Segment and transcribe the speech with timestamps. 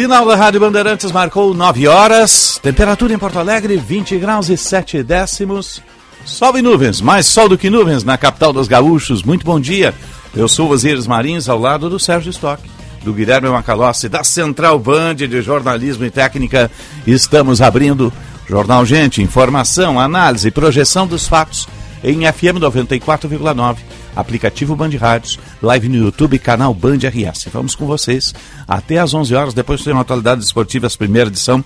[0.00, 2.58] Sinal da Rádio Bandeirantes marcou 9 horas.
[2.62, 5.82] Temperatura em Porto Alegre, 20 graus e 7 décimos.
[6.24, 9.22] Sol e nuvens, mais sol do que nuvens na capital dos gaúchos.
[9.22, 9.94] Muito bom dia.
[10.34, 12.62] Eu sou o Osiris Marins, ao lado do Sérgio Stock,
[13.04, 16.70] do Guilherme Macalossi, da Central Band de Jornalismo e Técnica.
[17.06, 18.10] Estamos abrindo
[18.48, 21.68] Jornal Gente, informação, análise e projeção dos fatos
[22.02, 23.76] em FM 94,9
[24.20, 27.48] aplicativo Band Rádios, live no YouTube, canal Band RS.
[27.52, 28.34] Vamos com vocês
[28.66, 31.64] até às 11 horas, depois tem uma atualidade esportiva, a primeira edição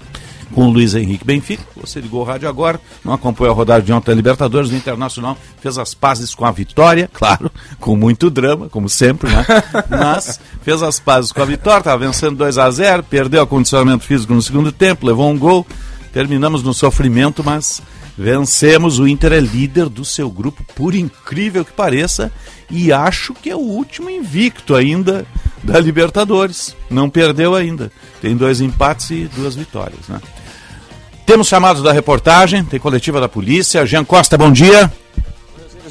[0.54, 1.64] com o Luiz Henrique Benfica.
[1.76, 5.36] Você ligou o rádio agora, não acompanhou a rodada de ontem da Libertadores, o Internacional
[5.60, 9.44] fez as pazes com a vitória, claro, com muito drama, como sempre, né?
[9.90, 14.04] Mas fez as pazes com a vitória, estava vencendo 2 a 0 perdeu o condicionamento
[14.04, 15.66] físico no segundo tempo, levou um gol,
[16.12, 17.82] terminamos no sofrimento, mas
[18.16, 22.30] Vencemos, o Inter é líder do seu grupo, por incrível que pareça,
[22.70, 25.26] e acho que é o último invicto ainda
[25.62, 26.76] da Libertadores.
[26.88, 27.90] Não perdeu ainda.
[28.20, 30.20] Tem dois empates e duas vitórias, né?
[31.26, 33.86] Temos chamados da reportagem, tem coletiva da polícia.
[33.86, 34.92] Jean Costa, bom dia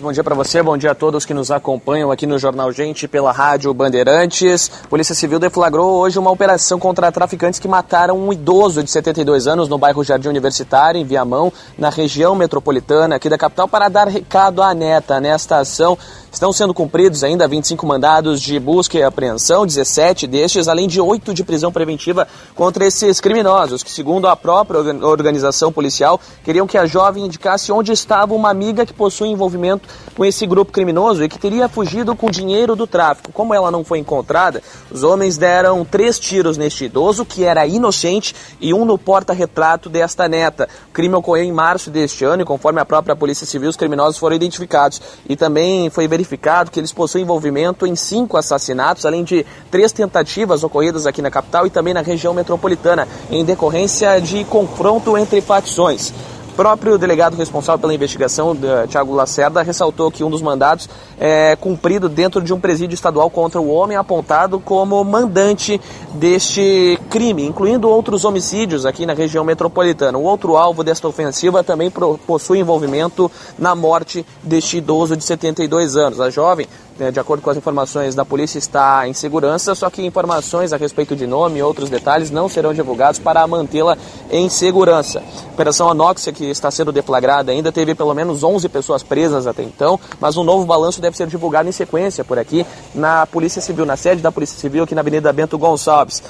[0.03, 3.07] bom dia para você, bom dia a todos que nos acompanham aqui no Jornal Gente
[3.07, 4.69] pela Rádio Bandeirantes.
[4.89, 9.69] Polícia Civil deflagrou hoje uma operação contra traficantes que mataram um idoso de 72 anos
[9.69, 14.61] no bairro Jardim Universitário, em Viamão, na região metropolitana aqui da capital, para dar recado
[14.61, 15.21] à neta.
[15.21, 15.97] Nesta ação
[16.33, 21.31] estão sendo cumpridos ainda 25 mandados de busca e apreensão, 17 destes, além de 8
[21.31, 26.87] de prisão preventiva contra esses criminosos, que, segundo a própria organização policial, queriam que a
[26.87, 31.37] jovem indicasse onde estava uma amiga que possui envolvimento com esse grupo criminoso e que
[31.37, 33.31] teria fugido com dinheiro do tráfico.
[33.31, 38.35] Como ela não foi encontrada, os homens deram três tiros neste idoso, que era inocente,
[38.59, 40.67] e um no porta-retrato desta neta.
[40.89, 44.17] O crime ocorreu em março deste ano e, conforme a própria Polícia Civil, os criminosos
[44.17, 44.99] foram identificados.
[45.29, 46.22] E também foi verificado
[46.71, 51.65] que eles possuem envolvimento em cinco assassinatos, além de três tentativas ocorridas aqui na capital
[51.67, 56.13] e também na região metropolitana, em decorrência de confronto entre facções
[56.55, 58.55] próprio delegado responsável pela investigação,
[58.87, 60.87] Tiago Lacerda, ressaltou que um dos mandados
[61.19, 65.81] é cumprido dentro de um presídio estadual contra o homem apontado como mandante
[66.13, 70.17] deste crime, incluindo outros homicídios aqui na região metropolitana.
[70.17, 71.91] O outro alvo desta ofensiva também
[72.25, 76.19] possui envolvimento na morte deste idoso de 72 anos.
[76.19, 76.67] A jovem
[77.11, 81.15] de acordo com as informações da polícia, está em segurança, só que informações a respeito
[81.15, 83.97] de nome e outros detalhes não serão divulgados para mantê-la
[84.29, 85.21] em segurança.
[85.53, 89.99] Operação Anóxia, que está sendo deflagrada ainda, teve pelo menos 11 pessoas presas até então,
[90.19, 93.97] mas um novo balanço deve ser divulgado em sequência por aqui na Polícia Civil, na
[93.97, 96.21] sede da Polícia Civil, aqui na Avenida Bento Gonçalves.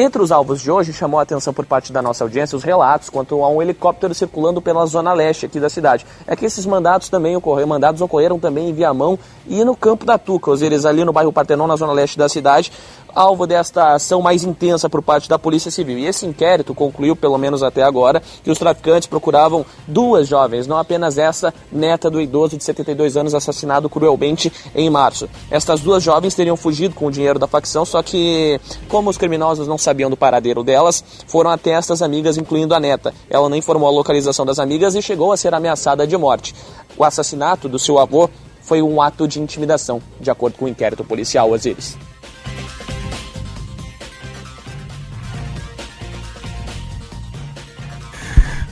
[0.00, 3.10] Entre os alvos de hoje, chamou a atenção por parte da nossa audiência os relatos
[3.10, 6.06] quanto a um helicóptero circulando pela zona leste aqui da cidade.
[6.24, 10.16] É que esses mandados também ocorreram, mandados ocorreram também em Viamão e no Campo da
[10.16, 12.70] Tuca, eles ali no bairro Partenon, na zona leste da cidade,
[13.14, 15.98] alvo desta ação mais intensa por parte da Polícia Civil.
[15.98, 20.78] E esse inquérito concluiu, pelo menos até agora, que os traficantes procuravam duas jovens, não
[20.78, 25.28] apenas essa, neta do idoso de 72 anos assassinado cruelmente em março.
[25.50, 29.66] Estas duas jovens teriam fugido com o dinheiro da facção, só que, como os criminosos
[29.66, 33.14] não sabiam do paradeiro delas, foram até estas amigas, incluindo a neta.
[33.28, 36.54] Ela não informou a localização das amigas e chegou a ser ameaçada de morte.
[36.96, 38.28] O assassinato do seu avô
[38.62, 41.96] foi um ato de intimidação, de acordo com o inquérito policial, Osiris.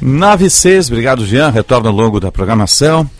[0.07, 3.11] 96, obrigado Jean, retorno ao longo da programação.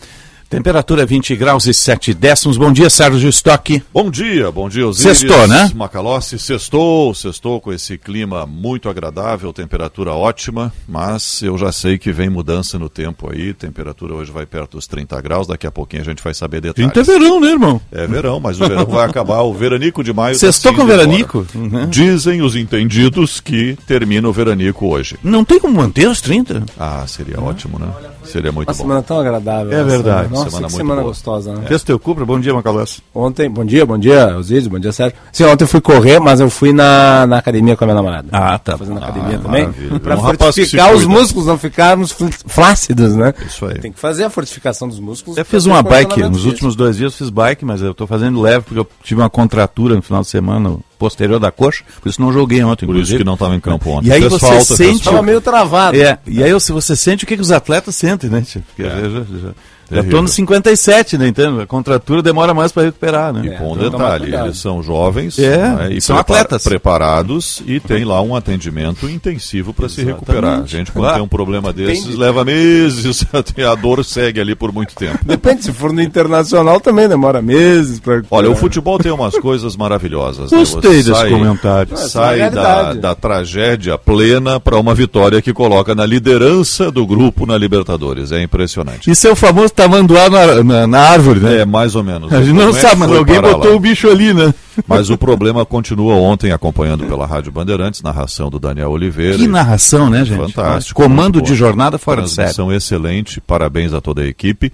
[0.49, 2.55] Temperatura 20 graus e 7 décimos.
[2.55, 3.83] Bom dia, Sérgio Stock.
[3.93, 5.17] Bom dia, bom dia, Osíris.
[5.17, 5.69] Sextou, né?
[5.75, 12.13] Macalossi, sextou, sextou com esse clima muito agradável, temperatura ótima, mas eu já sei que
[12.13, 16.01] vem mudança no tempo aí, temperatura hoje vai perto dos 30 graus, daqui a pouquinho
[16.01, 16.93] a gente vai saber detalhes.
[16.93, 17.81] 30 é verão, né, irmão?
[17.91, 20.35] É verão, mas o verão vai acabar, o veranico de maio...
[20.35, 21.45] Sextou tá com veranico?
[21.53, 21.89] Uhum.
[21.89, 25.17] Dizem os entendidos que termina o veranico hoje.
[25.21, 26.63] Não tem como manter os 30?
[26.79, 27.47] Ah, seria uhum.
[27.47, 27.87] ótimo, né?
[28.23, 28.81] Seria muito Uma bom.
[28.81, 29.71] semana tão agradável.
[29.71, 30.29] É verdade.
[30.37, 31.13] Nossa, semana muito semana boa.
[31.13, 31.67] gostosa, né?
[31.67, 32.25] Fez teu Cupra?
[32.25, 33.01] Bom dia, Macalós.
[33.13, 35.17] Ontem, bom dia, bom dia, Osíris, bom dia, Sérgio.
[35.31, 38.27] Sim, ontem eu fui correr, mas eu fui na, na academia com a minha namorada.
[38.31, 38.77] Ah, tá.
[38.77, 39.69] Fazendo ah, academia também.
[39.99, 42.15] Para um fortificar os músculos, não ficarmos
[42.47, 43.33] flácidos, né?
[43.45, 43.79] Isso aí.
[43.79, 45.37] Tem que fazer a fortificação dos músculos.
[45.37, 48.41] Eu fiz uma bike, nos últimos dois dias eu fiz bike, mas eu estou fazendo
[48.41, 52.19] leve porque eu tive uma contratura no final de semana posterior da coxa, por isso
[52.21, 52.85] não joguei ontem.
[52.85, 53.15] Por inclusive.
[53.15, 54.09] isso que não estava em campo ontem.
[54.09, 54.97] E aí você falta, sente...
[54.97, 55.97] Estava meio travado.
[55.97, 58.43] É, e aí você sente o que, que os atletas sentem, né?
[58.67, 58.89] Porque é.
[58.89, 59.49] já, já, já
[59.91, 61.27] estou no 57, né?
[61.27, 61.61] Entendo?
[61.61, 63.41] A contratura demora mais para recuperar, né?
[63.45, 65.89] E com um detalhe, eles são jovens é, né?
[65.93, 70.61] e são atletas preparados e tem lá um atendimento intensivo para se recuperar.
[70.61, 72.17] A gente, quando tem um problema desses, Depende.
[72.19, 73.25] leva meses,
[73.69, 75.19] a dor segue ali por muito tempo.
[75.23, 79.75] Depende, se for no internacional também demora meses para Olha, o futebol tem umas coisas
[79.75, 80.51] maravilhosas.
[80.51, 80.59] Né?
[80.59, 81.93] Gostei desse sai, comentário.
[81.93, 87.45] É sai da, da tragédia plena para uma vitória que coloca na liderança do grupo
[87.45, 88.31] na Libertadores.
[88.31, 89.09] É impressionante.
[89.09, 91.59] É o famoso tamanduá na, na, na, árvore, né?
[91.59, 92.33] É, mais ou menos.
[92.33, 93.75] A gente não é sabe, mas alguém botou lá.
[93.75, 94.51] o bicho ali, né?
[94.87, 99.37] Mas o problema continua ontem, acompanhando pela Rádio Bandeirantes, narração do Daniel Oliveira.
[99.37, 100.51] Que narração, né, gente?
[100.51, 100.99] Fantástico.
[100.99, 102.75] Comando de jornada fora de série.
[102.75, 104.73] Excelente, parabéns a toda a equipe.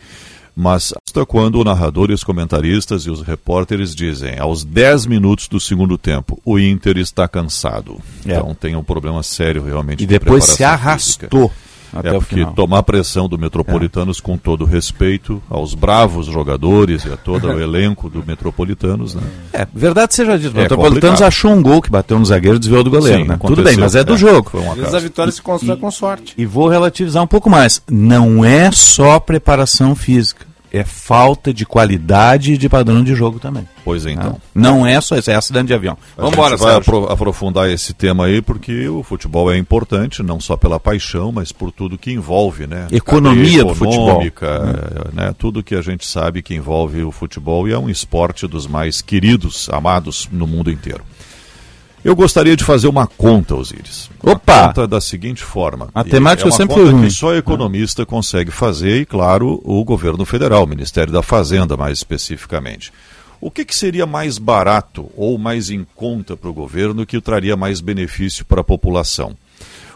[0.55, 5.47] Mas está quando o narrador e os comentaristas e os repórteres dizem, aos 10 minutos
[5.47, 7.99] do segundo tempo, o Inter está cansado.
[8.25, 8.33] É.
[8.33, 10.03] Então tem um problema sério realmente.
[10.03, 11.49] E de depois se arrastou.
[11.49, 11.72] Física.
[11.93, 14.21] Até é porque tomar pressão do Metropolitanos, é.
[14.21, 19.21] com todo respeito aos bravos jogadores e a todo o elenco do Metropolitanos, né?
[19.51, 21.27] É, verdade seja dito, o é Metropolitanos complicado.
[21.27, 23.39] achou um gol que bateu no zagueiro e desviou do goleiro, Sim, né?
[23.45, 24.49] Tudo bem, mas é do é, jogo.
[24.49, 26.33] Foi Às vezes a vitória se constrói com sorte.
[26.37, 27.81] E vou relativizar um pouco mais.
[27.89, 33.67] Não é só preparação física é falta de qualidade e de padrão de jogo também.
[33.85, 34.41] Pois é, então.
[34.55, 35.95] Não é só isso, é acidente de avião.
[36.17, 40.57] Vamos embora, vai apro aprofundar esse tema aí, porque o futebol é importante, não só
[40.57, 42.87] pela paixão, mas por tudo que envolve, né?
[42.91, 44.23] Economia do futebol.
[45.13, 45.35] Né?
[45.37, 48.99] Tudo que a gente sabe que envolve o futebol e é um esporte dos mais
[48.99, 51.03] queridos, amados no mundo inteiro.
[52.03, 54.09] Eu gostaria de fazer uma conta, Osíris.
[54.21, 54.67] Opa!
[54.67, 55.89] conta da seguinte forma.
[55.95, 59.83] A temática é uma sempre conta foi que só economista consegue fazer e, claro, o
[59.85, 62.91] governo federal, o Ministério da Fazenda, mais especificamente.
[63.39, 67.55] O que, que seria mais barato ou mais em conta para o governo que traria
[67.55, 69.35] mais benefício para a população?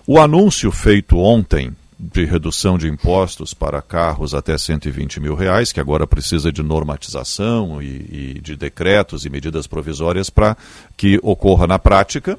[0.05, 5.79] O anúncio feito ontem de redução de impostos para carros até 120 mil reais, que
[5.79, 10.55] agora precisa de normatização e, e de decretos e medidas provisórias para
[10.95, 12.37] que ocorra na prática.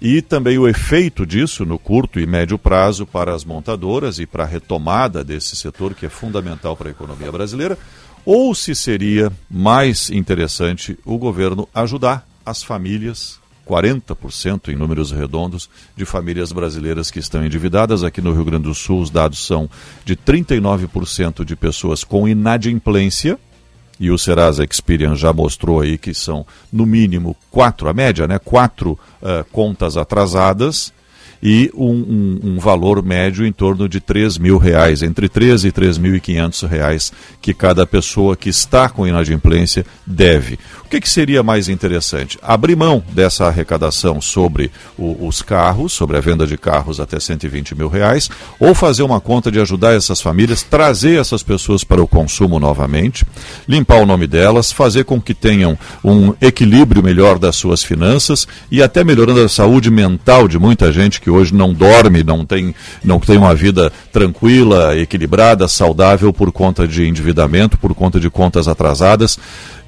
[0.00, 4.44] E também o efeito disso no curto e médio prazo para as montadoras e para
[4.44, 7.78] a retomada desse setor que é fundamental para a economia brasileira,
[8.24, 16.04] ou se seria mais interessante o governo ajudar as famílias 40% em números redondos de
[16.04, 18.04] famílias brasileiras que estão endividadas.
[18.04, 19.68] Aqui no Rio Grande do Sul, os dados são
[20.04, 23.38] de 39% de pessoas com inadimplência.
[23.98, 28.40] E o Serasa Experian já mostrou aí que são, no mínimo, quatro, a média, né?
[28.40, 30.92] Quatro uh, contas atrasadas
[31.44, 35.70] e um, um, um, valor médio em torno de 3 mil reais, entre 3 e
[35.70, 37.12] 3.500 reais
[37.42, 40.58] que cada pessoa que está com inadimplência deve.
[40.82, 42.38] O que, que seria mais interessante?
[42.40, 47.74] Abrir mão dessa arrecadação sobre o, os carros, sobre a venda de carros até 120
[47.74, 52.08] mil reais, ou fazer uma conta de ajudar essas famílias, trazer essas pessoas para o
[52.08, 53.22] consumo novamente,
[53.68, 58.82] limpar o nome delas, fazer com que tenham um equilíbrio melhor das suas finanças e
[58.82, 63.18] até melhorando a saúde mental de muita gente que hoje não dorme, não tem, não
[63.18, 69.38] tem uma vida tranquila, equilibrada, saudável por conta de endividamento, por conta de contas atrasadas.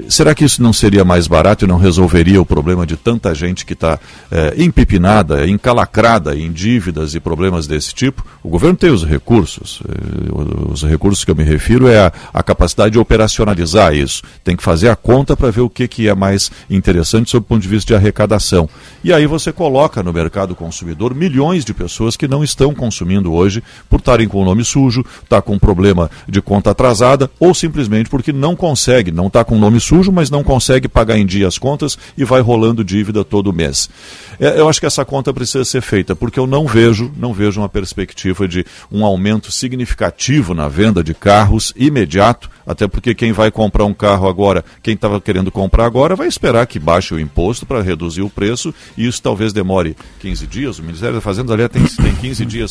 [0.09, 3.65] Será que isso não seria mais barato e não resolveria o problema de tanta gente
[3.65, 3.99] que está
[4.31, 8.25] é, empipinada, encalacrada em dívidas e problemas desse tipo?
[8.43, 9.83] O governo tem os recursos.
[9.89, 14.23] É, os recursos que eu me refiro é a, a capacidade de operacionalizar isso.
[14.45, 17.49] Tem que fazer a conta para ver o que, que é mais interessante sob o
[17.49, 18.69] ponto de vista de arrecadação.
[19.03, 23.63] E aí você coloca no mercado consumidor milhões de pessoas que não estão consumindo hoje
[23.91, 28.33] por estarem com o nome sujo, tá com problema de conta atrasada ou simplesmente porque
[28.33, 31.59] não consegue, não está com o nome sujo, mas não consegue pagar em dia as
[31.59, 33.89] contas e vai rolando dívida todo mês.
[34.41, 37.61] É, eu acho que essa conta precisa ser feita, porque eu não vejo, não vejo
[37.61, 43.51] uma perspectiva de um aumento significativo na venda de carros imediato, até porque quem vai
[43.51, 47.65] comprar um carro agora, quem estava querendo comprar agora, vai esperar que baixe o imposto
[47.65, 50.79] para reduzir o preço, e isso talvez demore 15 dias.
[50.79, 52.71] O Ministério Secretaria da Fazenda, aliás, tem, tem 15 dias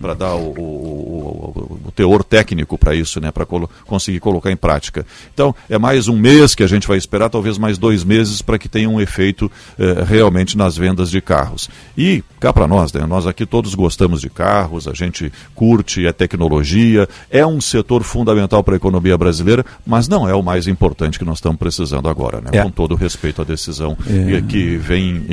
[0.00, 3.30] para dar o, o, o, o, teor técnico para isso, né?
[3.30, 5.06] Para colo conseguir colocar em prática.
[5.32, 8.58] Então, é mais um mês que a gente vai esperar, talvez mais dois meses, para
[8.58, 11.68] que tenha um efeito eh, realmente nas vendas de carros.
[11.96, 13.04] E cá para nós, né?
[13.06, 18.62] Nós aqui todos gostamos de carros, a gente curte a tecnologia, é um setor fundamental
[18.62, 22.40] para a economia brasileira, mas não é o mais importante que nós estamos precisando agora,
[22.40, 22.50] né?
[22.52, 22.62] É.
[22.62, 24.40] Com todo respeito à decisão é.
[24.42, 25.26] que vem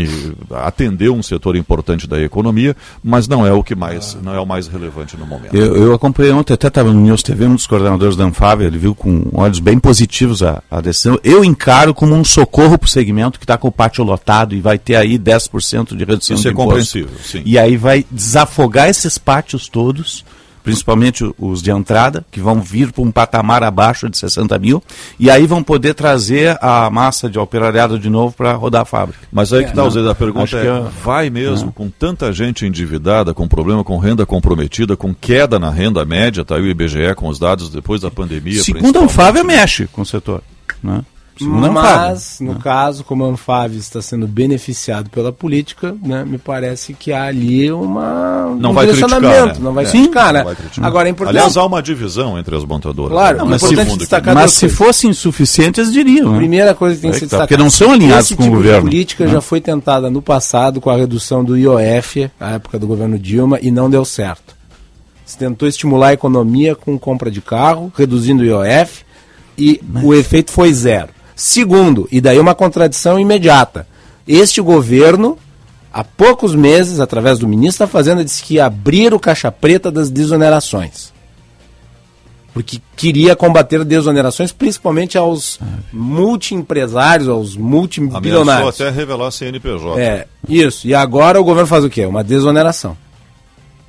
[0.52, 2.45] atender um setor importante da economia,
[3.04, 5.56] mas não é o que mais, não é o mais relevante no momento.
[5.56, 8.78] Eu, eu acompanhei ontem, até estava no News TV, um dos coordenadores da Anfávia, ele
[8.78, 11.20] viu com olhos bem positivos a, a decisão.
[11.24, 14.62] Eu encaro como um socorro para o segmento que está com o pátio lotado e
[14.62, 16.70] vai ter aí 10% de redução Isso de é imposto.
[16.70, 17.42] compreensível, sim.
[17.46, 20.24] E aí vai desafogar esses pátios todos
[20.66, 24.84] principalmente os de entrada, que vão vir para um patamar abaixo de 60 mil,
[25.20, 29.28] e aí vão poder trazer a massa de operariado de novo para rodar a fábrica.
[29.32, 31.72] Mas aí que está, é, a pergunta é, é, vai mesmo, é.
[31.72, 36.56] com tanta gente endividada, com problema com renda comprometida, com queda na renda média, está
[36.56, 38.64] aí o IBGE com os dados depois da pandemia.
[38.64, 40.42] Segundo a Anfávia, mexe com o setor.
[40.84, 41.04] Né?
[41.42, 42.60] Mas, no né?
[42.64, 47.70] caso, como a Anfávia está sendo beneficiado pela política, né, me parece que há ali
[47.72, 49.54] uma, não um vai criticar, né?
[49.60, 50.44] não vai é, criticar, né?
[50.44, 50.86] Vai criticar.
[50.86, 51.38] Agora, é importante...
[51.38, 53.12] Aliás, há uma divisão entre as montadoras.
[53.12, 56.32] Claro, não, mas, é se, destacar mas se fossem insuficientes, diriam.
[56.32, 56.38] Né?
[56.38, 57.48] Primeira coisa que tem que ser destacada.
[57.48, 58.88] Porque não são alinhados com tipo o governo.
[58.88, 59.32] A política né?
[59.34, 63.60] já foi tentada no passado com a redução do IOF, na época do governo Dilma,
[63.62, 64.56] e não deu certo.
[65.26, 69.04] Se tentou estimular a economia com compra de carro, reduzindo o IOF,
[69.58, 70.04] e mas...
[70.04, 71.10] o efeito foi zero.
[71.36, 73.86] Segundo, e daí uma contradição imediata,
[74.28, 75.38] este governo,
[75.94, 79.92] há poucos meses, através do ministro da Fazenda, disse que ia abrir o caixa preta
[79.92, 81.14] das desonerações.
[82.54, 85.60] Porque queria combater desonerações, principalmente aos
[85.92, 88.62] multiempresários, aos multibilionários.
[88.62, 90.00] Ameaçou até revelar CNPJ.
[90.00, 90.88] É, isso.
[90.88, 92.06] E agora o governo faz o quê?
[92.06, 92.96] Uma desoneração.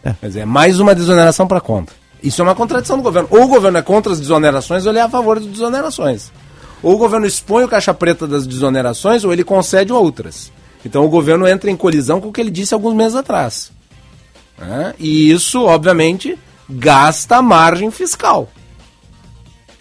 [0.03, 0.13] É.
[0.21, 1.93] Quer dizer, é mais uma desoneração para conta.
[2.21, 3.29] Isso é uma contradição do governo.
[3.31, 6.33] Ou o governo é contra as desonerações ou ele é a favor das desonerações.
[6.83, 10.53] Ou o governo expõe o caixa preta das desonerações ou ele concede outras.
[10.85, 13.73] Então o governo entra em colisão com o que ele disse alguns meses atrás.
[14.59, 14.95] Né?
[14.99, 18.49] E isso, obviamente, gasta margem fiscal.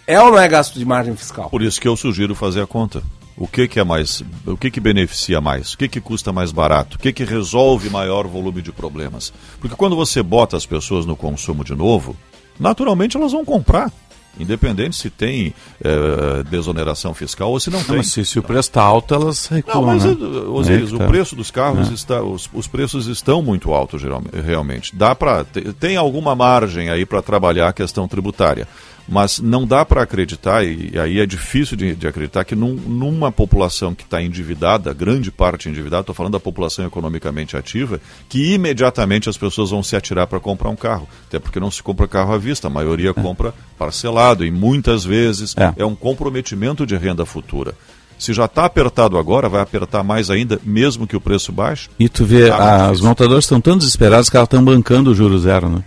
[0.06, 1.50] É ou não é gasto de margem fiscal?
[1.50, 3.02] Por isso que eu sugiro fazer a conta.
[3.36, 5.74] O que, que é mais, o que, que beneficia mais?
[5.74, 6.96] O que, que custa mais barato?
[6.96, 9.30] O que, que resolve maior volume de problemas?
[9.60, 12.16] Porque quando você bota as pessoas no consumo de novo,
[12.58, 13.92] naturalmente elas vão comprar.
[14.38, 17.96] Independente se tem é, desoneração fiscal ou se não, não tem.
[17.96, 19.80] Mas se, se o preço está alto, elas recuam.
[19.80, 20.16] Não, mas, né?
[20.48, 21.04] Osiris, é, tá.
[21.04, 21.94] o preço dos carros, é.
[21.94, 24.96] está, os, os, preços estão muito altos, geralmente, realmente.
[24.96, 25.44] Dá para
[25.78, 28.68] tem alguma margem aí para trabalhar a questão tributária.
[29.08, 33.30] Mas não dá para acreditar, e aí é difícil de, de acreditar, que num, numa
[33.30, 39.28] população que está endividada, grande parte endividada, estou falando da população economicamente ativa, que imediatamente
[39.28, 41.08] as pessoas vão se atirar para comprar um carro.
[41.28, 43.12] Até porque não se compra carro à vista, a maioria é.
[43.12, 45.72] compra parcelado e muitas vezes é.
[45.76, 47.74] é um comprometimento de renda futura.
[48.18, 51.88] Se já está apertado agora, vai apertar mais ainda, mesmo que o preço baixe.
[51.98, 55.38] E tu vê, tá as montadoras estão tão desesperadas que elas estão bancando o juro
[55.38, 55.84] zero, né?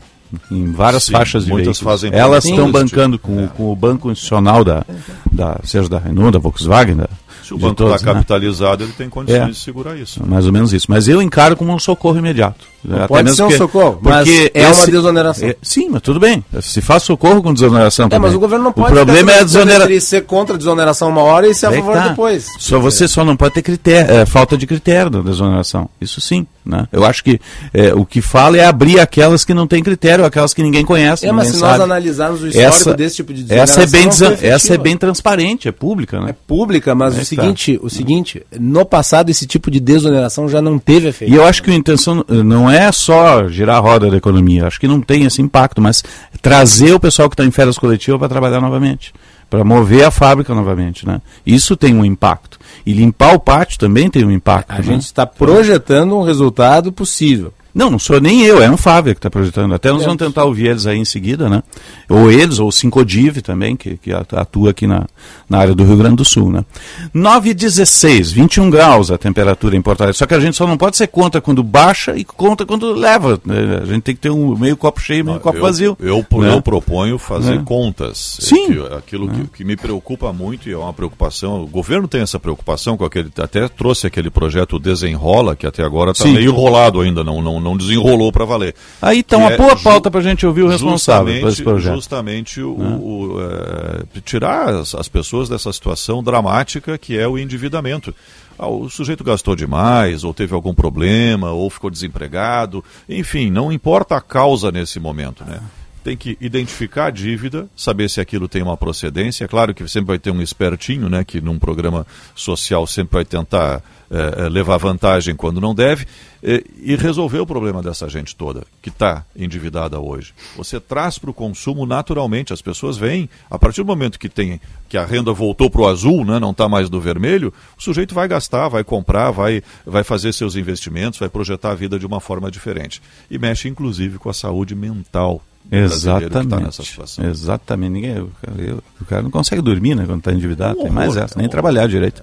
[0.52, 2.02] Em várias Sim, faixas de muitas veículos.
[2.02, 3.48] Fazem Elas estão bancando com, é.
[3.48, 4.86] com, o banco institucional da,
[5.32, 7.10] da, seja da Renault, da Volkswagen, da,
[7.50, 8.14] se o banco está né?
[8.14, 10.22] capitalizado, ele tem condições é, de segurar isso.
[10.26, 10.86] Mais ou menos isso.
[10.88, 12.68] Mas eu encaro como um socorro imediato.
[12.88, 15.50] Até pode ser um socorro, porque é esse, uma desoneração.
[15.50, 16.46] É, sim, mas tudo bem.
[16.62, 18.30] Se faz socorro com desoneração é, também.
[18.30, 20.00] mas o governo não pode o problema é a desoneração.
[20.00, 22.08] ser contra a desoneração uma hora e ser a favor tá.
[22.10, 22.48] depois.
[22.58, 25.90] Só você só não pode ter critério, é, falta de critério da desoneração.
[26.00, 26.46] Isso sim.
[26.66, 26.88] Né?
[26.92, 27.40] Eu acho que
[27.74, 31.26] é, o que fala é abrir aquelas que não têm critério, aquelas que ninguém conhece.
[31.26, 31.72] É, mas se sabe.
[31.72, 33.84] nós analisarmos o histórico essa, desse tipo de desoneração.
[33.84, 36.20] Essa é bem, essa é bem transparente, é pública.
[36.22, 36.30] Né?
[36.30, 37.86] É pública, mas é o, seguinte, tá.
[37.86, 41.34] o seguinte: no passado esse tipo de desoneração já não teve efeito.
[41.34, 44.80] E eu acho que a intenção não é só girar a roda da economia, acho
[44.80, 46.04] que não tem esse impacto, mas
[46.42, 49.14] trazer o pessoal que está em férias coletivas para trabalhar novamente
[49.50, 51.22] para mover a fábrica novamente, né?
[51.46, 52.60] Isso tem um impacto.
[52.86, 54.72] E limpar o pátio também tem um impacto.
[54.72, 54.84] A né?
[54.84, 57.52] gente está projetando um resultado possível.
[57.80, 59.74] Não, não sou nem eu, é um Fábio que está projetando.
[59.74, 61.64] Até nós vamos tentar ouvir eles aí em seguida, né?
[62.10, 65.08] Ou eles, ou o Sincodiv também, que, que atua aqui na,
[65.48, 66.66] na área do Rio Grande do Sul, né?
[67.14, 70.18] 9 16, 21 graus a temperatura em Porto Alegre.
[70.18, 73.40] Só que a gente só não pode ser contra quando baixa e contra quando leva.
[73.46, 73.80] Né?
[73.82, 75.98] A gente tem que ter um meio copo cheio e meio copo eu, vazio.
[76.02, 76.54] Eu, né?
[76.54, 77.64] eu proponho fazer né?
[77.64, 78.40] contas.
[78.42, 78.74] Sim.
[78.74, 81.64] Que, aquilo que, que, me preocupa muito e é uma preocupação.
[81.64, 83.32] O governo tem essa preocupação com aquele.
[83.38, 87.69] Até trouxe aquele projeto Desenrola, que até agora está meio enrolado ainda, não, não, não
[87.70, 88.76] não desenrolou para valer.
[89.02, 91.64] Aí então, Que a boa é pauta para a gente ouvir o responsável por esse
[91.64, 91.96] projeto.
[91.96, 98.14] Justamente o, o, é, tirar as, as pessoas dessa situação dramática que é o endividamento.
[98.58, 104.18] Ah, o sujeito gastou demais, ou teve algum problema, ou ficou desempregado, enfim, não importa
[104.18, 105.62] a causa nesse momento, né?
[106.04, 109.46] Tem que identificar a dívida, saber se aquilo tem uma procedência.
[109.46, 111.24] É claro que sempre vai ter um espertinho, né?
[111.24, 116.08] Que num programa social sempre vai tentar eh, levar vantagem quando não deve,
[116.42, 120.34] eh, e resolver o problema dessa gente toda que está endividada hoje.
[120.58, 124.60] Você traz para o consumo naturalmente, as pessoas vêm, a partir do momento que tem
[124.90, 128.16] que a renda voltou para o azul, né, não está mais do vermelho, o sujeito
[128.16, 132.20] vai gastar, vai comprar, vai, vai fazer seus investimentos, vai projetar a vida de uma
[132.20, 133.00] forma diferente.
[133.30, 136.86] E mexe inclusive com a saúde mental tá nessa Exatamente.
[136.86, 137.26] situação.
[137.30, 137.92] Exatamente.
[137.92, 140.04] Ninguém, o, cara, eu- o cara não consegue dormir, né?
[140.06, 140.80] Quando está endividado.
[140.80, 141.52] Um Tem mais essa, é nem horror.
[141.52, 142.22] trabalhar direito.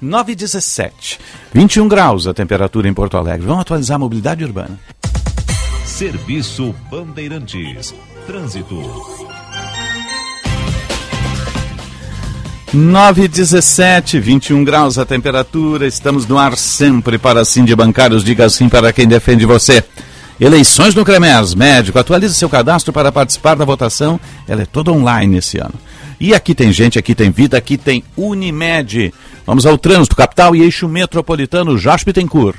[0.00, 1.18] 9 e 17.
[1.52, 3.46] 21 graus a temperatura em Porto Alegre.
[3.46, 4.78] Vamos atualizar a mobilidade urbana.
[5.84, 7.94] Serviço Bandeirantes.
[8.26, 8.82] Trânsito.
[12.74, 15.86] 9 e 17, 21 graus a temperatura.
[15.86, 18.22] Estamos no ar sempre para sim de bancários.
[18.24, 19.82] Diga sim para quem defende você.
[20.38, 21.54] Eleições no Cremers.
[21.54, 24.20] Médico, atualize seu cadastro para participar da votação.
[24.46, 25.74] Ela é toda online esse ano.
[26.20, 29.14] E aqui tem gente, aqui tem vida, aqui tem Unimed.
[29.46, 31.78] Vamos ao trânsito, capital e eixo metropolitano.
[31.78, 32.58] Josh Bittencourt.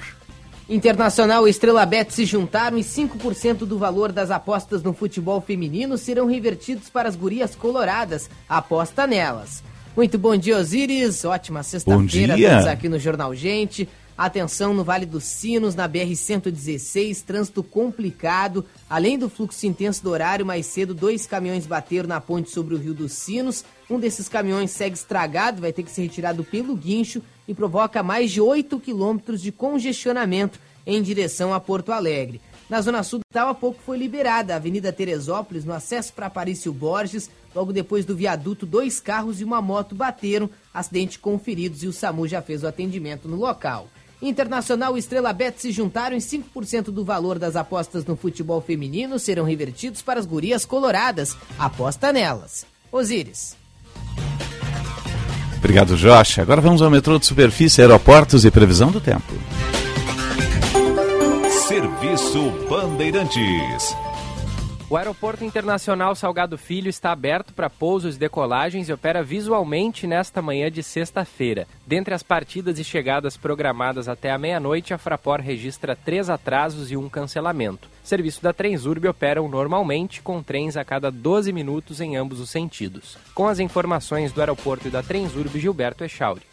[0.67, 5.97] Internacional e Estrela Bet se juntaram e 5% do valor das apostas no futebol feminino
[5.97, 8.29] serão revertidos para as gurias coloradas.
[8.49, 9.63] Aposta nelas.
[9.95, 11.23] Muito bom dia, Osíris.
[11.25, 12.71] Ótima sexta-feira Bom dia.
[12.71, 13.87] aqui no Jornal Gente.
[14.17, 18.65] Atenção no Vale dos Sinos, na BR-116, trânsito complicado.
[18.89, 22.79] Além do fluxo intenso do horário, mais cedo, dois caminhões bateram na ponte sobre o
[22.79, 23.63] Rio dos Sinos.
[23.87, 28.31] Um desses caminhões segue estragado, vai ter que ser retirado pelo guincho e provoca mais
[28.31, 32.41] de 8 quilômetros de congestionamento em direção a Porto Alegre.
[32.67, 36.73] Na Zona Sul, tal há pouco foi liberada a Avenida Teresópolis, no acesso para Aparício
[36.73, 37.29] Borges.
[37.53, 41.93] Logo depois do viaduto, dois carros e uma moto bateram, acidente com feridos e o
[41.93, 43.87] SAMU já fez o atendimento no local.
[44.21, 49.19] Internacional e Estrela Bet se juntaram e 5% do valor das apostas no futebol feminino
[49.19, 51.37] serão revertidos para as gurias coloradas.
[51.57, 52.65] Aposta nelas.
[52.91, 53.55] Osíris.
[55.57, 56.39] Obrigado, Josh.
[56.39, 59.33] Agora vamos ao metrô de superfície, aeroportos e previsão do tempo.
[61.67, 64.06] Serviço Bandeirantes.
[64.89, 70.41] O Aeroporto Internacional Salgado Filho está aberto para pousos e decolagens e opera visualmente nesta
[70.41, 71.67] manhã de sexta-feira.
[71.85, 76.95] Dentre as partidas e chegadas programadas até a meia-noite, a Fraport registra três atrasos e
[76.95, 77.89] um cancelamento.
[78.01, 82.49] O serviço da Transurb operam normalmente, com trens a cada 12 minutos em ambos os
[82.49, 83.17] sentidos.
[83.35, 86.43] Com as informações do aeroporto e da Transurb, Gilberto Echauri.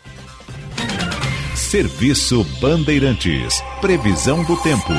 [1.54, 3.62] Serviço Bandeirantes.
[3.80, 4.92] Previsão do tempo.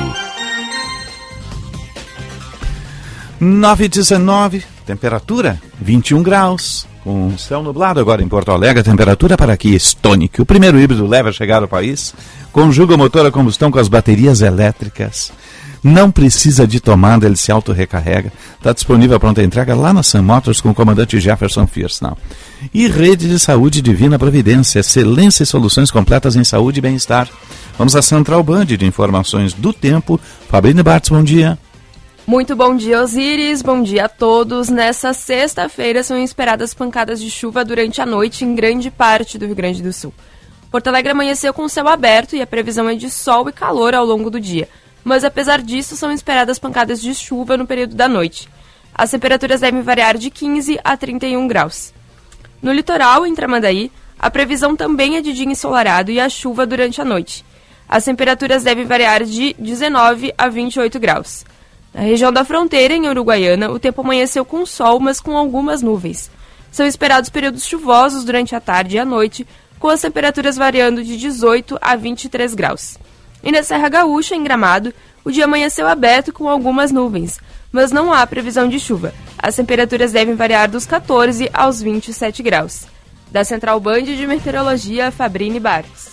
[3.38, 6.86] 9 e 19, temperatura 21 graus.
[7.04, 11.28] Com céu nublado agora em Porto Alegre, temperatura para aqui Stonic, o primeiro híbrido leve
[11.28, 12.14] a chegar ao país,
[12.50, 15.30] conjuga o motor a combustão com as baterias elétricas.
[15.84, 18.32] Não precisa de tomada, ele se auto-recarrega.
[18.56, 22.18] Está disponível a pronta entrega lá na Sun Motors com o comandante Jefferson Fiersnall.
[22.74, 27.28] E Rede de Saúde Divina Providência, excelência e soluções completas em saúde e bem-estar.
[27.78, 30.18] Vamos à Central Band de informações do tempo.
[30.48, 31.56] Fabrício Bartz, bom dia.
[32.26, 33.62] Muito bom dia, Osíris.
[33.62, 34.68] Bom dia a todos.
[34.68, 39.54] Nessa sexta-feira são esperadas pancadas de chuva durante a noite em grande parte do Rio
[39.54, 40.12] Grande do Sul.
[40.68, 43.94] Porto Alegre amanheceu com o céu aberto e a previsão é de sol e calor
[43.94, 44.68] ao longo do dia.
[45.04, 48.48] Mas apesar disso, são esperadas pancadas de chuva no período da noite.
[48.92, 51.94] As temperaturas devem variar de 15 a 31 graus.
[52.60, 57.00] No litoral, em Tramandaí, a previsão também é de dia ensolarado e a chuva durante
[57.00, 57.44] a noite.
[57.88, 61.44] As temperaturas devem variar de 19 a 28 graus.
[61.96, 66.30] Na região da fronteira, em Uruguaiana, o tempo amanheceu com sol, mas com algumas nuvens.
[66.70, 69.46] São esperados períodos chuvosos durante a tarde e a noite,
[69.78, 72.98] com as temperaturas variando de 18 a 23 graus.
[73.42, 74.92] E na Serra Gaúcha, em Gramado,
[75.24, 77.40] o dia amanheceu aberto com algumas nuvens,
[77.72, 79.14] mas não há previsão de chuva.
[79.38, 82.86] As temperaturas devem variar dos 14 aos 27 graus.
[83.30, 86.12] Da Central Band de Meteorologia, Fabrini Barros.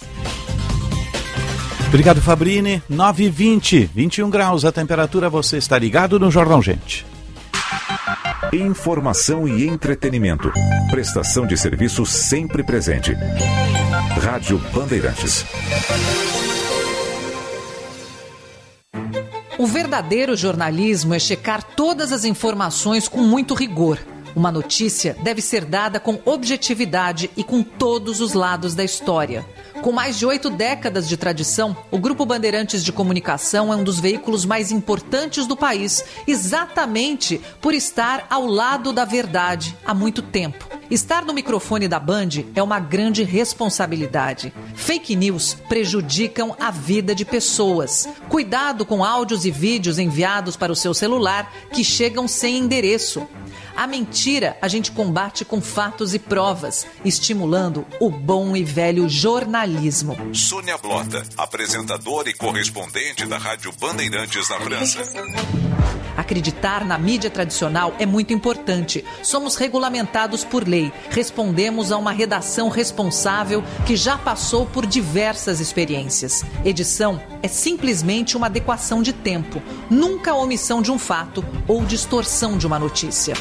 [1.94, 2.82] Obrigado, Fabrini.
[2.90, 5.30] 9 e 20, 21 graus a temperatura.
[5.30, 7.06] Você está ligado no Jornal Gente.
[8.52, 10.52] Informação e entretenimento.
[10.90, 13.16] Prestação de serviço sempre presente.
[14.20, 15.46] Rádio Bandeirantes.
[19.60, 24.00] O verdadeiro jornalismo é checar todas as informações com muito rigor.
[24.36, 29.46] Uma notícia deve ser dada com objetividade e com todos os lados da história.
[29.82, 34.00] Com mais de oito décadas de tradição, o Grupo Bandeirantes de Comunicação é um dos
[34.00, 40.74] veículos mais importantes do país, exatamente por estar ao lado da verdade há muito tempo.
[40.90, 44.54] Estar no microfone da Band é uma grande responsabilidade.
[44.76, 48.08] Fake news prejudicam a vida de pessoas.
[48.30, 53.28] Cuidado com áudios e vídeos enviados para o seu celular que chegam sem endereço.
[53.76, 60.16] A mentira a gente combate com fatos e provas, estimulando o bom e velho jornalismo.
[60.34, 65.73] Sônia Blota, apresentadora e correspondente da Rádio Bandeirantes na França.
[66.16, 69.04] Acreditar na mídia tradicional é muito importante.
[69.22, 70.92] Somos regulamentados por lei.
[71.10, 76.44] Respondemos a uma redação responsável que já passou por diversas experiências.
[76.64, 82.58] Edição é simplesmente uma adequação de tempo, nunca a omissão de um fato ou distorção
[82.58, 83.34] de uma notícia.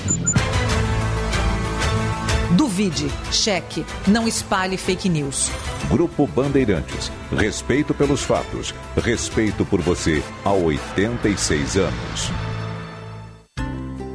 [2.62, 5.50] Duvide, cheque, não espalhe fake news.
[5.88, 7.10] Grupo Bandeirantes.
[7.36, 8.72] Respeito pelos fatos.
[8.96, 12.51] Respeito por você há 86 anos.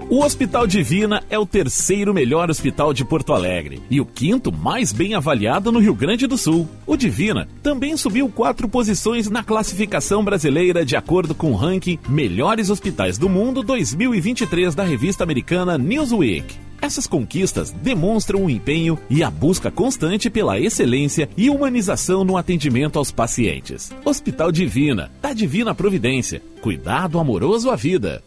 [0.10, 4.94] O Hospital Divina é o terceiro melhor hospital de Porto Alegre e o quinto mais
[4.94, 6.66] bem avaliado no Rio Grande do Sul.
[6.86, 12.70] O Divina também subiu quatro posições na classificação brasileira de acordo com o ranking Melhores
[12.70, 16.56] Hospitais do Mundo 2023 da revista americana Newsweek.
[16.82, 22.98] Essas conquistas demonstram o empenho e a busca constante pela excelência e humanização no atendimento
[22.98, 23.92] aos pacientes.
[24.06, 26.42] Hospital Divina, da Divina Providência.
[26.62, 28.24] Cuidado amoroso à vida.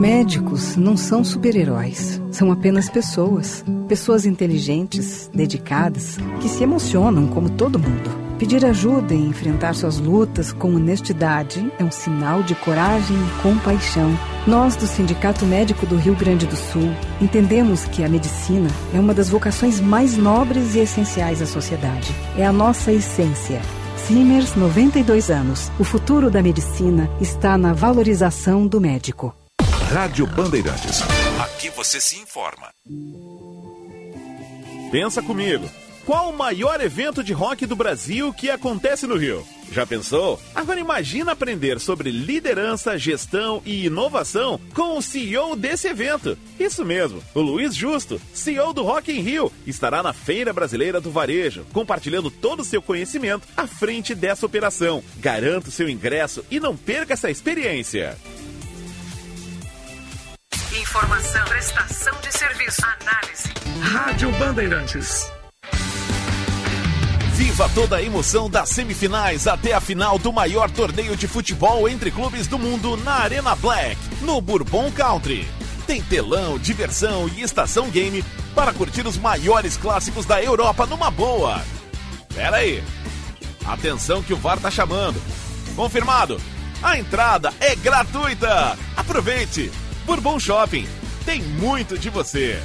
[0.00, 3.62] Médicos não são super-heróis, são apenas pessoas.
[3.86, 8.10] Pessoas inteligentes, dedicadas, que se emocionam como todo mundo.
[8.38, 14.10] Pedir ajuda e enfrentar suas lutas com honestidade é um sinal de coragem e compaixão.
[14.46, 19.12] Nós, do Sindicato Médico do Rio Grande do Sul, entendemos que a medicina é uma
[19.12, 22.10] das vocações mais nobres e essenciais à sociedade.
[22.38, 23.60] É a nossa essência.
[23.98, 25.70] Simers, 92 anos.
[25.78, 29.34] O futuro da medicina está na valorização do médico.
[29.92, 31.00] Rádio Bandeirantes.
[31.42, 32.72] Aqui você se informa.
[34.92, 35.68] Pensa comigo.
[36.06, 39.44] Qual o maior evento de rock do Brasil que acontece no Rio?
[39.72, 40.40] Já pensou?
[40.54, 46.38] Agora imagina aprender sobre liderança, gestão e inovação com o CEO desse evento.
[46.58, 51.10] Isso mesmo, o Luiz Justo, CEO do Rock in Rio, estará na Feira Brasileira do
[51.10, 55.02] Varejo, compartilhando todo o seu conhecimento à frente dessa operação.
[55.16, 58.16] Garanta o seu ingresso e não perca essa experiência.
[61.20, 63.48] Informação, prestação de serviço, análise.
[63.82, 65.30] Rádio Bandeirantes.
[67.34, 72.10] Viva toda a emoção das semifinais até a final do maior torneio de futebol entre
[72.10, 75.46] clubes do mundo na Arena Black, no Bourbon Country.
[75.86, 81.62] Tem telão, diversão e estação game para curtir os maiores clássicos da Europa numa boa.
[82.34, 82.82] Pera aí.
[83.66, 85.20] Atenção que o VAR tá chamando.
[85.76, 86.40] Confirmado.
[86.82, 88.78] A entrada é gratuita.
[88.96, 89.70] Aproveite.
[90.06, 90.99] Bourbon Shopping.
[91.24, 92.58] Tem muito de você.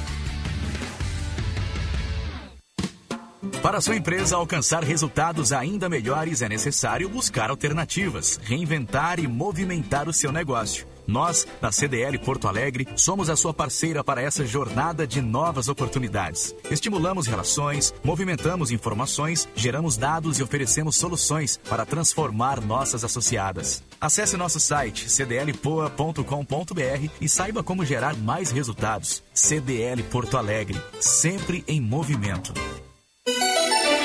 [3.62, 10.12] Para sua empresa alcançar resultados ainda melhores, é necessário buscar alternativas, reinventar e movimentar o
[10.12, 10.86] seu negócio.
[11.06, 16.54] Nós, da CDL Porto Alegre, somos a sua parceira para essa jornada de novas oportunidades.
[16.70, 23.82] Estimulamos relações, movimentamos informações, geramos dados e oferecemos soluções para transformar nossas associadas.
[24.00, 29.22] Acesse nosso site cdlpoa.com.br e saiba como gerar mais resultados.
[29.32, 32.52] CDL Porto Alegre, sempre em movimento.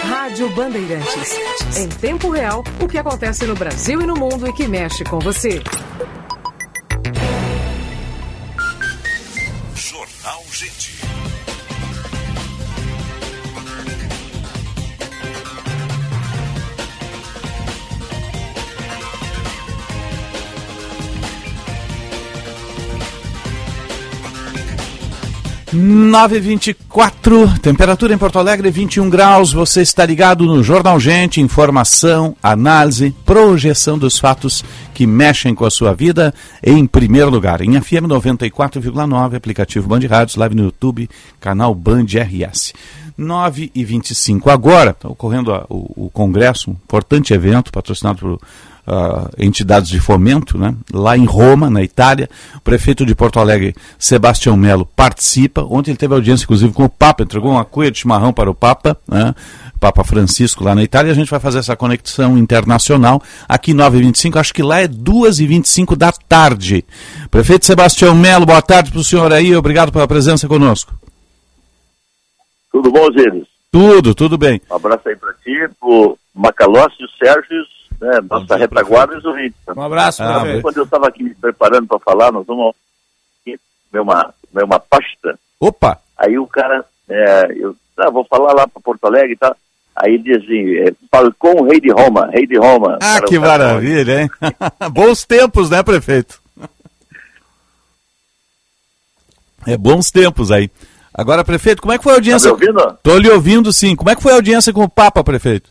[0.03, 1.77] Rádio Bandeirantes.
[1.77, 5.19] Em tempo real, o que acontece no Brasil e no mundo e que mexe com
[5.19, 5.61] você.
[25.73, 29.53] 924, temperatura em Porto Alegre 21 graus.
[29.53, 35.71] Você está ligado no Jornal Gente, informação, análise, projeção dos fatos que mexem com a
[35.71, 37.61] sua vida em primeiro lugar.
[37.61, 42.73] Em FM 94,9, aplicativo Band Rádios, live no YouTube, canal Band RS.
[43.17, 48.39] 9 e 25 agora, está ocorrendo a, o, o, Congresso, um importante evento patrocinado por
[48.87, 50.75] uh, entidades de fomento, né?
[50.93, 52.29] lá em Roma, na Itália.
[52.55, 55.63] O prefeito de Porto Alegre, Sebastião Melo, participa.
[55.63, 58.55] Ontem ele teve audiência, inclusive, com o Papa, entregou uma cuia de chimarrão para o
[58.55, 59.33] Papa, né?
[59.81, 61.11] Papa Francisco lá na Itália.
[61.11, 66.11] A gente vai fazer essa conexão internacional aqui 9h25, acho que lá é 2h25 da
[66.11, 66.85] tarde.
[67.31, 70.93] Prefeito Sebastião Melo, boa tarde para o senhor aí, obrigado pela presença conosco.
[72.71, 73.47] Tudo bom, Zíris?
[73.71, 74.61] Tudo, tudo bem.
[74.69, 77.63] Um abraço aí para ti, pro Macalossi o Sérgio,
[78.01, 79.57] né, nossa retaguarda e os ouvintes.
[79.75, 80.61] Um abraço, Ah, prefeito.
[80.63, 82.75] Quando eu estava aqui me preparando para falar, nós vamos
[83.45, 85.37] ver uma, ver uma pasta.
[85.59, 85.99] Opa!
[86.17, 89.55] Aí o cara, é, eu ah, vou falar lá para Porto Alegre e tal.
[89.95, 92.95] Aí ele diz assim, é, Falcão, rei de Roma, rei de Roma.
[92.95, 94.29] Ah, Cara, que cara- maravilha, hein?
[94.91, 96.41] bons tempos, né, prefeito?
[99.67, 100.71] É bons tempos aí.
[101.13, 102.49] Agora, prefeito, como é que foi a audiência?
[102.49, 102.97] Tá me ouvindo?
[103.03, 103.95] Tô lhe ouvindo, sim.
[103.95, 105.69] Como é que foi a audiência com o Papa, prefeito?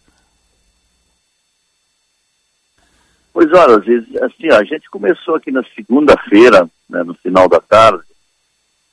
[3.41, 8.05] Pois olha, assim, a gente começou aqui na segunda-feira, né, no final da tarde,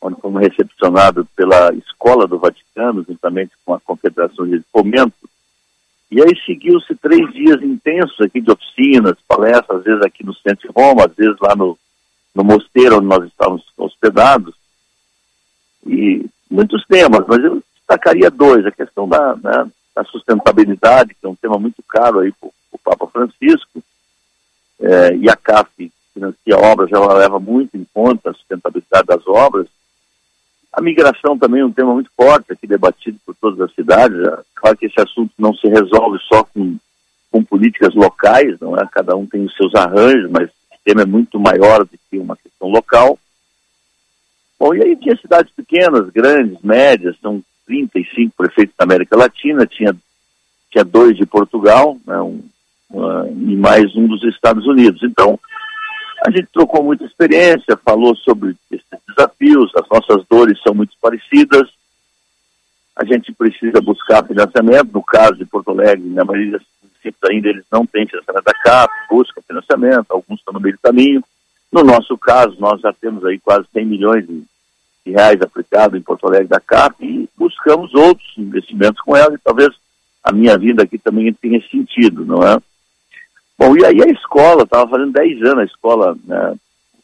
[0.01, 5.29] onde fomos recepcionados pela Escola do Vaticano, juntamente com a Confederação de Fomento,
[6.09, 10.65] e aí seguiu-se três dias intensos aqui de oficinas, palestras, às vezes aqui no centro
[10.65, 11.77] de Roma, às vezes lá no,
[12.33, 14.55] no mosteiro onde nós estávamos hospedados,
[15.85, 21.29] e muitos temas, mas eu destacaria dois, a questão da, né, da sustentabilidade, que é
[21.29, 23.83] um tema muito caro aí para o Papa Francisco,
[24.81, 29.67] eh, e a CAF financia obras, ela leva muito em conta a sustentabilidade das obras.
[30.73, 34.17] A migração também é um tema muito forte aqui debatido por todas as cidades.
[34.19, 36.77] É Claro que esse assunto não se resolve só com,
[37.31, 38.87] com políticas locais, não é?
[38.91, 42.35] Cada um tem os seus arranjos, mas o tema é muito maior do que uma
[42.35, 43.17] questão local.
[44.59, 49.95] Bom, e aí tinha cidades pequenas, grandes, médias, são 35 prefeitos da América Latina, tinha,
[50.71, 52.41] tinha dois de Portugal, né, um,
[52.89, 55.01] uma- e mais um dos Estados Unidos.
[55.03, 55.39] Então,
[56.25, 61.69] a gente trocou muita experiência, falou sobre esses desafios, as nossas dores são muito parecidas,
[62.95, 67.49] a gente precisa buscar financiamento, no caso de Porto Alegre, na maioria dos municípios ainda
[67.49, 71.23] eles não têm financiamento da CAP, buscam financiamento, alguns estão no meio do caminho.
[71.71, 74.43] No nosso caso, nós já temos aí quase 100 milhões de,
[75.05, 79.69] reais aplicados em Porto Alegre da CAP e buscamos outros investimentos com ela e talvez
[80.23, 82.57] a minha vinda aqui também tenha sentido, não é?
[83.57, 86.55] Bom, e aí a escola, estava fazendo 10 anos, a escola né,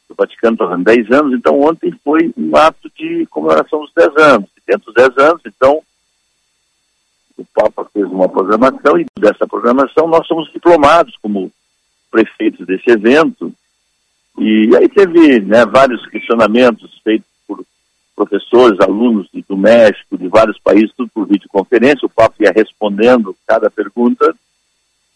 [0.07, 4.17] do Vaticano estava fazendo 10 anos, então ontem foi um ato de comemoração dos 10
[4.17, 4.49] anos.
[4.65, 5.81] Dentro dos 10 anos, então,
[7.37, 11.51] o Papa fez uma programação e dessa programação nós somos diplomados como
[12.11, 13.51] prefeitos desse evento.
[14.37, 17.65] E aí teve né, vários questionamentos feitos por
[18.15, 22.05] professores, alunos do México, de vários países, tudo por videoconferência.
[22.05, 24.35] O Papa ia respondendo cada pergunta.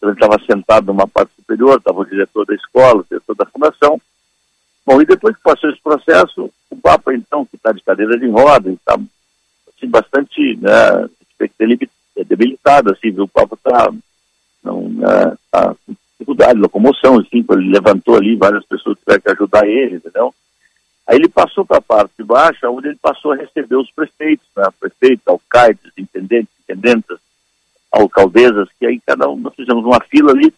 [0.02, 4.00] Ele estava sentado numa parte superior, estava o diretor da escola, o diretor da fundação.
[4.86, 8.30] Bom, e depois que passou esse processo, o Papa, então, que está de cadeira de
[8.30, 11.10] roda, está assim, bastante né,
[11.60, 11.90] debil-
[12.26, 13.24] debilitado, assim, viu?
[13.24, 13.92] o Papa está
[14.64, 19.68] né, tá com dificuldade de locomoção, assim, ele levantou ali, várias pessoas tiveram que ajudar
[19.68, 20.34] ele, entendeu?
[21.06, 24.46] Aí ele passou para a parte de baixo, onde ele passou a receber os prefeitos,
[24.56, 26.54] né, prefeitos, alcaides, intendentes,
[27.98, 30.54] intendentas, alcaldesas, que aí cada um, nós fizemos uma fila ali,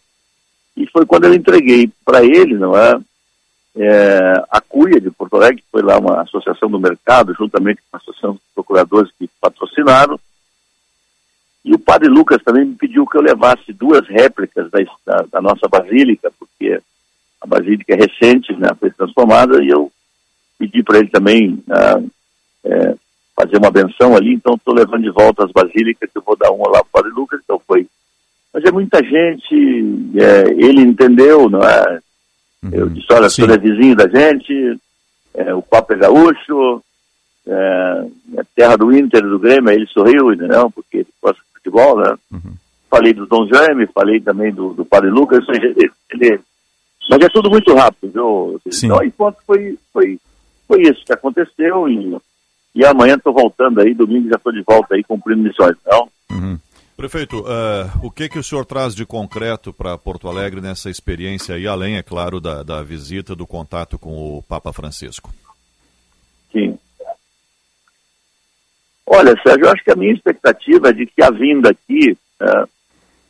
[0.76, 2.98] e foi quando eu entreguei para ele, não é,
[3.76, 7.96] é, a CUIA de Porto Alegre, que foi lá uma associação do mercado, juntamente com
[7.96, 10.18] a associação dos procuradores que patrocinaram,
[11.64, 15.42] e o padre Lucas também me pediu que eu levasse duas réplicas da, da, da
[15.42, 16.80] nossa basílica, porque
[17.40, 19.92] a basílica é recente, né, foi transformada, e eu
[20.58, 22.00] pedi para ele também ah,
[22.64, 22.94] é,
[23.40, 26.50] fazer uma benção ali, então estou levando de volta as basílicas, que eu vou dar
[26.50, 27.86] uma lá para o padre Lucas, então foi.
[28.52, 31.98] Mas é muita gente, é, ele entendeu, não é?
[32.72, 34.78] Eu disse, olha, o senhor é vizinho da gente,
[35.34, 36.82] é, o Papa é gaúcho,
[37.46, 38.06] é,
[38.38, 40.70] é terra do Inter, do Grêmio, aí ele sorriu, entendeu?
[40.70, 42.14] Porque ele gosta de futebol, né?
[42.90, 46.40] Falei do Dom Jaime, falei também do, do Padre Lucas, ele, ele-
[47.08, 48.60] mas é tudo muito rápido, viu?
[48.86, 50.18] Então, aí, ponto, foi, foi,
[50.68, 52.16] foi isso que aconteceu e,
[52.74, 56.08] e amanhã estou voltando aí, domingo já estou de volta aí cumprindo missões, então...
[57.00, 61.54] Prefeito, eh, o que, que o senhor traz de concreto para Porto Alegre nessa experiência
[61.54, 65.32] aí, além, é claro, da, da visita, do contato com o Papa Francisco?
[66.52, 66.78] Sim.
[69.06, 72.64] Olha, Sérgio, eu acho que a minha expectativa é de que a vinda aqui, eh,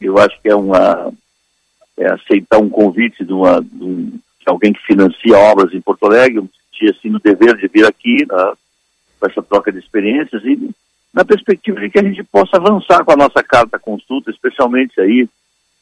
[0.00, 1.12] eu acho que é uma
[1.96, 6.06] é aceitar um convite de, uma, de, um, de alguém que financia obras em Porto
[6.06, 8.52] Alegre, eu me senti assim no dever de vir aqui né,
[9.20, 10.70] com essa troca de experiências e
[11.12, 15.28] na perspectiva de que a gente possa avançar com a nossa carta consulta, especialmente aí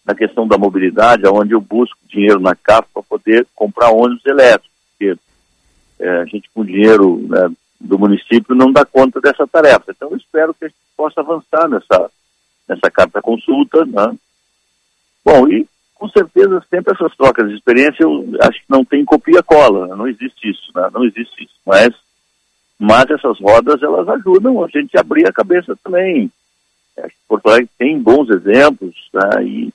[0.04, 4.70] na questão da mobilidade, onde eu busco dinheiro na CAF para poder comprar ônibus elétricos,
[4.90, 5.18] porque
[6.00, 9.84] é, a gente com dinheiro né, do município não dá conta dessa tarefa.
[9.90, 12.10] Então eu espero que a gente possa avançar nessa,
[12.66, 13.84] nessa carta consulta.
[13.84, 14.16] Né?
[15.24, 19.88] Bom, e com certeza sempre essas trocas de experiência eu acho que não tem copia-cola,
[19.88, 19.94] né?
[19.94, 20.88] não existe isso, né?
[20.92, 21.54] não existe isso.
[21.66, 21.94] Mas,
[22.78, 26.30] mas essas rodas elas ajudam a gente a abrir a cabeça também.
[26.94, 29.42] Que Porto Alegre tem bons exemplos, tá?
[29.42, 29.72] e,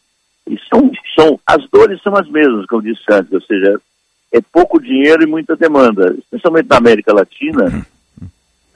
[0.48, 3.80] e são, são, as dores são as mesmas, como disse antes, ou seja,
[4.32, 7.86] é pouco dinheiro e muita demanda, especialmente na América Latina,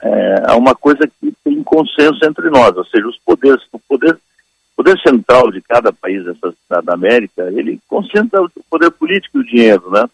[0.00, 4.14] é, há uma coisa que tem consenso entre nós, ou seja, os poderes, o poder,
[4.14, 6.24] o poder central de cada país
[6.68, 10.08] da América, ele concentra o poder político e o dinheiro, né?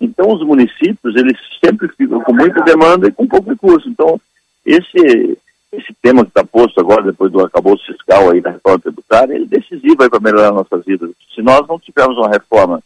[0.00, 3.88] Então os municípios, eles sempre ficam com muita demanda e com pouco recurso.
[3.88, 4.18] Então,
[4.64, 5.38] esse,
[5.72, 9.44] esse tema que está posto agora, depois do acabouço fiscal aí da reforma tributária, ele
[9.44, 11.10] é decisivo para melhorar nossas vidas.
[11.34, 12.82] Se nós não tivermos uma reforma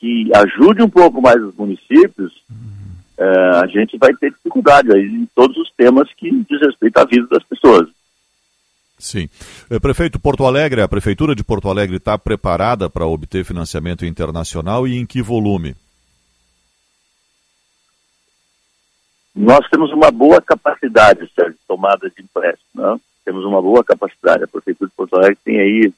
[0.00, 2.32] que ajude um pouco mais os municípios,
[3.18, 3.24] é,
[3.62, 7.26] a gente vai ter dificuldade aí em todos os temas que diz respeito à vida
[7.26, 7.88] das pessoas.
[8.98, 9.28] Sim.
[9.70, 14.88] Eh, prefeito Porto Alegre, a Prefeitura de Porto Alegre está preparada para obter financiamento internacional
[14.88, 15.76] e em que volume?
[19.40, 22.68] Nós temos uma boa capacidade, Sérgio, de tomada de empréstimo.
[22.74, 22.98] Né?
[23.24, 24.42] Temos uma boa capacidade.
[24.42, 25.92] A Prefeitura de Porto Alegre tem aí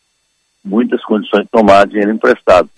[0.62, 2.68] muitas condições de tomar dinheiro emprestado.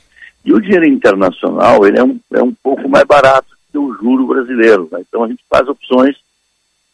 [0.45, 4.29] E o dinheiro internacional, ele é um, é um pouco mais barato que o juro
[4.29, 4.89] brasileiro.
[4.93, 5.01] Né?
[5.01, 6.17] Então a gente faz opções.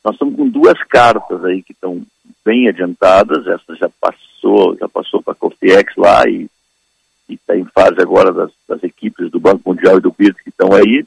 [0.03, 2.01] Nós estamos com duas cartas aí que estão
[2.43, 3.47] bem adiantadas.
[3.47, 6.49] Essa já passou, já passou para a Cofiex lá e
[7.29, 10.73] está em fase agora das, das, equipes do Banco Mundial e do BID que estão
[10.73, 11.05] aí.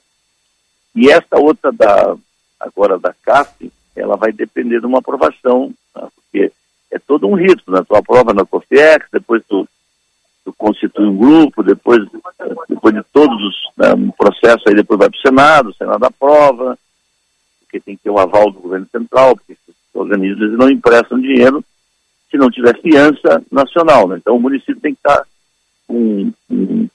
[0.95, 2.15] E essa outra da
[2.61, 6.07] agora da CAF, ela vai depender de uma aprovação, tá?
[6.15, 6.51] porque
[6.89, 7.81] é todo um rito, né?
[7.87, 9.67] Tu aprova na Cofiex, depois tu
[10.43, 12.01] tu constitui um grupo, depois,
[12.67, 16.03] depois de todos os né, um processo aí depois vai para o Senado, o Senado
[16.03, 16.77] aprova,
[17.59, 21.63] porque tem que ter o aval do governo central, porque esses organismos não emprestam dinheiro
[22.29, 24.07] se não tiver fiança nacional.
[24.07, 24.17] Né?
[24.17, 25.25] Então o município tem que estar
[25.87, 26.87] com, com,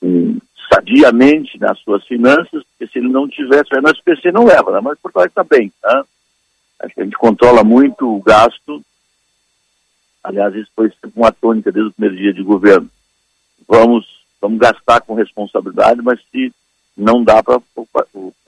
[0.00, 0.38] com,
[0.72, 4.80] sadiamente nas suas finanças, porque se ele não tiver, se no SPC não leva, né?
[4.82, 5.72] mas Porto Alegre está bem.
[5.80, 6.04] Tá?
[6.80, 8.82] Acho que a gente controla muito o gasto
[10.26, 12.90] Aliás, isso foi uma tônica desde o primeiro dia de governo.
[13.68, 14.04] Vamos,
[14.40, 16.52] vamos gastar com responsabilidade, mas se
[16.96, 17.60] não dá para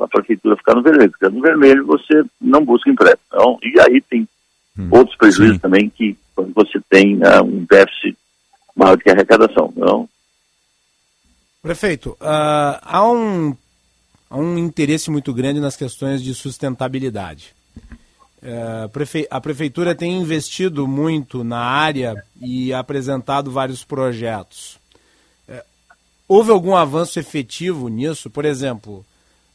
[0.01, 3.23] a prefeitura ficar no vermelho, porque no vermelho você não busca empréstimo.
[3.29, 4.29] Então, e aí tem
[4.77, 5.61] hum, outros prejuízos sim.
[5.61, 8.19] também que quando você tem uh, um déficit
[8.75, 9.73] maior do que a arrecadação.
[9.77, 10.09] Então,
[11.61, 13.57] Prefeito, uh, há, um,
[14.31, 17.55] há um interesse muito grande nas questões de sustentabilidade.
[18.41, 18.89] É,
[19.29, 24.79] a prefeitura tem investido muito na área e apresentado vários projetos.
[25.49, 25.65] É,
[26.29, 28.31] houve algum avanço efetivo nisso?
[28.31, 29.05] Por exemplo,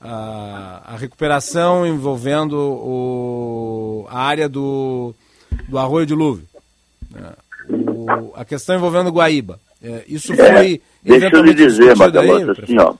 [0.02, 5.16] a, recuperação envolvendo o, a área do,
[5.70, 6.46] do Arroio de Luve,
[7.10, 7.32] né?
[8.36, 9.58] a questão envolvendo Guaíba.
[9.82, 10.82] É, isso foi.
[11.04, 12.96] Deixa eu lhe dizer, Macalota, assim, ó.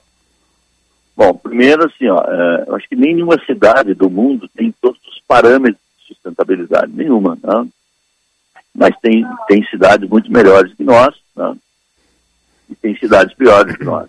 [1.16, 5.20] Bom, primeiro, assim, ó, é, eu acho que nenhuma cidade do mundo tem todos os
[5.26, 7.66] parâmetros de sustentabilidade, nenhuma, né?
[8.74, 11.56] Mas tem, tem cidades muito melhores que nós, né?
[12.68, 14.08] E tem cidades piores que nós.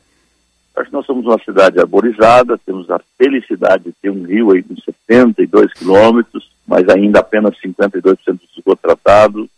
[0.75, 4.61] Acho que nós somos uma cidade arborizada, temos a felicidade de ter um rio aí
[4.61, 9.49] com 72 quilômetros, mas ainda apenas 52% do esgoto tratado.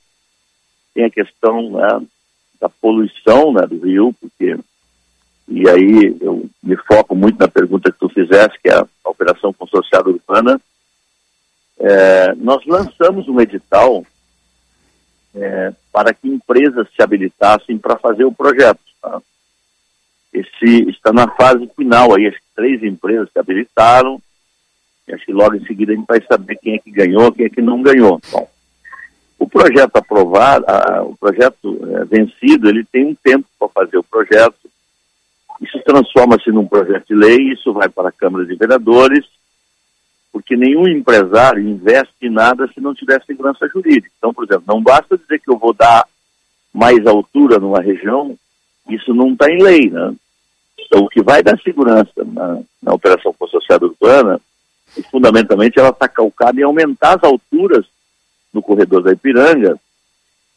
[0.94, 2.02] Tem a questão né,
[2.60, 4.58] da poluição né, do rio, porque
[5.48, 9.54] e aí eu me foco muito na pergunta que tu fizeste, que é a operação
[9.54, 10.60] consorciada urbana.
[11.80, 14.06] É, nós lançamos um edital
[15.34, 18.80] é, para que empresas se habilitassem para fazer o projeto.
[19.02, 19.22] Tá?
[20.34, 24.22] Esse está na fase final aí, que três empresas se habilitaram,
[25.08, 27.46] e acho que logo em seguida a gente vai saber quem é que ganhou, quem
[27.46, 28.20] é que não ganhou.
[28.32, 28.50] Bom,
[29.48, 34.04] o projeto aprovado, a, o projeto é, vencido, ele tem um tempo para fazer o
[34.04, 34.70] projeto,
[35.62, 39.26] isso transforma-se num projeto de lei, isso vai para a Câmara de Vereadores,
[40.34, 44.12] porque nenhum empresário investe em nada se não tiver segurança jurídica.
[44.18, 46.06] Então, por exemplo, não basta dizer que eu vou dar
[46.74, 48.38] mais altura numa região,
[48.90, 50.14] isso não está em lei, né?
[50.78, 54.40] Então, o que vai dar segurança na, na operação consorciada urbana,
[55.10, 57.86] fundamentalmente, ela está calcada em aumentar as alturas
[58.58, 59.80] no corredor da Ipiranga,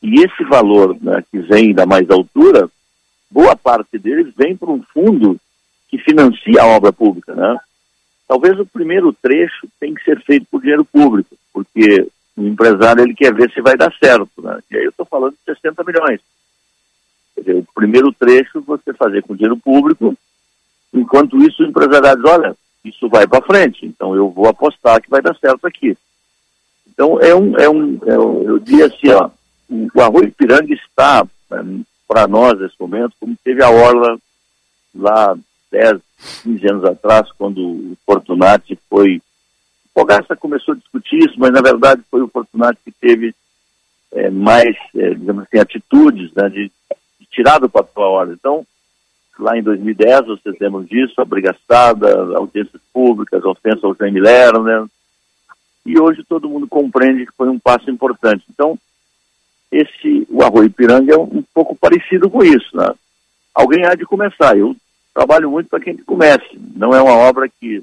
[0.03, 2.71] e esse valor né, que vem da mais altura
[3.31, 5.39] boa parte deles vem para um fundo
[5.89, 7.59] que financia a obra pública, né?
[8.27, 13.15] Talvez o primeiro trecho tem que ser feito por dinheiro público, porque o empresário ele
[13.15, 14.61] quer ver se vai dar certo, né?
[14.71, 16.21] E aí eu estou falando de 60 milhões.
[17.35, 20.17] Quer dizer, o primeiro trecho você fazer com dinheiro público,
[20.93, 25.11] enquanto isso o empresariado diz, olha, isso vai para frente, então eu vou apostar que
[25.11, 25.97] vai dar certo aqui.
[27.01, 29.31] Então é um, é um, é um eu diria assim, ó,
[29.71, 34.19] o Arroio Piranga está né, para nós nesse momento, como teve a Orla
[34.95, 35.35] lá
[35.73, 35.99] 10,
[36.43, 39.17] 15 anos atrás, quando o Fortunati foi.
[39.17, 43.35] O Fogaça começou a discutir isso, mas na verdade foi o Fortunati que teve
[44.13, 46.71] é, mais, é, digamos assim, atitudes né, de,
[47.19, 48.37] de tirar do papel a ordem.
[48.39, 48.67] Então,
[49.39, 54.85] lá em 2010, vocês lembram disso, a brigaçada, audiências públicas, ofensa ao Jaime Lerner,
[55.91, 58.45] e hoje todo mundo compreende que foi um passo importante.
[58.49, 58.79] Então,
[59.73, 62.89] esse, o Arroio Ipiranga é um, pouco parecido com isso, né?
[63.53, 64.77] Alguém há de começar, eu
[65.13, 67.83] trabalho muito para quem comece, não é uma obra que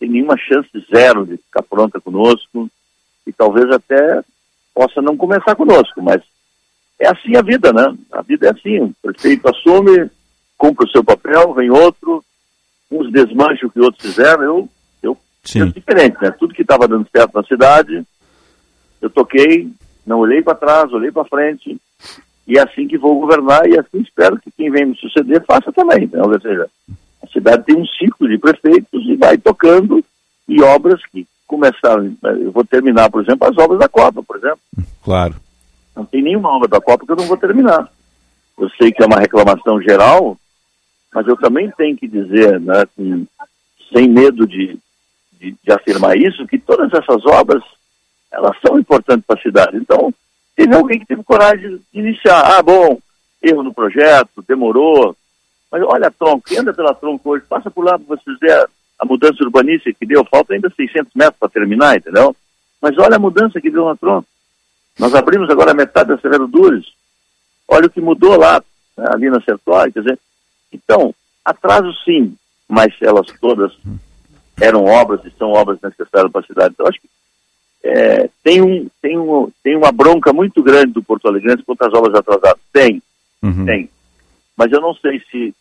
[0.00, 2.70] tem nenhuma chance zero de ficar pronta conosco,
[3.26, 4.22] e talvez até
[4.74, 6.22] possa não começar conosco, mas
[6.98, 7.94] é assim a vida, né?
[8.10, 10.10] A vida é assim, o prefeito assume,
[10.56, 12.24] cumpre o seu papel, vem outro,
[12.90, 14.68] uns desmancham o que outros fizeram, eu,
[15.44, 16.30] eu penso diferente, né?
[16.30, 18.04] Tudo que estava dando certo na cidade,
[19.00, 19.70] eu toquei,
[20.06, 21.78] não olhei para trás, olhei para frente,
[22.46, 25.72] e é assim que vou governar, e assim espero que quem vem me suceder faça
[25.72, 26.08] também.
[26.12, 26.22] Né?
[26.22, 26.68] Ou seja,
[27.22, 30.04] a cidade tem um ciclo de prefeitos e vai tocando,
[30.48, 34.60] e obras que começaram, eu vou terminar, por exemplo, as obras da Copa, por exemplo.
[35.02, 35.34] Claro.
[35.94, 37.88] Não tem nenhuma obra da Copa que eu não vou terminar.
[38.58, 40.36] Eu sei que é uma reclamação geral,
[41.14, 42.84] mas eu também tenho que dizer, né,
[43.92, 44.78] sem medo de,
[45.44, 47.62] de, de, afirmar isso, que todas essas obras,
[48.32, 49.76] elas são importantes para a cidade.
[49.76, 50.12] Então,
[50.56, 52.40] teve alguém que teve coragem de iniciar.
[52.40, 52.98] Ah, bom,
[53.42, 55.16] erro no projeto, demorou.
[55.70, 58.50] Mas olha a tronco, anda pela tronco hoje, passa por lá para você
[58.98, 62.34] a, mudança urbanística que deu, falta ainda 600 metros para terminar, entendeu?
[62.80, 64.26] Mas olha a mudança que deu na tronco.
[64.98, 66.86] Nós abrimos agora metade da Severo Dures.
[67.66, 68.62] Olha o que mudou lá,
[68.96, 70.18] né, ali na Sertória, quer dizer,
[70.72, 71.14] então,
[71.44, 72.36] atraso sim,
[72.68, 73.72] mas elas todas
[74.60, 76.74] eram obras e são obras necessárias para a cidade.
[76.74, 77.08] Então, acho que
[77.82, 81.94] é, tem, um, tem, um, tem uma bronca muito grande do Porto Alegre contra as
[81.94, 82.60] obras atrasadas.
[82.72, 83.02] Tem,
[83.42, 83.66] uhum.
[83.66, 83.90] tem.
[84.56, 85.54] Mas eu não sei se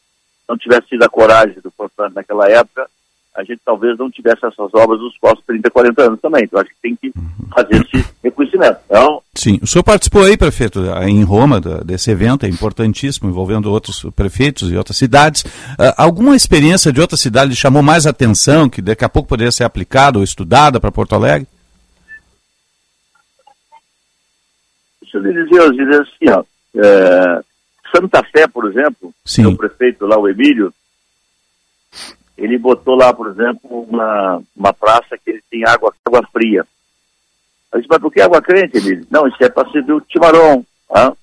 [0.48, 2.88] não tivesse sido a coragem do Porto Alegre naquela época,
[3.36, 6.44] a gente talvez não tivesse essas obras nos próximos 30, 40 anos também.
[6.44, 7.12] Então acho que tem que
[7.54, 8.80] fazer esse reconhecimento.
[8.86, 14.06] Então, Sim, o senhor participou aí, prefeito, em Roma, desse evento, é importantíssimo, envolvendo outros
[14.16, 15.42] prefeitos e outras cidades.
[15.44, 19.52] Uh, alguma experiência de outra cidade lhe chamou mais atenção, que daqui a pouco poderia
[19.52, 21.48] ser aplicada ou estudada para Porto Alegre?
[25.02, 26.44] Deixa eu lhe dizer, eu dizer assim, ó,
[26.76, 27.42] é,
[27.96, 29.48] Santa Fé, por exemplo, Sim.
[29.48, 30.74] o prefeito lá, o Emílio,
[32.38, 36.66] ele botou lá, por exemplo, uma, uma praça que ele tem água, água fria.
[37.72, 38.78] Eu disse, mas por que água quente?
[38.78, 40.66] Ele disse, não, isso é para servir o timarão.
[40.88, 41.14] Tá?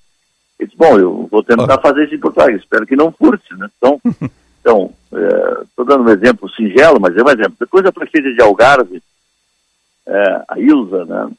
[0.59, 1.81] Ele disse, bom, eu vou tentar ah.
[1.81, 3.69] fazer isso em Portugal, espero que não furte, né?
[3.77, 4.01] Então,
[4.61, 4.95] então
[5.67, 7.55] estou é, dando um exemplo singelo, mas é um exemplo.
[7.59, 9.03] Depois a prefeita de Algarve,
[10.07, 11.31] é, a Ilza, né?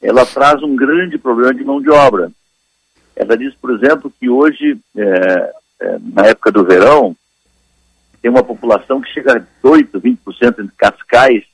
[0.00, 2.30] Ela traz um grande problema de mão de obra.
[3.16, 7.16] Ela diz, por exemplo, que hoje, é, é na época do verão,
[8.22, 10.16] tem uma população que chega a 8, 20%
[10.60, 11.44] entre Cascais,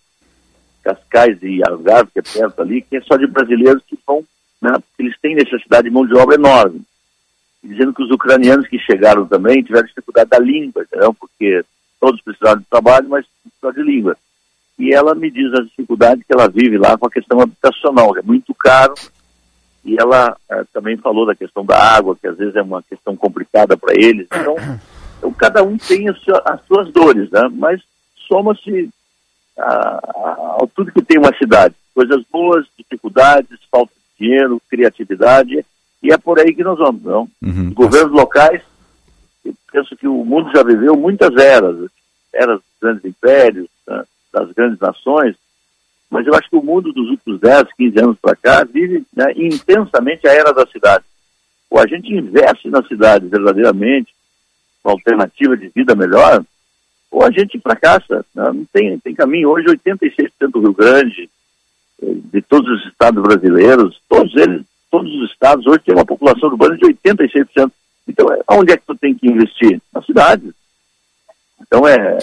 [0.84, 4.22] Cascais e Algarve, que é perto ali, que é só de brasileiros que vão,
[4.60, 6.82] né, eles têm necessidade de mão de obra enorme.
[7.64, 11.12] E dizendo que os ucranianos que chegaram também tiveram dificuldade da língua, entendeu?
[11.14, 11.64] porque
[11.98, 14.16] todos precisaram de trabalho, mas precisaram de língua.
[14.78, 18.22] E ela me diz a dificuldade que ela vive lá com a questão habitacional, é
[18.22, 18.94] muito caro,
[19.84, 23.16] e ela é, também falou da questão da água, que às vezes é uma questão
[23.16, 24.26] complicada para eles.
[24.30, 24.54] Então,
[25.18, 26.18] então, cada um tem as
[26.66, 27.48] suas dores, né?
[27.52, 27.82] mas
[28.26, 28.88] soma-se
[29.58, 31.74] a, a, tudo que tem uma cidade.
[31.94, 35.64] Coisas boas, dificuldades, falta de dinheiro, criatividade,
[36.02, 37.02] e é por aí que nós vamos.
[37.02, 37.28] Não?
[37.42, 37.72] Uhum.
[37.74, 38.62] Governos locais,
[39.44, 41.90] eu penso que o mundo já viveu muitas eras,
[42.32, 44.04] eras dos grandes impérios, né?
[44.32, 45.34] das grandes nações,
[46.10, 49.32] mas eu acho que o mundo dos últimos 10, 15 anos para cá vive né,
[49.36, 51.04] intensamente a era da cidade.
[51.68, 54.14] Ou a gente investe na cidade verdadeiramente,
[54.84, 56.44] uma alternativa de vida melhor,
[57.10, 58.24] ou a gente fracassa.
[58.34, 58.44] Né?
[58.52, 59.50] Não tem, tem caminho.
[59.50, 61.30] Hoje, 86% do Rio Grande,
[62.02, 66.48] eh, de todos os estados brasileiros, todos eles, todos os estados hoje têm uma população
[66.48, 67.70] urbana de 86%.
[68.06, 69.80] Então, é, onde é que tu tem que investir?
[69.92, 70.50] Na cidade.
[71.60, 72.18] Então, é,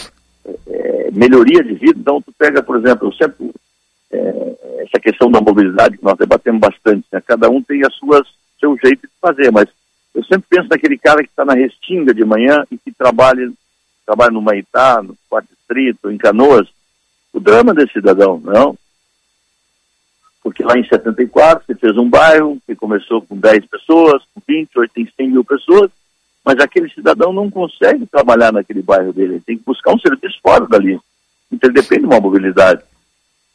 [0.45, 1.99] é, é melhoria de vida.
[1.99, 3.51] Então, tu pega, por exemplo, sempre,
[4.11, 7.21] é, essa questão da mobilidade que nós debatemos bastante, né?
[7.21, 8.27] cada um tem a suas,
[8.59, 9.67] seu jeito de fazer, mas
[10.15, 13.51] eu sempre penso naquele cara que está na Restinga de manhã e que trabalha,
[14.05, 16.67] trabalha no Maitá, no Quarto Distrito, em Canoas.
[17.33, 18.77] O drama desse cidadão, não?
[20.41, 24.79] Porque lá em 74 você fez um bairro que começou com 10 pessoas, com 20,
[24.79, 25.91] hoje tem 100 mil pessoas,
[26.45, 30.39] mas aquele cidadão não consegue trabalhar naquele bairro dele, ele tem que buscar um serviço
[30.41, 30.97] fora dali.
[31.51, 32.81] Então ele depende de uma mobilidade.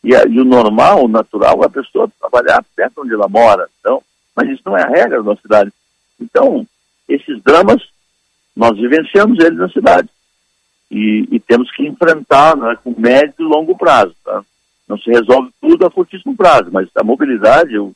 [0.05, 3.67] E, e o normal, o natural, é a pessoa trabalhar perto onde ela mora.
[3.81, 4.03] Então,
[4.37, 5.73] mas isso não é a regra da cidade.
[6.21, 6.67] Então,
[7.09, 7.83] esses dramas,
[8.55, 10.09] nós vivenciamos eles na cidade.
[10.91, 14.15] E, e temos que enfrentar né, com médio e longo prazo.
[14.25, 14.43] Tá?
[14.89, 17.93] Não se resolve tudo a curtíssimo prazo, mas a mobilidade, eu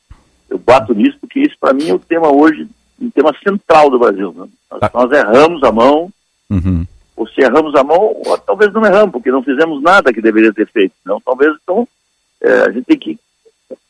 [0.50, 2.68] Eu bato nisso porque isso para mim é o tema hoje,
[3.00, 4.32] um tema central do Brasil.
[4.36, 4.46] Né?
[4.70, 4.90] Nós, Ah.
[4.94, 6.10] nós erramos a mão,
[6.50, 6.86] Uhum.
[7.16, 10.52] ou se erramos a mão, ou talvez não erramos, porque não fizemos nada que deveria
[10.52, 10.94] ter feito.
[11.04, 11.88] Não, talvez então
[12.40, 13.18] é, a gente tem que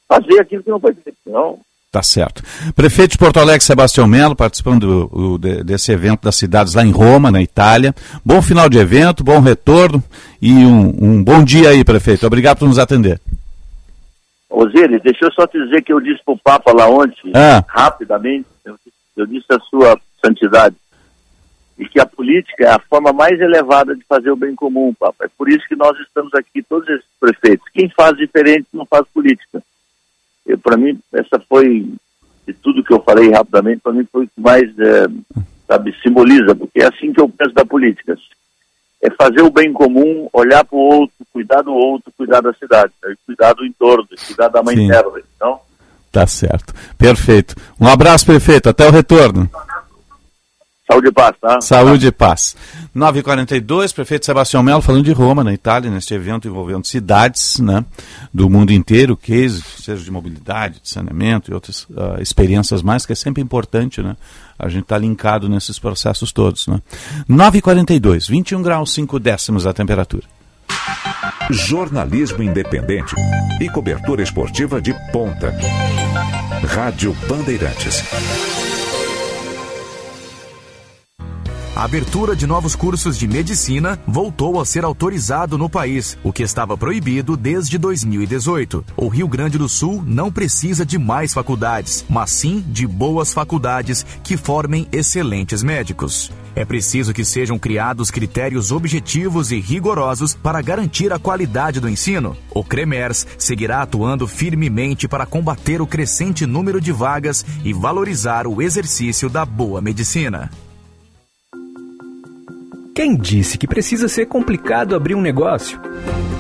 [0.09, 1.19] fazer aquilo que não foi feito.
[1.27, 1.59] Não,
[1.95, 2.43] Tá certo.
[2.75, 6.85] Prefeito de Porto Alegre, Sebastião Melo, participando do- o- de- desse evento das cidades lá
[6.85, 7.95] em Roma, na Itália.
[8.25, 10.03] Bom final de evento, bom retorno
[10.43, 12.27] e um, um bom dia aí, prefeito.
[12.27, 13.21] Obrigado por nos atender.
[14.51, 17.63] Osiris, deixa eu só te dizer que eu disse para o Papa lá ontem, Ah.
[17.69, 18.75] rapidamente, eu,
[19.17, 20.75] eu disse a sua santidade,
[21.79, 25.27] e que a política é a forma mais elevada de fazer o bem comum, Papa.
[25.27, 27.65] É por isso que nós estamos aqui, todos esses prefeitos.
[27.73, 29.63] Quem faz diferente não faz política.
[30.63, 31.89] Para mim, essa foi,
[32.47, 35.07] de tudo que eu falei rapidamente, para mim foi o que mais, eh,
[35.67, 38.17] sabe, simboliza, porque é assim que eu penso da política.
[39.03, 42.93] É fazer o bem comum, olhar para o outro, cuidar do outro, cuidar da cidade,
[43.03, 43.15] né?
[43.27, 44.89] cuidar do entorno, cuidar da mãe Sim.
[44.89, 45.05] terra.
[45.37, 45.61] Então,
[46.15, 46.73] Tá certo.
[46.97, 47.57] Perfeito.
[47.81, 48.69] Um abraço, prefeito.
[48.69, 49.51] Até o retorno.
[50.91, 51.61] Saúde e paz, tá?
[51.61, 52.57] Saúde e paz.
[52.95, 57.85] 9h42, prefeito Sebastião Melo falando de Roma, na Itália, neste evento envolvendo cidades né,
[58.33, 63.13] do mundo inteiro, case, seja de mobilidade, de saneamento e outras ah, experiências mais, que
[63.13, 64.17] é sempre importante, né?
[64.57, 66.69] A gente está linkado nesses processos todos.
[66.69, 66.81] Né?
[67.29, 70.23] 9h42, 21 graus 5 décimos a temperatura.
[71.51, 73.15] Jornalismo independente
[73.61, 75.53] e cobertura esportiva de ponta.
[76.69, 78.05] Rádio Bandeirantes.
[81.77, 86.45] A abertura de novos cursos de medicina voltou a ser autorizado no país, o que
[86.45, 88.85] estava proibido desde 2018.
[88.97, 94.07] O Rio Grande do Sul não precisa de mais faculdades, mas sim de boas faculdades
[94.23, 96.31] que formem excelentes médicos.
[96.55, 102.37] É preciso que sejam criados critérios objetivos e rigorosos para garantir a qualidade do ensino.
[102.51, 108.63] O CREMERS seguirá atuando firmemente para combater o crescente número de vagas e valorizar o
[108.63, 110.49] exercício da boa medicina.
[112.95, 115.81] Quem disse que precisa ser complicado abrir um negócio?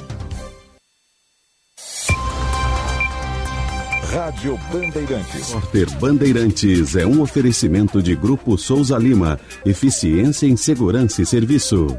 [4.11, 5.53] Rádio Bandeirantes.
[5.53, 9.39] Repórter Bandeirantes é um oferecimento de Grupo Souza Lima.
[9.65, 11.93] Eficiência em Segurança e Serviços.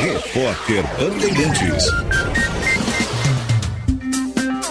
[0.00, 1.86] Repórter Bandeirantes.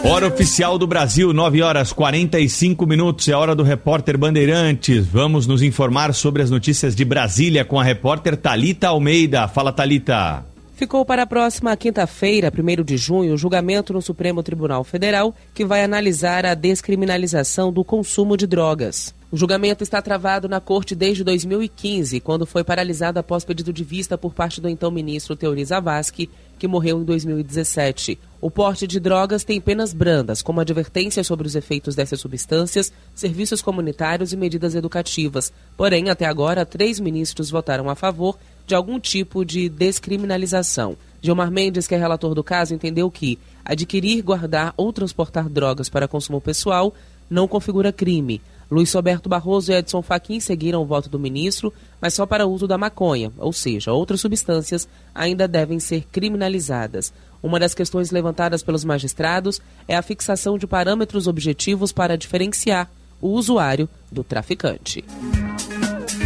[0.06, 3.28] Hora oficial do Brasil, 9 horas 45 minutos.
[3.28, 5.06] É hora do repórter Bandeirantes.
[5.06, 9.50] Vamos nos informar sobre as notícias de Brasília com a repórter Talita Almeida.
[9.50, 10.49] Fala, Talita.
[10.80, 15.66] Ficou para a próxima quinta-feira, 1 de junho, o julgamento no Supremo Tribunal Federal que
[15.66, 19.14] vai analisar a descriminalização do consumo de drogas.
[19.30, 24.18] O julgamento está travado na corte desde 2015, quando foi paralisado após pedido de vista
[24.18, 28.18] por parte do então ministro Teori Zavascki que morreu em 2017.
[28.42, 33.62] O porte de drogas tem penas brandas, como advertências sobre os efeitos dessas substâncias, serviços
[33.62, 35.52] comunitários e medidas educativas.
[35.76, 38.38] Porém, até agora, três ministros votaram a favor
[38.70, 40.96] de algum tipo de descriminalização.
[41.22, 46.08] Gilmar Mendes, que é relator do caso, entendeu que adquirir, guardar ou transportar drogas para
[46.08, 46.94] consumo pessoal
[47.28, 48.40] não configura crime.
[48.70, 52.68] Luiz Roberto Barroso e Edson Fachin seguiram o voto do ministro, mas só para uso
[52.68, 57.12] da maconha, ou seja, outras substâncias ainda devem ser criminalizadas.
[57.42, 62.88] Uma das questões levantadas pelos magistrados é a fixação de parâmetros objetivos para diferenciar
[63.20, 65.04] o usuário do traficante.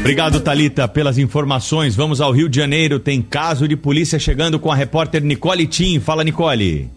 [0.03, 1.95] Obrigado, Talita, pelas informações.
[1.95, 2.99] Vamos ao Rio de Janeiro.
[2.99, 5.97] Tem caso de polícia chegando com a repórter Nicole Tim.
[6.01, 6.91] Fala, Nicole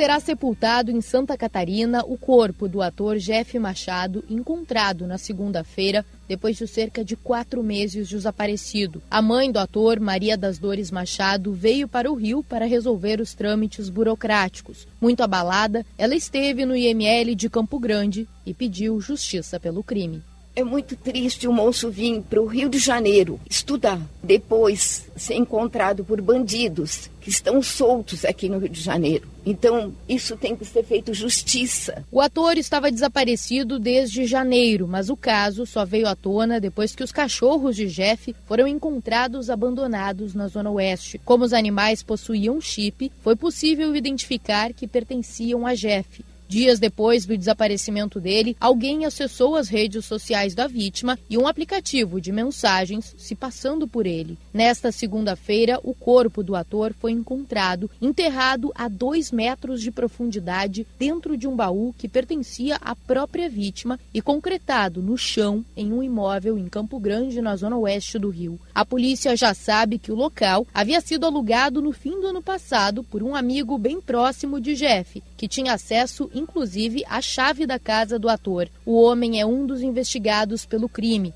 [0.00, 6.56] será sepultado em Santa Catarina o corpo do ator Jeff Machado, encontrado na segunda-feira, depois
[6.56, 9.02] de cerca de quatro meses desaparecido.
[9.10, 13.34] A mãe do ator, Maria das Dores Machado, veio para o Rio para resolver os
[13.34, 14.88] trâmites burocráticos.
[14.98, 20.22] Muito abalada, ela esteve no IML de Campo Grande e pediu justiça pelo crime.
[20.54, 26.04] É muito triste o moço vir para o Rio de Janeiro estudar, depois ser encontrado
[26.04, 29.28] por bandidos que estão soltos aqui no Rio de Janeiro.
[29.46, 32.04] Então, isso tem que ser feito justiça.
[32.10, 37.04] O ator estava desaparecido desde janeiro, mas o caso só veio à tona depois que
[37.04, 41.20] os cachorros de Jeff foram encontrados abandonados na Zona Oeste.
[41.24, 46.24] Como os animais possuíam chip, foi possível identificar que pertenciam a Jeff.
[46.50, 52.20] Dias depois do desaparecimento dele, alguém acessou as redes sociais da vítima e um aplicativo
[52.20, 54.36] de mensagens se passando por ele.
[54.52, 61.36] Nesta segunda-feira, o corpo do ator foi encontrado enterrado a dois metros de profundidade dentro
[61.36, 66.58] de um baú que pertencia à própria vítima e concretado no chão em um imóvel
[66.58, 68.58] em Campo Grande, na zona oeste do Rio.
[68.74, 73.04] A polícia já sabe que o local havia sido alugado no fim do ano passado
[73.04, 78.18] por um amigo bem próximo de Jeff, que tinha acesso inclusive a chave da casa
[78.18, 78.68] do ator.
[78.84, 81.32] O homem é um dos investigados pelo crime.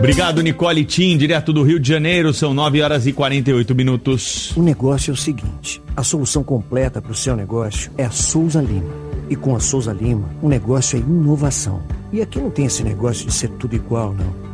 [0.00, 2.34] Obrigado, Nicole Tim, direto do Rio de Janeiro.
[2.34, 4.50] São 9 horas e 48 minutos.
[4.56, 8.60] O negócio é o seguinte: a solução completa para o seu negócio é a Souza
[8.60, 8.92] Lima.
[9.30, 11.84] E com a Souza Lima, o negócio é inovação.
[12.12, 14.53] E aqui não tem esse negócio de ser tudo igual, não.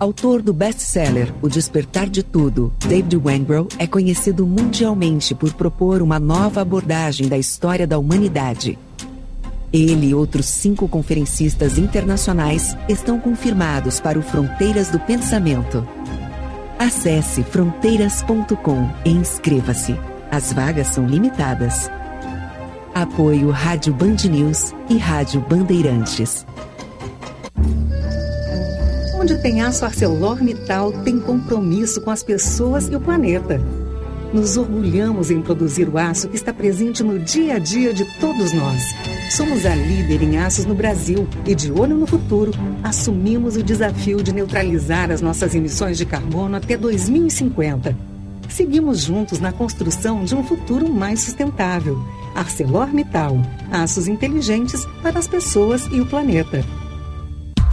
[0.00, 6.20] Autor do best-seller O Despertar de Tudo, David Wengrow é conhecido mundialmente por propor uma
[6.20, 8.78] nova abordagem da história da humanidade.
[9.72, 15.86] Ele e outros cinco conferencistas internacionais estão confirmados para o Fronteiras do Pensamento.
[16.78, 19.96] Acesse fronteiras.com e inscreva-se.
[20.30, 21.90] As vagas são limitadas.
[22.94, 26.46] Apoio Rádio Band News e Rádio Bandeirantes.
[29.20, 33.60] Onde tem aço ArcelorMittal, tem compromisso com as pessoas e o planeta.
[34.32, 38.52] Nos orgulhamos em produzir o aço que está presente no dia a dia de todos
[38.52, 38.80] nós.
[39.30, 44.22] Somos a líder em aços no Brasil e, de olho no futuro, assumimos o desafio
[44.22, 47.96] de neutralizar as nossas emissões de carbono até 2050.
[48.48, 51.98] Seguimos juntos na construção de um futuro mais sustentável.
[52.36, 53.36] ArcelorMittal.
[53.72, 56.64] Aços inteligentes para as pessoas e o planeta.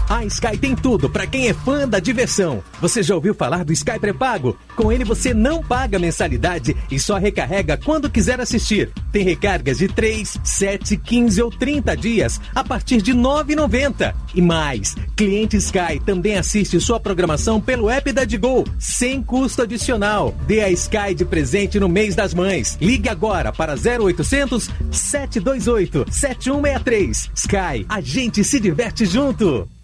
[0.07, 2.63] A Sky tem tudo para quem é fã da diversão.
[2.79, 4.55] Você já ouviu falar do Sky pré-pago?
[4.75, 8.91] Com ele você não paga mensalidade e só recarrega quando quiser assistir.
[9.11, 14.13] Tem recargas de 3, 7, 15 ou 30 dias a partir de R$ 9,90.
[14.35, 20.35] E mais, cliente Sky também assiste sua programação pelo app da Digo, sem custo adicional.
[20.45, 22.77] Dê a Sky de presente no mês das mães.
[22.79, 27.31] Ligue agora para 0800 728 7163.
[27.33, 29.67] Sky, a gente se diverte junto.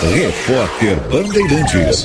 [0.00, 2.04] Repórter Bandeirantes.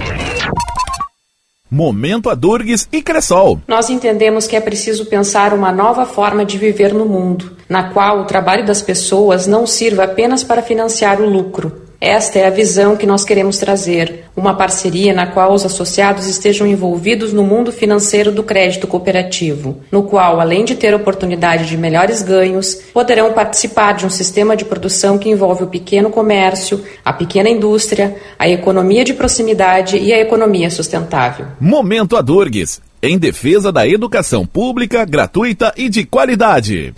[1.70, 3.62] Momento Adurgues e Cressol.
[3.68, 8.22] Nós entendemos que é preciso pensar uma nova forma de viver no mundo, na qual
[8.22, 11.84] o trabalho das pessoas não sirva apenas para financiar o lucro.
[12.06, 16.68] Esta é a visão que nós queremos trazer, uma parceria na qual os associados estejam
[16.68, 22.22] envolvidos no mundo financeiro do crédito cooperativo, no qual, além de ter oportunidade de melhores
[22.22, 27.50] ganhos, poderão participar de um sistema de produção que envolve o pequeno comércio, a pequena
[27.50, 31.46] indústria, a economia de proximidade e a economia sustentável.
[31.58, 36.94] Momento Adurgues, em defesa da educação pública, gratuita e de qualidade.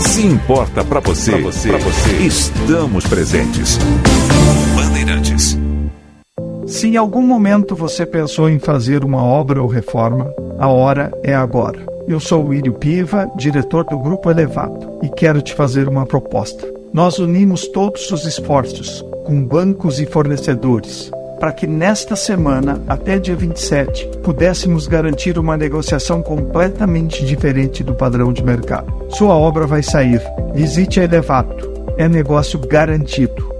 [0.00, 3.78] Se importa para você, pra você, pra você, estamos presentes.
[4.74, 5.58] Bandeirantes.
[6.66, 11.34] Se em algum momento você pensou em fazer uma obra ou reforma, a hora é
[11.34, 11.84] agora.
[12.08, 16.66] Eu sou o Írio Piva, diretor do Grupo Elevado, e quero te fazer uma proposta.
[16.92, 23.34] Nós unimos todos os esforços, com bancos e fornecedores, para que nesta semana, até dia
[23.34, 28.92] 27, pudéssemos garantir uma negociação completamente diferente do padrão de mercado.
[29.08, 30.20] Sua obra vai sair.
[30.54, 31.70] Visite a Elevato.
[31.96, 33.59] É negócio garantido.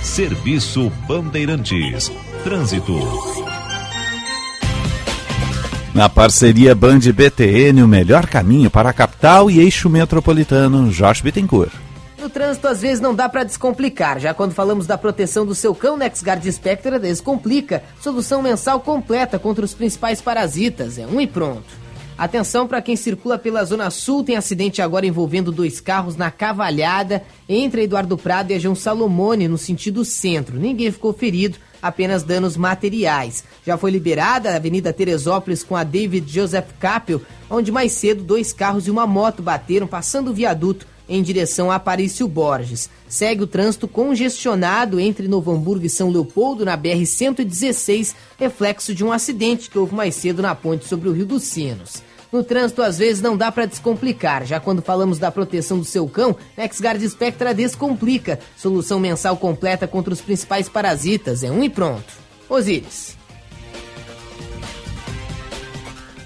[0.00, 2.10] Serviço Bandeirantes.
[2.42, 3.53] Trânsito.
[5.94, 11.70] Na parceria Band BTN, o melhor caminho para a capital e eixo metropolitano, Jorge Bittencourt.
[12.18, 14.18] No trânsito, às vezes, não dá para descomplicar.
[14.18, 17.84] Já quando falamos da proteção do seu cão, NexGuard Spectra descomplica.
[18.00, 20.98] Solução mensal completa contra os principais parasitas.
[20.98, 21.83] É um e pronto.
[22.16, 27.24] Atenção para quem circula pela Zona Sul, tem acidente agora envolvendo dois carros na Cavalhada,
[27.48, 30.56] entre Eduardo Prado e a João Salomone, no sentido centro.
[30.56, 33.42] Ninguém ficou ferido, apenas danos materiais.
[33.66, 38.52] Já foi liberada a Avenida Teresópolis com a David Joseph Capel, onde mais cedo dois
[38.52, 42.88] carros e uma moto bateram passando o viaduto em direção a Aparício Borges.
[43.08, 49.12] Segue o trânsito congestionado entre Novo Hamburgo e São Leopoldo na BR-116, reflexo de um
[49.12, 52.02] acidente que houve mais cedo na ponte sobre o Rio dos Sinos.
[52.34, 54.44] No trânsito, às vezes, não dá para descomplicar.
[54.44, 58.40] Já quando falamos da proteção do seu cão, NexGuard Spectra descomplica.
[58.56, 61.44] Solução mensal completa contra os principais parasitas.
[61.44, 62.12] É um e pronto.
[62.48, 63.13] Osíris.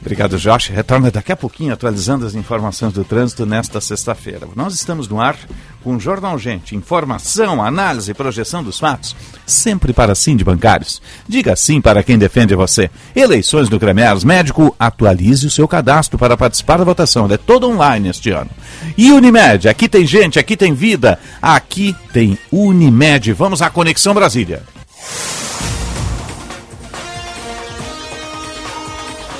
[0.09, 0.68] Obrigado, Josh.
[0.68, 4.48] Retorna daqui a pouquinho atualizando as informações do trânsito nesta sexta-feira.
[4.56, 5.36] Nós estamos no ar
[5.84, 6.74] com o Jornal Gente.
[6.74, 11.02] Informação, análise e projeção dos fatos, sempre para sim de bancários.
[11.28, 12.90] Diga sim para quem defende você.
[13.14, 17.26] Eleições do Cremers Médico, atualize o seu cadastro para participar da votação.
[17.26, 18.48] Ele é todo online este ano.
[18.96, 23.34] E Unimed, aqui tem gente, aqui tem vida, aqui tem Unimed.
[23.34, 24.62] Vamos à Conexão Brasília.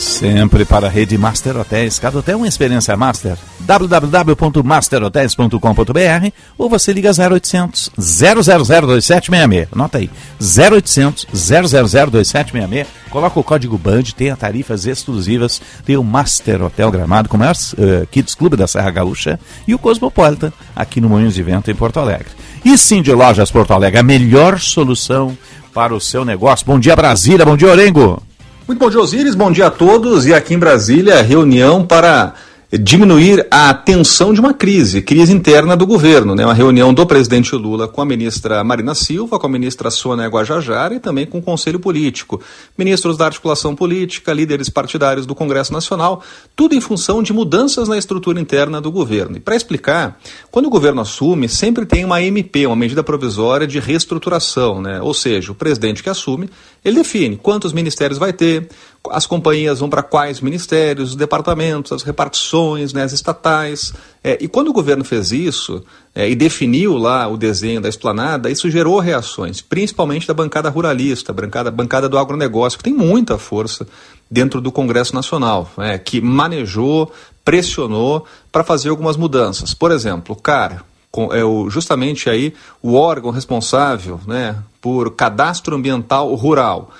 [0.00, 1.98] Sempre para a rede Master Hotéis.
[1.98, 3.36] Cada hotel uma experiência master.
[3.60, 9.68] www.masterhotels.com.br ou você liga 0800 0002766.
[9.70, 10.08] Anota aí.
[10.40, 12.86] 0800 0002766.
[13.10, 15.60] Coloca o código BAND, tem tarifas exclusivas.
[15.84, 19.38] Tem o Master Hotel Gramado, com o maior uh, Kids Clube da Serra Gaúcha
[19.68, 22.28] e o Cosmopolitan, aqui no Moinhos de Vento, em Porto Alegre.
[22.64, 25.36] E sim de Lojas Porto Alegre, a melhor solução
[25.74, 26.64] para o seu negócio.
[26.64, 27.44] Bom dia, Brasília.
[27.44, 28.29] Bom dia, Orengo.
[28.70, 29.34] Muito bom dia.
[29.34, 30.26] Bom dia a todos.
[30.26, 32.34] E aqui em Brasília, reunião para
[32.72, 36.36] diminuir a tensão de uma crise, crise interna do governo.
[36.36, 36.44] Né?
[36.44, 40.94] Uma reunião do presidente Lula com a ministra Marina Silva, com a ministra Sônia Guajajara
[40.94, 42.40] e também com o Conselho Político.
[42.78, 46.22] Ministros da articulação política, líderes partidários do Congresso Nacional,
[46.54, 49.36] tudo em função de mudanças na estrutura interna do governo.
[49.36, 53.80] E para explicar, quando o governo assume, sempre tem uma MP, uma medida provisória de
[53.80, 55.00] reestruturação, né?
[55.00, 56.48] ou seja, o presidente que assume,
[56.84, 58.68] ele define quantos ministérios vai ter,
[59.08, 63.94] as companhias vão para quais ministérios, os departamentos, as repartições, né, as estatais.
[64.22, 65.82] É, e quando o governo fez isso
[66.14, 71.32] é, e definiu lá o desenho da esplanada, isso gerou reações, principalmente da bancada ruralista,
[71.32, 73.86] bancada, bancada do agronegócio, que tem muita força
[74.30, 77.10] dentro do Congresso Nacional, é, que manejou,
[77.44, 79.72] pressionou para fazer algumas mudanças.
[79.72, 86.32] Por exemplo, cara, com, é o, justamente aí o órgão responsável né, por cadastro ambiental
[86.34, 86.90] rural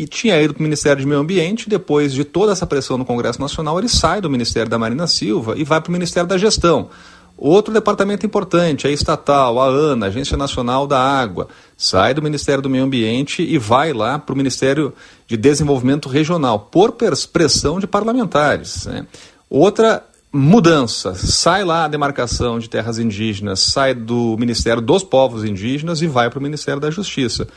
[0.00, 1.68] e tinha ido para o Ministério de Meio Ambiente.
[1.68, 5.54] Depois de toda essa pressão no Congresso Nacional, ele sai do Ministério da Marina Silva
[5.58, 6.88] e vai para o Ministério da Gestão.
[7.36, 12.70] Outro departamento importante, a estatal, a ANA, Agência Nacional da Água, sai do Ministério do
[12.70, 14.94] Meio Ambiente e vai lá para o Ministério
[15.26, 16.92] de Desenvolvimento Regional, por
[17.32, 18.86] pressão de parlamentares.
[18.86, 19.06] Né?
[19.50, 26.00] Outra mudança, sai lá a demarcação de terras indígenas, sai do Ministério dos Povos Indígenas
[26.00, 27.48] e vai para o Ministério da Justiça.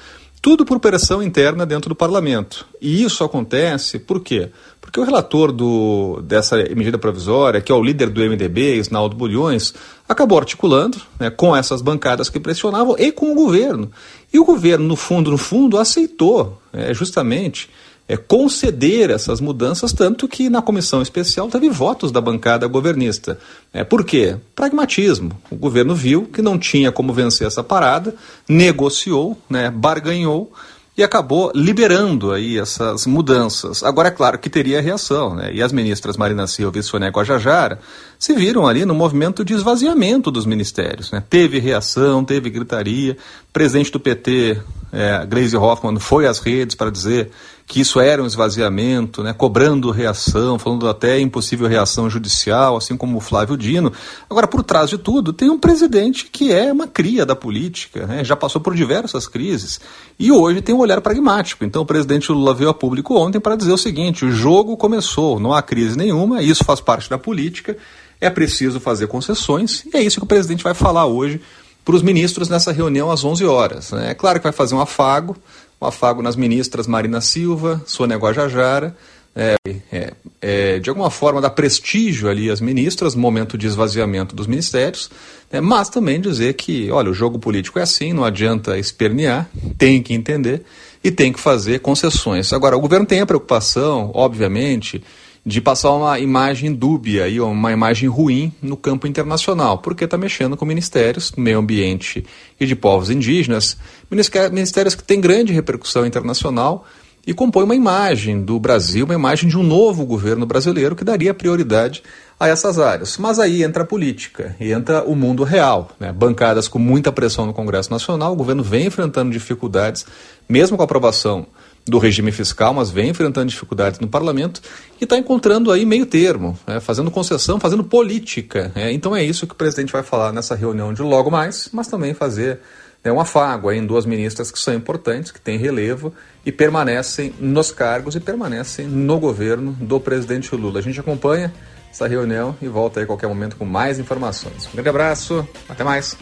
[0.44, 2.66] Tudo por pressão interna dentro do parlamento.
[2.82, 4.50] E isso acontece por quê?
[4.82, 9.74] Porque o relator do, dessa medida provisória, que é o líder do MDB, Isnaldo Bulhões,
[10.08, 13.90] acabou articulando né, com essas bancadas que pressionavam e com o governo.
[14.34, 17.70] E o governo, no fundo, no fundo, aceitou é, justamente
[18.14, 23.40] é, conceder essas mudanças, tanto que na comissão especial teve votos da bancada governista.
[23.74, 24.38] É, por quê?
[24.56, 25.32] Pragmatismo.
[25.50, 28.14] O governo viu que não tinha como vencer essa parada,
[28.48, 30.52] negociou, né, barganhou
[30.96, 33.84] e acabou liberando aí essas mudanças.
[33.84, 35.52] Agora, é claro que teria reação, né?
[35.52, 37.80] E as ministras Marina Silva e Sônia Guajajara
[38.20, 41.12] se viram ali no movimento de esvaziamento dos ministérios.
[41.12, 41.24] Né?
[41.28, 43.14] Teve reação, teve gritaria.
[43.50, 44.62] O presidente do PT,
[44.92, 47.32] é, Gleisi Hoffmann, foi às redes para dizer
[47.66, 53.18] que isso era um esvaziamento, né, cobrando reação, falando até impossível reação judicial, assim como
[53.18, 53.92] o Flávio Dino.
[54.30, 58.24] Agora, por trás de tudo, tem um presidente que é uma cria da política, né,
[58.24, 59.80] já passou por diversas crises
[60.20, 61.64] e hoje tem um olhar pragmático.
[61.64, 65.40] Então, o presidente Lula veio a público ontem para dizer o seguinte: o jogo começou,
[65.40, 67.78] não há crise nenhuma, isso faz parte da política,
[68.20, 71.42] é preciso fazer concessões e é isso que o presidente vai falar hoje
[71.84, 73.92] para os ministros nessa reunião às 11 horas.
[73.92, 74.12] Né.
[74.12, 75.36] É claro que vai fazer um afago
[75.84, 78.96] um afago nas ministras Marina Silva, Sônia Guajajara,
[79.36, 79.56] é,
[79.92, 85.10] é, é, de alguma forma dar prestígio ali às ministras, momento de esvaziamento dos ministérios,
[85.52, 90.02] né, mas também dizer que, olha, o jogo político é assim, não adianta espernear, tem
[90.02, 90.64] que entender
[91.04, 92.54] e tem que fazer concessões.
[92.54, 95.04] Agora, o governo tem a preocupação, obviamente,
[95.46, 100.56] de passar uma imagem dúbia e uma imagem ruim no campo internacional, porque está mexendo
[100.56, 102.26] com ministérios, meio ambiente
[102.60, 103.78] e de povos indígenas,
[104.10, 106.86] ministérios que têm grande repercussão internacional
[107.26, 111.34] e compõem uma imagem do Brasil, uma imagem de um novo governo brasileiro que daria
[111.34, 112.04] prioridade
[112.38, 113.18] a essas áreas.
[113.18, 115.92] Mas aí entra a política entra o mundo real.
[116.00, 116.12] Né?
[116.12, 120.06] Bancadas com muita pressão no Congresso Nacional, o governo vem enfrentando dificuldades,
[120.50, 121.48] mesmo com a aprovação
[121.86, 124.62] do regime fiscal, mas vem enfrentando dificuldades no parlamento
[125.00, 128.72] e está encontrando aí meio termo, né, fazendo concessão, fazendo política.
[128.74, 128.92] Né.
[128.94, 132.14] Então é isso que o presidente vai falar nessa reunião de logo mais, mas também
[132.14, 132.60] fazer
[133.04, 136.14] né, um afago aí em duas ministras que são importantes, que têm relevo
[136.46, 140.80] e permanecem nos cargos e permanecem no governo do presidente Lula.
[140.80, 141.54] A gente acompanha
[141.92, 144.68] essa reunião e volta aí a qualquer momento com mais informações.
[144.68, 146.18] Um grande abraço, até mais.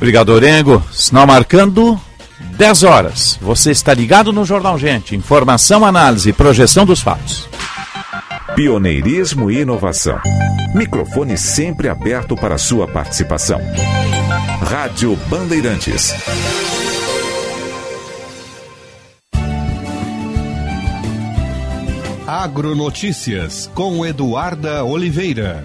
[0.00, 0.82] Obrigado, Orengo.
[0.90, 2.00] Sinal marcando
[2.56, 3.38] 10 horas.
[3.42, 5.14] Você está ligado no Jornal Gente.
[5.14, 7.46] Informação, análise e projeção dos fatos.
[8.56, 10.18] Pioneirismo e inovação.
[10.74, 13.60] Microfone sempre aberto para sua participação.
[14.62, 16.14] Rádio Bandeirantes.
[22.26, 25.62] Agronotícias com Eduarda Oliveira.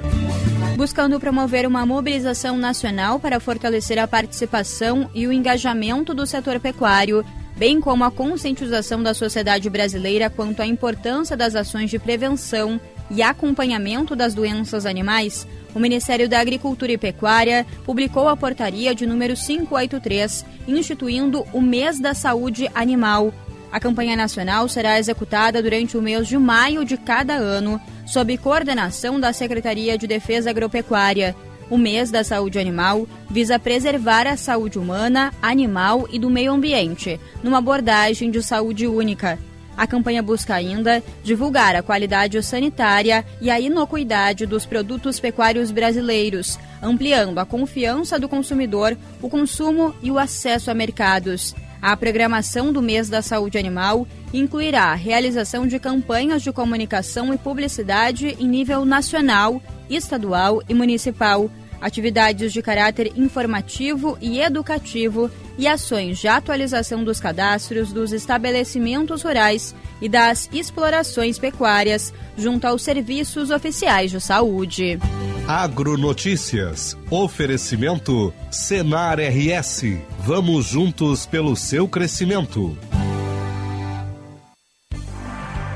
[0.75, 7.25] Buscando promover uma mobilização nacional para fortalecer a participação e o engajamento do setor pecuário,
[7.55, 13.21] bem como a conscientização da sociedade brasileira quanto à importância das ações de prevenção e
[13.21, 19.33] acompanhamento das doenças animais, o Ministério da Agricultura e Pecuária publicou a portaria de número
[19.33, 23.33] 583, instituindo o Mês da Saúde Animal.
[23.71, 29.19] A campanha nacional será executada durante o mês de maio de cada ano, sob coordenação
[29.19, 31.35] da Secretaria de Defesa Agropecuária.
[31.69, 37.19] O mês da saúde animal visa preservar a saúde humana, animal e do meio ambiente,
[37.41, 39.39] numa abordagem de saúde única.
[39.77, 46.57] A campanha busca ainda divulgar a qualidade sanitária e a inocuidade dos produtos pecuários brasileiros,
[46.81, 51.53] ampliando a confiança do consumidor, o consumo e o acesso a mercados.
[51.85, 57.37] A programação do mês da saúde animal incluirá a realização de campanhas de comunicação e
[57.37, 61.47] publicidade em nível nacional, estadual e municipal
[61.81, 69.75] atividades de caráter informativo e educativo e ações de atualização dos cadastros dos estabelecimentos rurais
[70.01, 74.99] e das explorações pecuárias junto aos serviços oficiais de saúde.
[75.47, 76.97] Agronotícias.
[77.09, 79.83] Oferecimento Senar RS.
[80.19, 82.75] Vamos juntos pelo seu crescimento.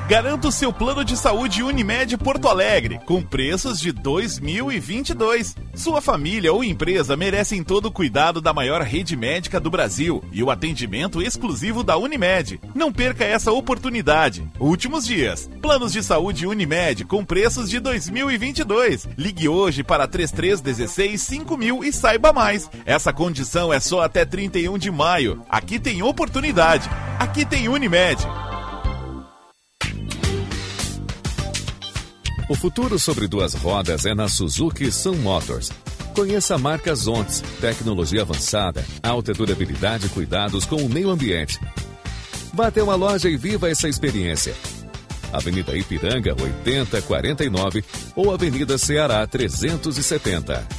[0.10, 5.55] Garanta o seu plano de saúde Unimed Porto Alegre, com preços de 2022.
[5.76, 10.41] Sua família ou empresa merecem todo o cuidado da maior rede médica do Brasil e
[10.41, 12.60] o atendimento exclusivo da Unimed.
[12.74, 14.43] Não perca essa oportunidade.
[14.60, 15.47] Últimos dias.
[15.62, 19.10] Planos de saúde Unimed com preços de 2022.
[19.16, 22.68] Ligue hoje para 3316 5000 e saiba mais.
[22.84, 25.43] Essa condição é só até 31 de maio.
[25.47, 26.89] Aqui tem oportunidade.
[27.20, 28.26] Aqui tem Unimed.
[32.50, 35.72] O futuro sobre duas rodas é na Suzuki Sun Motors.
[36.16, 41.60] Conheça a marca Zontes, tecnologia avançada, alta durabilidade e cuidados com o meio ambiente.
[42.52, 44.56] Vá até uma loja e viva essa experiência.
[45.32, 47.86] Avenida Ipiranga 8049
[48.16, 50.79] ou Avenida Ceará 370.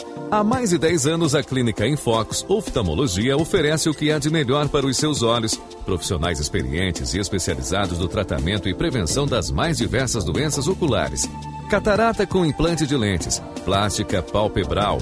[0.31, 4.69] Há mais de 10 anos, a Clínica Infox Oftalmologia oferece o que há de melhor
[4.69, 5.59] para os seus olhos.
[5.83, 11.29] Profissionais experientes e especializados no tratamento e prevenção das mais diversas doenças oculares.
[11.69, 14.99] Catarata com implante de lentes, plástica palpebral,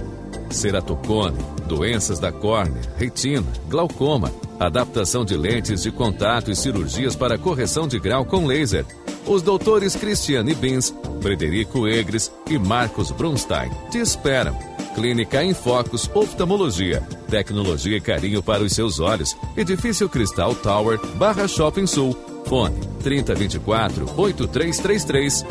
[0.49, 7.88] ceratocone, doenças da córnea, retina, glaucoma, adaptação de lentes de contato e cirurgias para correção
[7.88, 8.84] de grau com laser.
[9.27, 14.68] Os doutores Cristiane Bins, Frederico Egres e Marcos Brunstein te esperam.
[14.95, 17.01] Clínica em Focus Oftalmologia.
[17.29, 19.35] Tecnologia e carinho para os seus olhos.
[19.55, 22.17] Edifício Cristal Tower, Barra Shopping Sul.
[22.45, 25.45] Fone 3024 8333.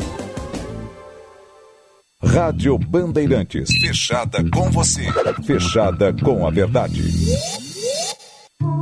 [2.23, 3.69] Rádio Bandeirantes.
[3.81, 5.05] Fechada com você.
[5.43, 7.01] Fechada com a verdade.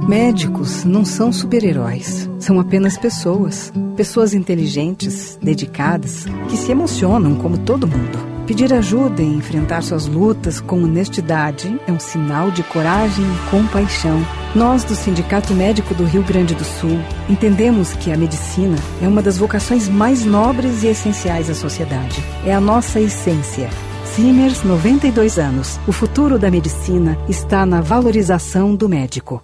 [0.07, 3.71] Médicos não são super-heróis, são apenas pessoas.
[3.95, 8.36] Pessoas inteligentes, dedicadas, que se emocionam como todo mundo.
[8.47, 14.25] Pedir ajuda e enfrentar suas lutas com honestidade é um sinal de coragem e compaixão.
[14.55, 19.21] Nós, do Sindicato Médico do Rio Grande do Sul, entendemos que a medicina é uma
[19.21, 22.23] das vocações mais nobres e essenciais à sociedade.
[22.45, 23.69] É a nossa essência.
[24.05, 25.77] Simers, 92 anos.
[25.85, 29.43] O futuro da medicina está na valorização do médico.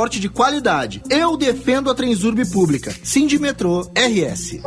[0.01, 1.01] transporte de qualidade.
[1.09, 2.93] Eu defendo a Transurb Pública.
[3.03, 4.59] Sindimetrô RS.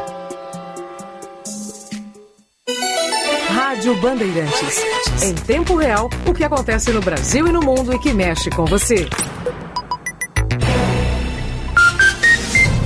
[3.48, 4.82] Rádio Bandeirantes.
[5.22, 8.64] Em tempo real, o que acontece no Brasil e no mundo e que mexe com
[8.64, 9.08] você.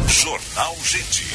[0.07, 1.28] Jornal Gente.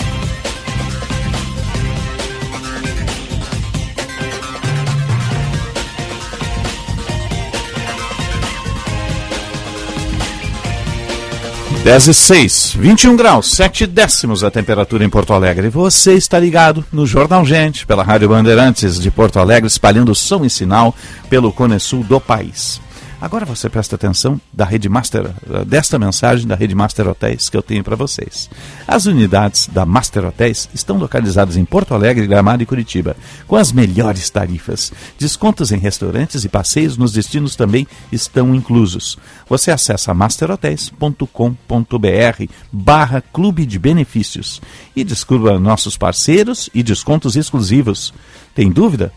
[11.84, 15.68] Dez e seis, 21 graus, 7 décimos a temperatura em Porto Alegre.
[15.68, 20.50] Você está ligado no Jornal Gente, pela Rádio Bandeirantes de Porto Alegre, espalhando som e
[20.50, 20.96] sinal
[21.30, 22.80] pelo Cone Sul do país.
[23.24, 25.32] Agora você presta atenção da Rede Master,
[25.66, 28.50] desta mensagem da Rede Master Hotéis que eu tenho para vocês.
[28.86, 33.16] As unidades da Master Hotéis estão localizadas em Porto Alegre, Gramado e Curitiba,
[33.48, 34.92] com as melhores tarifas.
[35.18, 39.18] Descontos em restaurantes e passeios nos destinos também estão inclusos.
[39.48, 44.62] Você acessa masterhotels.com.br barra Clube de Benefícios
[44.94, 48.14] e descubra nossos parceiros e descontos exclusivos.
[48.54, 49.14] Tem dúvida?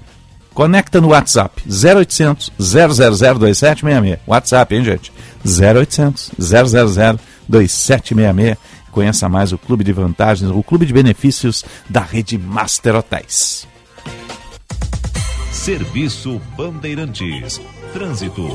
[0.56, 4.18] Conecta no WhatsApp 0800 000 2766.
[4.26, 5.12] WhatsApp, hein, gente?
[5.44, 8.56] 0800 000 2766.
[8.90, 13.68] Conheça mais o Clube de Vantagens, o Clube de Benefícios da rede Master Hotéis.
[15.52, 17.60] Serviço Bandeirantes.
[17.92, 18.48] Trânsito.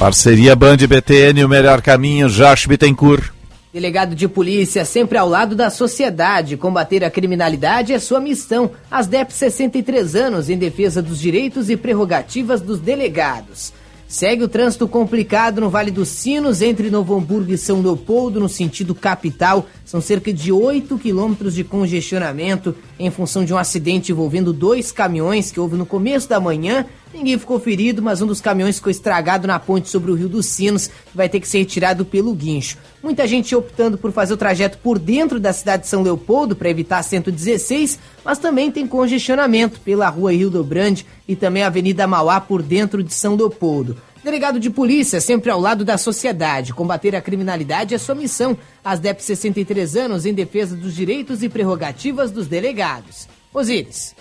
[0.00, 3.35] Parceria Band BTN, o melhor caminho, Josh Bittencourt.
[3.76, 6.56] Delegado de polícia, sempre ao lado da sociedade.
[6.56, 8.70] Combater a criminalidade é sua missão.
[8.90, 13.74] As DEP 63 anos em defesa dos direitos e prerrogativas dos delegados.
[14.08, 18.48] Segue o trânsito complicado no Vale dos Sinos, entre Novo Hamburgo e São Leopoldo, no
[18.48, 19.66] sentido capital.
[19.84, 25.50] São cerca de 8 quilômetros de congestionamento em função de um acidente envolvendo dois caminhões
[25.50, 26.86] que houve no começo da manhã.
[27.12, 30.46] Ninguém ficou ferido, mas um dos caminhões ficou estragado na ponte sobre o Rio dos
[30.46, 32.78] Sinos, que vai ter que ser retirado pelo guincho.
[33.02, 36.70] Muita gente optando por fazer o trajeto por dentro da cidade de São Leopoldo para
[36.70, 41.68] evitar a 116, mas também tem congestionamento pela rua Rio do Brande e também a
[41.68, 43.96] Avenida Mauá por dentro de São Leopoldo.
[44.26, 46.74] Delegado de polícia, sempre ao lado da sociedade.
[46.74, 48.58] Combater a criminalidade é sua missão.
[48.84, 53.28] As DEP 63 anos em defesa dos direitos e prerrogativas dos delegados.
[53.54, 54.16] Osíris.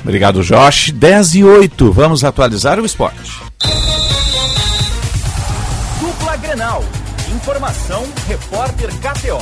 [0.00, 0.92] Obrigado, Josh.
[0.92, 1.90] 10 e 8.
[1.90, 3.32] Vamos atualizar o esporte.
[6.00, 6.84] Dupla Grenal.
[7.40, 9.40] Informação, repórter KTO.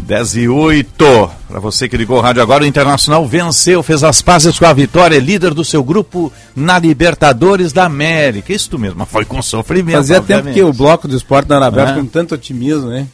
[0.00, 1.30] Dez e oito.
[1.48, 4.72] Para você que ligou o rádio agora, o Internacional venceu, fez as pazes com a
[4.72, 8.52] vitória, é líder do seu grupo na Libertadores da América.
[8.52, 9.96] Isso mesmo, mas foi com sofrimento.
[9.96, 10.54] Fazia tempo obviamente.
[10.54, 11.94] que o bloco do esporte não era aberto É.
[12.00, 13.06] com tanto otimismo, né?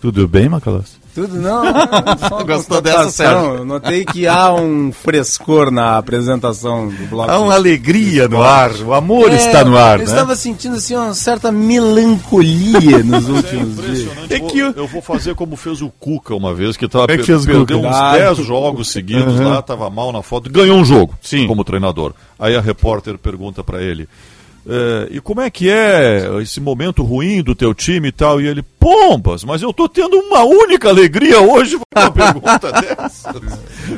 [0.00, 0.99] Tudo bem, Macalós?
[1.14, 3.10] Tudo não, não, Gostou dessa.
[3.10, 3.54] Sérgio?
[3.56, 7.30] Eu Notei que há um frescor na apresentação do bloco.
[7.30, 10.12] Há uma alegria no ar, o amor É, está no ar, Eu né?
[10.12, 14.30] estava sentindo assim uma certa melancolia nos últimos dias.
[14.30, 14.72] É que eu...
[14.72, 17.44] eu vou fazer como fez o Cuca uma vez, que tava Como é que fez
[17.46, 17.88] perdeu Cuca?
[17.90, 19.48] uns Ah, 10 jogos seguidos Uhum.
[19.48, 21.14] lá, tava mal na foto, ganhou um jogo
[21.46, 22.12] como treinador.
[22.38, 24.08] Aí a repórter pergunta pra ele:
[24.66, 28.40] "É, e como é que é esse momento ruim do teu time e tal?
[28.40, 33.34] E ele, pombas, mas eu tô tendo uma única alegria hoje com uma pergunta dessa.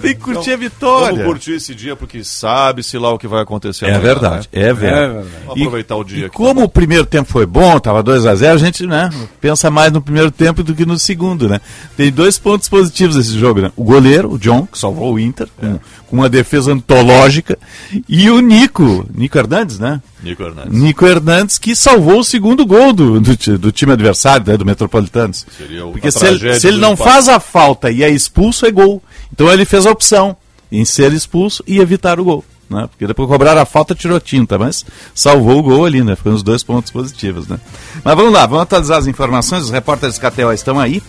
[0.03, 1.11] Tem que curtir a vitória.
[1.18, 4.62] Vamos curtir esse dia porque sabe-se lá o que vai acontecer É amanhã, verdade, né?
[4.62, 5.28] é verdade.
[5.47, 6.35] Vamos aproveitar o dia E aqui.
[6.37, 9.09] como o primeiro tempo foi bom, tava 2 a 0 a gente né,
[9.41, 11.61] pensa mais no primeiro tempo do que no segundo, né?
[11.97, 13.70] Tem dois pontos positivos nesse jogo, né?
[13.76, 15.78] O goleiro, o John, que salvou o Inter, com,
[16.09, 17.57] com uma defesa antológica,
[18.09, 20.03] e o Nico, Nico Hernandes, né?
[20.22, 20.72] Nico Hernandes.
[20.78, 25.47] Nico Hernandes, que salvou o segundo gol do, do, do time adversário, né, do Metropolitanos.
[25.93, 29.03] Porque se ele, se ele não faz a falta e é expulso, é gol.
[29.33, 30.37] Então ele fez a opção
[30.70, 32.45] em ser expulso e evitar o gol.
[32.68, 32.89] Né?
[32.91, 36.16] Porque depois cobraram a falta, tirou tinta, mas salvou o gol ali, né?
[36.16, 37.61] Ficou nos dois pontos positivos, né?
[38.03, 39.64] Mas vamos lá, vamos atualizar as informações.
[39.64, 41.03] Os repórteres KTO estão aí.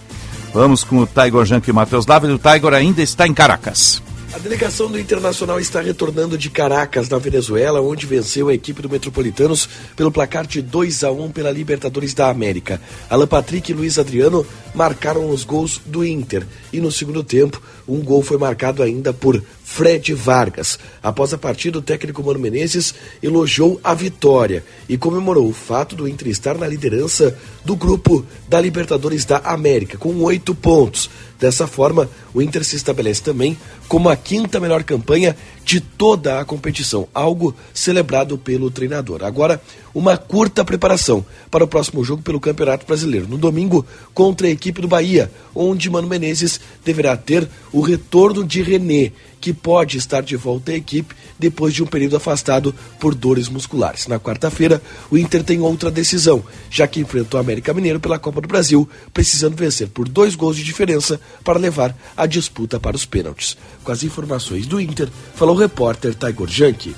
[0.54, 2.36] Vamos com o Tiger Jank e o Matheus Dávila.
[2.36, 4.02] O Tiger ainda está em Caracas.
[4.34, 8.90] A delegação do Internacional está retornando de Caracas, na Venezuela, onde venceu a equipe do
[8.90, 12.82] Metropolitanos pelo placar de 2 a 1 pela Libertadores da América.
[13.08, 18.02] Alan Patrick e Luiz Adriano marcaram os gols do Inter e no segundo tempo um
[18.02, 20.78] gol foi marcado ainda por Fred Vargas.
[21.02, 26.08] Após a partida, o técnico Mano Menezes elogiou a vitória e comemorou o fato do
[26.08, 31.10] Inter estar na liderança do grupo da Libertadores da América, com oito pontos.
[31.40, 33.58] Dessa forma, o Inter se estabelece também
[33.88, 35.36] como a quinta melhor campanha
[35.66, 39.24] de toda a competição, algo celebrado pelo treinador.
[39.24, 39.62] Agora,
[39.94, 44.82] uma curta preparação para o próximo jogo pelo Campeonato Brasileiro, no domingo contra a equipe
[44.82, 49.12] do Bahia, onde Mano Menezes deverá ter o retorno de René,
[49.44, 54.08] que pode estar de volta à equipe depois de um período afastado por dores musculares.
[54.08, 58.40] Na quarta-feira, o Inter tem outra decisão, já que enfrentou o América Mineiro pela Copa
[58.40, 63.06] do Brasil, precisando vencer por dois gols de diferença para levar a disputa para os
[63.06, 63.58] pênaltis.
[63.84, 66.96] Com as informações do Inter, falou o repórter Taigor Janke.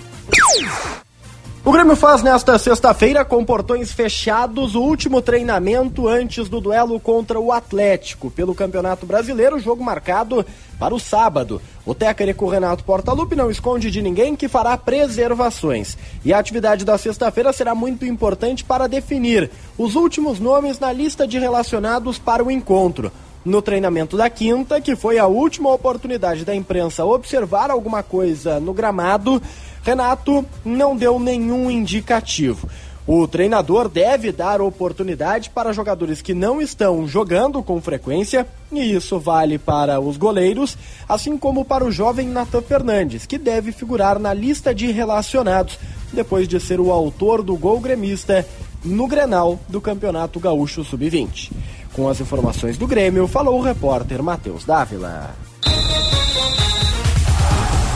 [1.66, 7.40] O Grêmio faz nesta sexta-feira, com portões fechados, o último treinamento antes do duelo contra
[7.40, 10.46] o Atlético pelo Campeonato Brasileiro, jogo marcado
[10.78, 11.60] para o sábado.
[11.84, 15.98] O técnico Renato Portaluppi não esconde de ninguém que fará preservações.
[16.24, 21.28] E a atividade da sexta-feira será muito importante para definir os últimos nomes na lista
[21.28, 23.12] de relacionados para o encontro.
[23.46, 28.74] No treinamento da quinta, que foi a última oportunidade da imprensa observar alguma coisa no
[28.74, 29.40] gramado,
[29.86, 32.68] Renato não deu nenhum indicativo.
[33.06, 39.20] O treinador deve dar oportunidade para jogadores que não estão jogando com frequência, e isso
[39.20, 40.76] vale para os goleiros,
[41.08, 45.78] assim como para o jovem Natan Fernandes, que deve figurar na lista de relacionados,
[46.12, 48.44] depois de ser o autor do gol gremista
[48.84, 51.52] no Grenal do Campeonato Gaúcho Sub-20.
[51.94, 55.36] Com as informações do Grêmio, falou o repórter Matheus Dávila.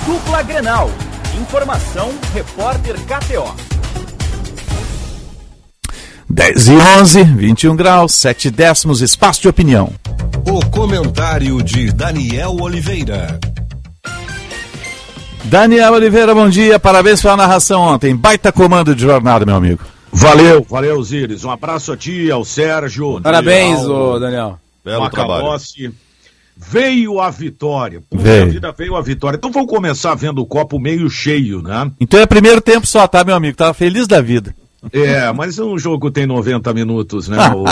[0.06, 0.90] Dupla Grenal
[1.40, 3.56] Informação, repórter KTO.
[6.30, 9.94] 10 e 11, 21 graus, 7 décimos, espaço de opinião.
[10.46, 13.40] O comentário de Daniel Oliveira.
[15.46, 18.14] Daniel Oliveira, bom dia, parabéns pela narração ontem.
[18.16, 19.82] Baita comando de jornada, meu amigo.
[20.12, 21.46] Valeu, valeu, Zires.
[21.46, 23.22] Um abraço a ti, ao Sérgio.
[23.22, 24.60] Parabéns, ô Daniel.
[24.84, 25.58] Belo trabalho.
[26.62, 28.02] Veio a vitória.
[28.10, 28.52] Puxa veio.
[28.52, 29.38] vida, veio a vitória.
[29.38, 31.90] Então vamos começar vendo o copo meio cheio, né?
[32.02, 33.56] Então é primeiro tempo só, tá, meu amigo?
[33.56, 34.54] Tava feliz da vida.
[34.92, 37.38] É, mas um jogo tem 90 minutos, né?
[37.56, 37.64] o,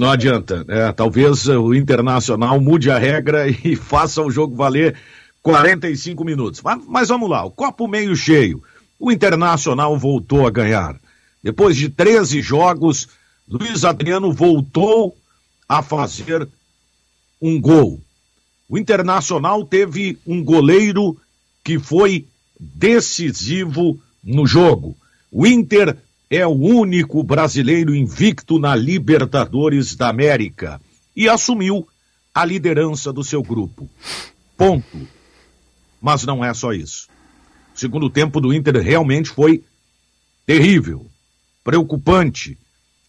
[0.00, 0.64] não adianta.
[0.68, 4.96] É, talvez o Internacional mude a regra e faça o jogo valer
[5.42, 6.62] 45 minutos.
[6.62, 8.62] Mas, mas vamos lá, o copo meio cheio.
[8.98, 10.96] O Internacional voltou a ganhar.
[11.42, 13.06] Depois de 13 jogos,
[13.46, 15.14] Luiz Adriano voltou
[15.68, 16.48] a fazer
[17.42, 18.00] um gol.
[18.68, 21.20] O Internacional teve um goleiro
[21.64, 22.26] que foi
[22.58, 24.96] decisivo no jogo.
[25.30, 25.98] O Inter
[26.30, 30.80] é o único brasileiro invicto na Libertadores da América
[31.14, 31.86] e assumiu
[32.32, 33.90] a liderança do seu grupo.
[34.56, 35.06] Ponto.
[36.00, 37.08] Mas não é só isso.
[37.74, 39.62] O segundo tempo do Inter realmente foi
[40.46, 41.06] terrível,
[41.64, 42.56] preocupante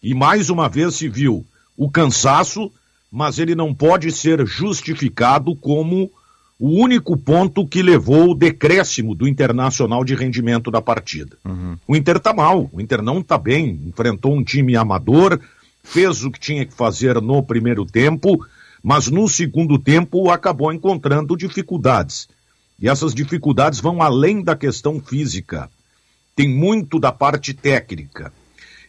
[0.02, 1.46] e mais uma vez se viu
[1.76, 2.70] o cansaço
[3.14, 6.10] mas ele não pode ser justificado como
[6.58, 11.36] o único ponto que levou o decréscimo do internacional de rendimento da partida.
[11.44, 11.78] Uhum.
[11.86, 15.38] O Inter tá mal, o Inter não tá bem, enfrentou um time amador,
[15.84, 18.44] fez o que tinha que fazer no primeiro tempo,
[18.82, 22.28] mas no segundo tempo acabou encontrando dificuldades.
[22.80, 25.70] E essas dificuldades vão além da questão física.
[26.34, 28.32] Tem muito da parte técnica.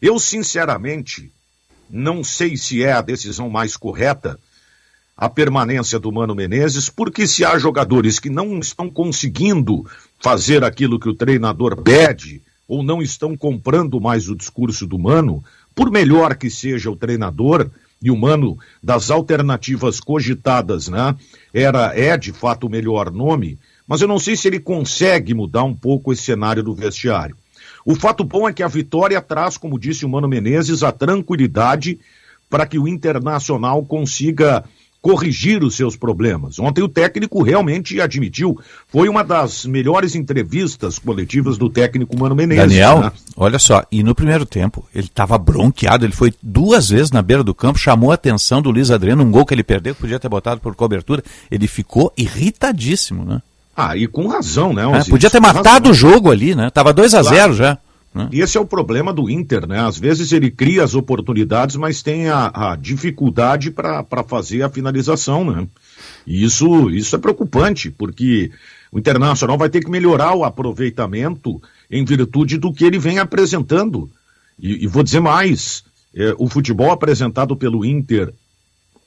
[0.01, 1.31] Eu, sinceramente,
[1.89, 4.39] não sei se é a decisão mais correta
[5.17, 9.85] a permanência do Mano Menezes, porque se há jogadores que não estão conseguindo
[10.19, 15.43] fazer aquilo que o treinador pede, ou não estão comprando mais o discurso do Mano,
[15.73, 17.69] por melhor que seja o treinador,
[18.01, 21.15] e o Mano, das alternativas cogitadas, né,
[21.53, 23.57] era, é de fato o melhor nome,
[23.87, 27.37] mas eu não sei se ele consegue mudar um pouco esse cenário do vestiário.
[27.85, 31.99] O fato bom é que a vitória traz, como disse o Mano Menezes, a tranquilidade
[32.49, 34.63] para que o Internacional consiga
[35.05, 36.57] corrigir os seus problemas.
[36.57, 42.63] Ontem o técnico realmente admitiu, foi uma das melhores entrevistas coletivas do técnico Mano Menezes.
[42.63, 43.11] Daniel, né?
[43.37, 47.43] olha só, e no primeiro tempo ele estava bronqueado, ele foi duas vezes na beira
[47.43, 50.19] do campo, chamou a atenção do Luiz Adriano, um gol que ele perdeu, que podia
[50.19, 53.43] ter botado por cobertura, ele ficou irritadíssimo, né?
[53.75, 54.83] Ah, e com razão, né?
[54.93, 56.69] É, podia ter matado o jogo ali, né?
[56.69, 57.53] Tava 2 a 0 claro.
[57.53, 57.77] já.
[58.13, 58.29] Né?
[58.31, 59.81] E esse é o problema do Inter, né?
[59.81, 65.43] Às vezes ele cria as oportunidades, mas tem a, a dificuldade para fazer a finalização,
[65.43, 65.67] né?
[66.25, 68.49] E isso, isso é preocupante, porque
[68.89, 71.61] o Internacional vai ter que melhorar o aproveitamento
[71.91, 74.09] em virtude do que ele vem apresentando.
[74.57, 75.83] E, e vou dizer mais:
[76.15, 78.33] é, o futebol apresentado pelo Inter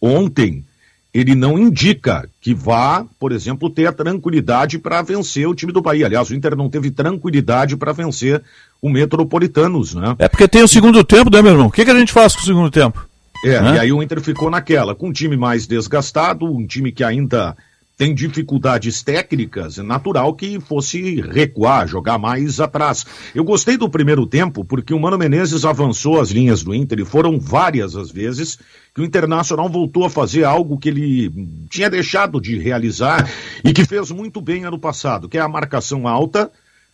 [0.03, 0.65] ontem
[1.13, 5.81] ele não indica que vá, por exemplo, ter a tranquilidade para vencer o time do
[5.81, 6.07] Bahia.
[6.07, 8.43] Aliás, o Inter não teve tranquilidade para vencer
[8.81, 10.15] o Metropolitanos, né?
[10.19, 11.67] É porque tem o segundo tempo, né, meu irmão?
[11.69, 13.07] O que, que a gente faz com o segundo tempo?
[13.45, 13.77] É, né?
[13.77, 17.57] e aí o Inter ficou naquela, com um time mais desgastado, um time que ainda
[17.99, 23.05] tem dificuldades técnicas, é natural que fosse recuar, jogar mais atrás.
[23.35, 27.05] Eu gostei do primeiro tempo porque o Mano Menezes avançou as linhas do Inter e
[27.05, 28.57] foram várias as vezes
[28.95, 33.29] que o Internacional voltou a fazer algo que ele tinha deixado de realizar
[33.65, 36.53] e que fez muito bem ano passado, que é a marcação alta,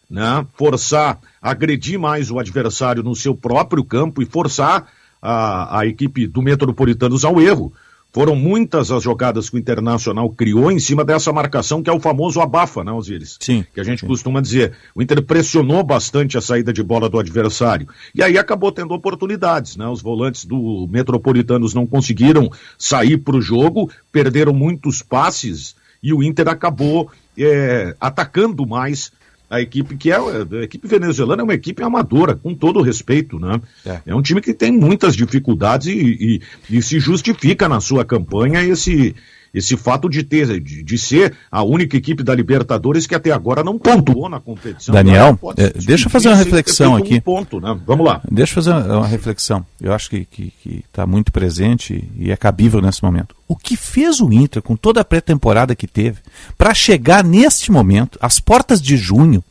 [0.09, 0.47] né?
[0.55, 4.91] forçar, agredir mais o adversário no seu próprio campo e forçar
[5.21, 7.75] a, a equipe do Metropolitanos ao erro.
[8.15, 11.99] Foram muitas as jogadas que o Internacional criou em cima dessa marcação, que é o
[11.99, 13.37] famoso abafa, né, Osiris?
[13.41, 13.67] Sim.
[13.75, 14.07] Que a gente sim.
[14.07, 14.73] costuma dizer.
[14.95, 17.89] O Inter pressionou bastante a saída de bola do adversário.
[18.15, 19.89] E aí acabou tendo oportunidades, né?
[19.89, 26.23] Os volantes do Metropolitanos não conseguiram sair para o jogo, perderam muitos passes e o
[26.23, 29.11] Inter acabou é, atacando mais
[29.55, 33.39] a equipe que é a equipe venezuelana é uma equipe amadora, com todo o respeito,
[33.39, 33.61] né?
[33.87, 36.41] É, é um time que tem muitas dificuldades e,
[36.71, 39.15] e, e, se justifica na sua campanha esse
[39.55, 43.63] esse fato de ter de, de, ser a única equipe da Libertadores que até agora
[43.63, 44.93] não pontuou na competição.
[44.95, 47.15] Daniel, é, deixa eu fazer uma reflexão aqui.
[47.15, 47.79] Um ponto, né?
[47.87, 48.21] Vamos lá.
[48.31, 49.65] Deixa eu fazer uma reflexão.
[49.81, 50.27] Eu acho que
[50.67, 53.37] está tá muito presente e é cabível nesse momento.
[53.47, 56.19] O que fez o Inter com toda a pré-temporada que teve
[56.59, 59.45] para chegar neste momento, às portas de junho,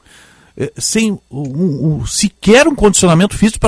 [0.77, 1.19] sem um,
[2.01, 3.59] um, sequer um condicionamento físico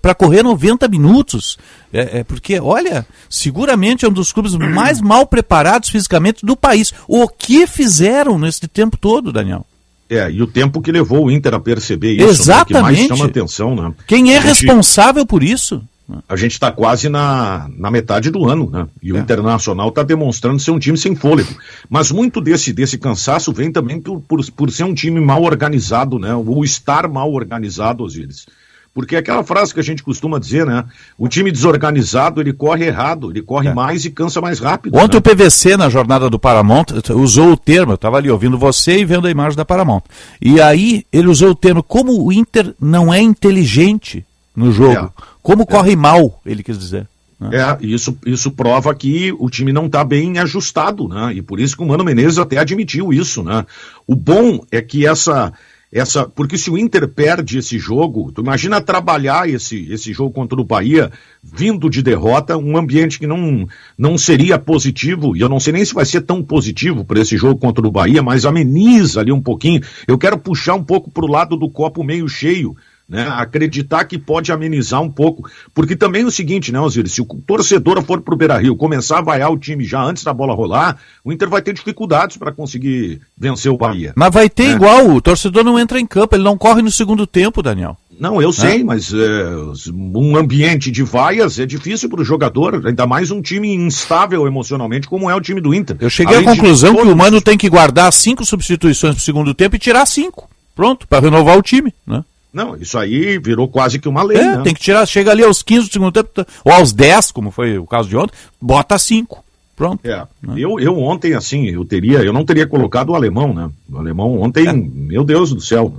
[0.00, 1.56] para correr 90 minutos.
[1.92, 6.92] É, é, porque, olha, seguramente é um dos clubes mais mal preparados fisicamente do país.
[7.06, 9.64] O que fizeram nesse tempo todo, Daniel?
[10.10, 12.28] É, e o tempo que levou o Inter a perceber isso.
[12.42, 12.74] Exatamente.
[12.74, 13.92] Né, que mais chama atenção, né?
[14.06, 14.46] Quem é gente...
[14.46, 15.82] responsável por isso?
[16.28, 18.86] A gente está quase na, na metade do ano, né?
[19.02, 19.20] E o é.
[19.20, 21.54] Internacional está demonstrando ser um time sem fôlego.
[21.88, 26.18] Mas muito desse, desse cansaço vem também por, por, por ser um time mal organizado,
[26.18, 26.34] né?
[26.34, 28.46] Ou estar mal organizado, às vezes.
[28.94, 30.84] Porque é aquela frase que a gente costuma dizer, né?
[31.16, 33.74] O time desorganizado, ele corre errado, ele corre é.
[33.74, 34.96] mais e cansa mais rápido.
[34.98, 35.18] Ontem né?
[35.18, 39.04] o PVC, na jornada do Paramount, usou o termo, eu estava ali ouvindo você e
[39.04, 40.02] vendo a imagem da Paramount.
[40.40, 44.92] E aí ele usou o termo, como o Inter não é inteligente no jogo.
[44.92, 45.10] É.
[45.42, 47.06] Como corre mal, ele quis dizer.
[47.42, 47.58] Né?
[47.58, 51.32] É, isso, isso prova que o time não está bem ajustado, né?
[51.34, 53.66] E por isso que o Mano Menezes até admitiu isso, né?
[54.06, 55.52] O bom é que essa.
[55.94, 60.58] Essa, porque se o Inter perde esse jogo, tu imagina trabalhar esse, esse jogo contra
[60.58, 61.12] o Bahia
[61.42, 63.68] vindo de derrota, um ambiente que não,
[63.98, 67.36] não seria positivo, e eu não sei nem se vai ser tão positivo para esse
[67.36, 69.82] jogo contra o Bahia, mas ameniza ali um pouquinho.
[70.08, 72.74] Eu quero puxar um pouco para o lado do copo meio cheio,
[73.12, 73.28] né?
[73.28, 75.48] Acreditar que pode amenizar um pouco.
[75.74, 77.12] Porque também é o seguinte, né, Osiris?
[77.12, 80.32] Se o torcedor for pro Beira Rio começar a vaiar o time já antes da
[80.32, 84.14] bola rolar, o Inter vai ter dificuldades para conseguir vencer o Bahia.
[84.16, 84.72] Mas vai ter né?
[84.72, 87.98] igual, o torcedor não entra em campo, ele não corre no segundo tempo, Daniel.
[88.18, 88.84] Não, eu sei, é.
[88.84, 93.74] mas é, um ambiente de vaias é difícil para o jogador, ainda mais um time
[93.74, 95.96] instável emocionalmente como é o time do Inter.
[96.00, 99.52] Eu cheguei Além à conclusão que o Mano tem que guardar cinco substituições pro segundo
[99.52, 100.48] tempo e tirar cinco.
[100.74, 102.24] Pronto, para renovar o time, né?
[102.52, 104.36] Não, isso aí virou quase que uma lei.
[104.36, 104.62] É, né?
[104.62, 107.78] tem que tirar, chega ali aos 15 do segundo tempo, ou aos 10, como foi
[107.78, 109.42] o caso de ontem, bota 5.
[109.74, 110.06] Pronto.
[110.06, 110.26] É.
[110.42, 110.54] Né?
[110.58, 113.70] Eu, eu ontem, assim, eu teria, eu não teria colocado o alemão, né?
[113.90, 114.72] O alemão ontem, é.
[114.72, 115.92] meu Deus do céu,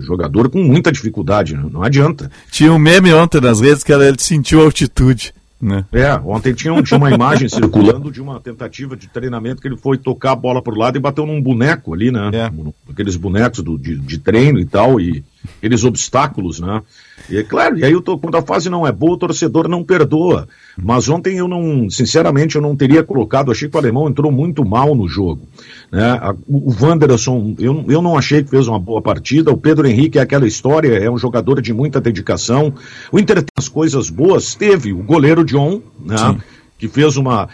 [0.00, 1.64] jogador com muita dificuldade, né?
[1.70, 2.30] não adianta.
[2.50, 5.34] Tinha um meme ontem nas redes que ele sentiu altitude.
[5.60, 5.86] Né?
[5.90, 9.96] É, ontem tinha, tinha uma imagem circulando de uma tentativa de treinamento que ele foi
[9.96, 12.30] tocar a bola pro lado e bateu num boneco ali, né?
[12.32, 12.52] É.
[12.90, 15.24] Aqueles bonecos do, de, de treino e tal, e
[15.56, 16.82] aqueles obstáculos, né?
[17.28, 19.68] E é claro, e aí eu tô, quando a fase não é boa, o torcedor
[19.68, 20.46] não perdoa.
[20.76, 24.64] Mas ontem eu não, sinceramente, eu não teria colocado, achei que o alemão entrou muito
[24.64, 25.48] mal no jogo.
[25.90, 26.20] Né?
[26.46, 29.50] O Wanderson, eu, eu não achei que fez uma boa partida.
[29.50, 32.72] O Pedro Henrique é aquela história, é um jogador de muita dedicação.
[33.10, 36.16] O Inter tem as coisas boas, teve o goleiro John, né?
[36.16, 36.38] Sim
[36.78, 37.48] que fez uma.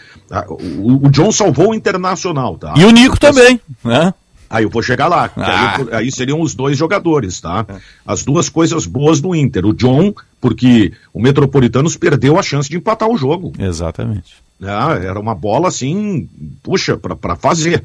[0.49, 2.75] O, o, John salvou o Internacional, tá?
[2.77, 4.13] E o Nico também, né?
[4.53, 5.31] Aí eu vou chegar lá.
[5.35, 5.77] Ah.
[5.77, 7.65] Aí, aí, seriam os dois jogadores, tá?
[8.07, 9.65] As duas coisas boas do Inter.
[9.65, 13.55] O John, porque o Metropolitanos perdeu a chance de empatar o jogo.
[13.59, 14.35] Exatamente.
[14.63, 16.29] É, era uma bola assim,
[16.63, 17.83] puxa, para fazer.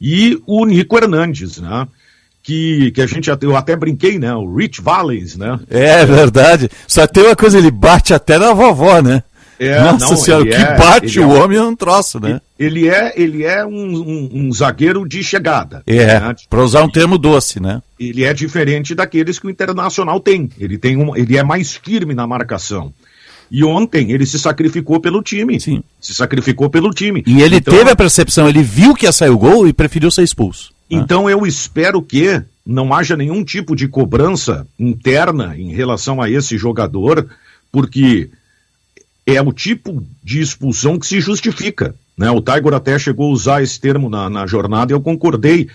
[0.00, 1.86] E o Nico Hernandes, né?
[2.42, 4.34] Que, que a gente eu até brinquei, né?
[4.34, 5.60] O Rich Valens, né?
[5.70, 6.68] É verdade.
[6.88, 9.22] Só tem uma coisa, ele bate até na vovó, né?
[9.58, 12.40] É, Nossa não, senhora, o que é, bate o é, homem é um troço, né?
[12.58, 15.82] Ele é, ele é um, um, um zagueiro de chegada.
[15.86, 16.34] É, né?
[16.48, 17.82] para usar um termo doce, né?
[17.98, 20.48] Ele é diferente daqueles que o Internacional tem.
[20.58, 22.92] Ele, tem um, ele é mais firme na marcação.
[23.50, 25.58] E ontem ele se sacrificou pelo time.
[25.58, 25.82] Sim.
[26.00, 27.24] Se sacrificou pelo time.
[27.26, 30.10] E ele então, teve a percepção, ele viu que ia sair o gol e preferiu
[30.10, 30.72] ser expulso.
[30.90, 30.98] Né?
[30.98, 31.32] Então né?
[31.32, 37.26] eu espero que não haja nenhum tipo de cobrança interna em relação a esse jogador,
[37.72, 38.30] porque
[39.36, 41.94] é o tipo de expulsão que se justifica.
[42.16, 42.30] Né?
[42.30, 45.68] O Tiger até chegou a usar esse termo na, na jornada e eu concordei.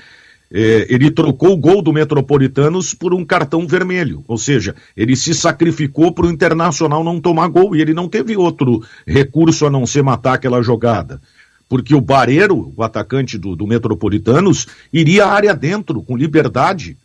[0.52, 5.34] É, ele trocou o gol do Metropolitanos por um cartão vermelho, ou seja, ele se
[5.34, 9.86] sacrificou para o Internacional não tomar gol e ele não teve outro recurso a não
[9.88, 11.22] ser matar aquela jogada.
[11.68, 16.98] Porque o Bareiro, o atacante do, do Metropolitanos, iria à área dentro, com liberdade.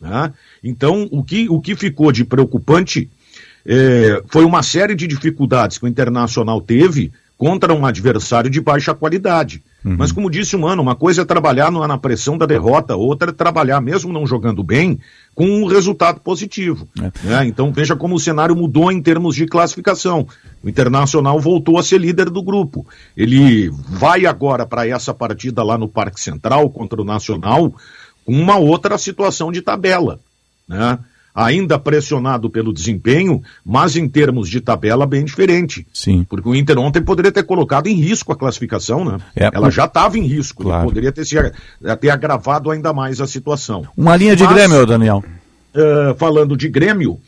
[0.00, 0.32] Né?
[0.62, 3.10] Então, o que, o que ficou de preocupante
[3.66, 8.94] é, foi uma série de dificuldades que o Internacional teve contra um adversário de baixa
[8.94, 9.62] qualidade.
[9.84, 9.96] Uhum.
[9.98, 13.34] Mas, como disse o Mano, uma coisa é trabalhar na pressão da derrota, outra é
[13.34, 14.98] trabalhar, mesmo não jogando bem,
[15.34, 16.88] com um resultado positivo.
[16.98, 17.26] É.
[17.26, 17.46] Né?
[17.46, 20.26] Então, veja como o cenário mudou em termos de classificação.
[20.62, 22.86] O Internacional voltou a ser líder do grupo.
[23.16, 27.74] Ele vai agora para essa partida lá no Parque Central contra o Nacional
[28.24, 30.18] com uma outra situação de tabela.
[30.66, 30.98] Né?
[31.34, 35.84] Ainda pressionado pelo desempenho, mas em termos de tabela bem diferente.
[35.92, 36.24] Sim.
[36.28, 39.18] Porque o Inter ontem poderia ter colocado em risco a classificação, né?
[39.34, 40.84] É, Ela já estava em risco, claro.
[40.84, 41.36] poderia ter, se,
[42.00, 43.84] ter agravado ainda mais a situação.
[43.96, 45.24] Uma linha de mas, Grêmio, Daniel.
[45.74, 47.18] Uh, falando de Grêmio,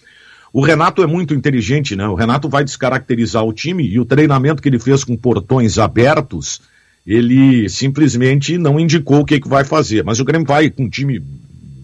[0.53, 2.07] o Renato é muito inteligente, né?
[2.07, 6.61] O Renato vai descaracterizar o time e o treinamento que ele fez com portões abertos,
[7.05, 10.05] ele simplesmente não indicou o que, que vai fazer.
[10.05, 11.21] Mas o Grêmio vai com um time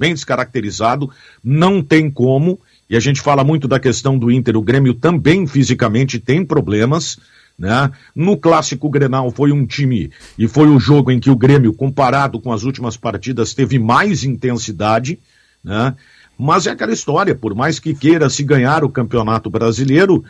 [0.02, 1.08] bem descaracterizado,
[1.44, 2.58] não tem como,
[2.90, 7.20] e a gente fala muito da questão do Inter, o Grêmio também fisicamente tem problemas,
[7.56, 7.88] né?
[8.12, 12.40] No clássico Grenal foi um time e foi o jogo em que o Grêmio, comparado
[12.40, 15.20] com as últimas partidas, teve mais intensidade,
[15.62, 15.94] né?
[16.36, 20.24] Mas é aquela história, por mais que queira se ganhar o Campeonato Brasileiro,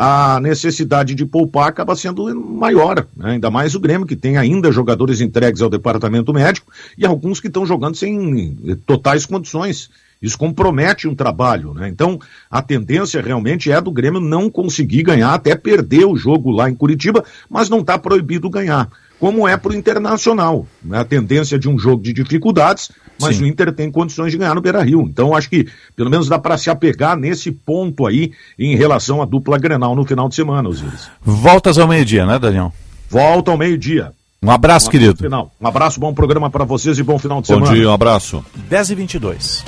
[0.00, 3.32] a necessidade de poupar acaba sendo maior, né?
[3.32, 7.48] ainda mais o Grêmio, que tem ainda jogadores entregues ao departamento médico e alguns que
[7.48, 8.56] estão jogando sem
[8.86, 9.90] totais condições.
[10.22, 11.88] Isso compromete um trabalho, né?
[11.88, 12.18] Então,
[12.48, 16.74] a tendência realmente é do Grêmio não conseguir ganhar, até perder o jogo lá em
[16.76, 18.88] Curitiba, mas não está proibido ganhar
[19.18, 20.66] como é para o Internacional.
[20.82, 20.98] Né?
[20.98, 23.44] A tendência de um jogo de dificuldades, mas Sim.
[23.44, 25.02] o Inter tem condições de ganhar no Beira Rio.
[25.02, 25.66] Então, acho que
[25.96, 30.04] pelo menos dá para se apegar nesse ponto aí em relação à dupla Grenal no
[30.04, 31.10] final de semana, Osiris.
[31.22, 32.72] Voltas ao meio-dia, né, Daniel?
[33.08, 34.12] Volta ao meio-dia.
[34.42, 35.16] Um abraço, um querido.
[35.16, 35.50] Final.
[35.60, 37.72] Um abraço, bom programa para vocês e bom final de bom semana.
[37.72, 38.44] Bom dia, um abraço.
[38.68, 39.64] 10 e 22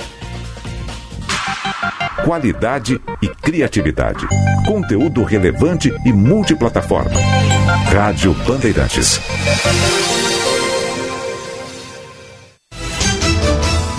[2.23, 4.27] qualidade e criatividade.
[4.65, 7.19] Conteúdo relevante e multiplataforma.
[7.91, 9.19] Rádio Bandeirantes.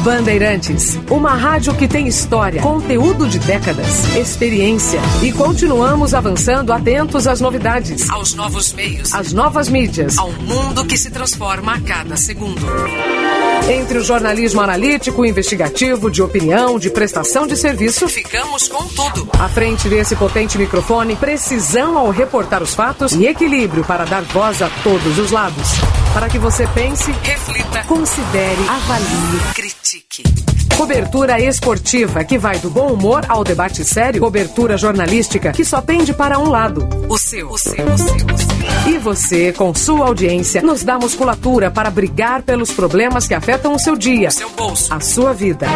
[0.03, 7.41] Bandeirantes, uma rádio que tem história, conteúdo de décadas, experiência e continuamos avançando atentos às
[7.41, 12.67] novidades, aos novos meios, às novas mídias, ao mundo que se transforma a cada segundo.
[13.71, 19.29] Entre o jornalismo analítico, investigativo, de opinião, de prestação de serviço, ficamos com tudo.
[19.39, 24.61] À frente desse potente microfone, precisão ao reportar os fatos e equilíbrio para dar voz
[24.63, 25.69] a todos os lados.
[26.13, 29.92] Para que você pense, reflita, considere, avalie, critique.
[30.77, 34.23] Cobertura esportiva que vai do bom humor ao debate sério.
[34.23, 36.89] Cobertura jornalística que só pende para um lado.
[37.11, 38.91] O seu, o seu, o seu, o seu.
[38.91, 43.79] E você, com sua audiência, nos dá musculatura para brigar pelos problemas que afetam o
[43.79, 45.67] seu dia, o seu bolso, a sua vida.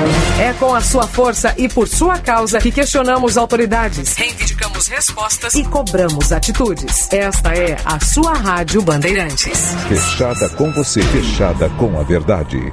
[0.40, 5.62] É com a sua força e por sua causa que questionamos autoridades, reivindicamos respostas e
[5.64, 7.12] cobramos atitudes.
[7.12, 9.74] Esta é a sua Rádio Bandeirantes.
[9.88, 12.72] Fechada com você, fechada com a verdade.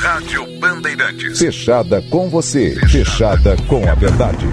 [0.00, 1.38] Rádio Bandeirantes.
[1.38, 4.46] Fechada com você, fechada com a verdade.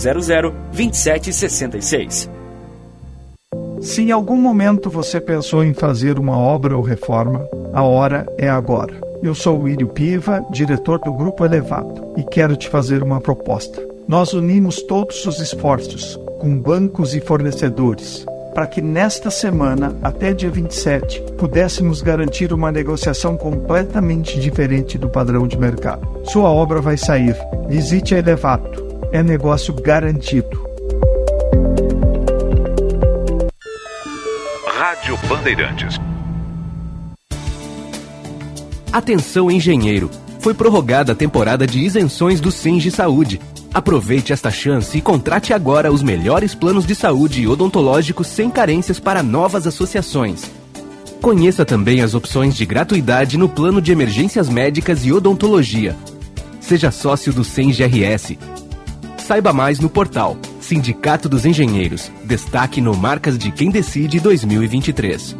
[0.72, 2.30] 2766.
[3.82, 8.50] Se em algum momento você pensou em fazer uma obra ou reforma, a hora é
[8.50, 9.05] agora.
[9.26, 13.82] Eu sou o Írio Piva, diretor do Grupo Elevado, e quero te fazer uma proposta.
[14.08, 18.24] Nós unimos todos os esforços, com bancos e fornecedores,
[18.54, 25.48] para que nesta semana, até dia 27, pudéssemos garantir uma negociação completamente diferente do padrão
[25.48, 26.08] de mercado.
[26.26, 27.36] Sua obra vai sair.
[27.68, 28.86] Visite a Elevato.
[29.12, 30.64] É negócio garantido.
[34.68, 36.00] Rádio Bandeirantes.
[38.96, 40.10] Atenção engenheiro,
[40.40, 43.42] foi prorrogada a temporada de isenções do Singe Saúde.
[43.74, 48.98] Aproveite esta chance e contrate agora os melhores planos de saúde e odontológicos sem carências
[48.98, 50.50] para novas associações.
[51.22, 55.94] Conheça também as opções de gratuidade no plano de emergências médicas e odontologia.
[56.62, 58.38] Seja sócio do Singe RS.
[59.18, 62.10] Saiba mais no portal Sindicato dos Engenheiros.
[62.24, 65.36] Destaque no Marcas de Quem Decide 2023.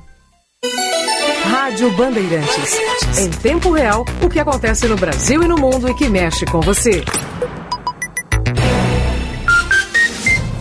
[1.45, 2.77] Rádio Bandeirantes.
[3.19, 6.61] Em tempo real, o que acontece no Brasil e no mundo e que mexe com
[6.61, 7.03] você.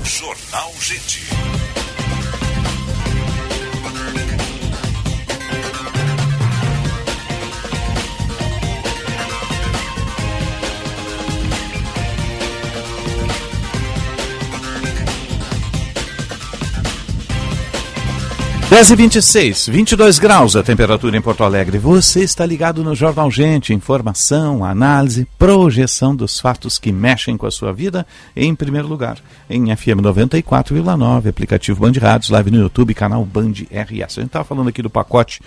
[0.05, 1.32] Jornal Gente.
[18.73, 21.77] Dez e 26, 22 graus a temperatura em Porto Alegre.
[21.77, 23.75] Você está ligado no Jornal Gente.
[23.75, 29.19] Informação, análise, projeção dos fatos que mexem com a sua vida em primeiro lugar.
[29.51, 34.17] Em FM 94,9, aplicativo Band Rádios, live no YouTube, canal Band RS.
[34.17, 35.43] A gente estava falando aqui do pacote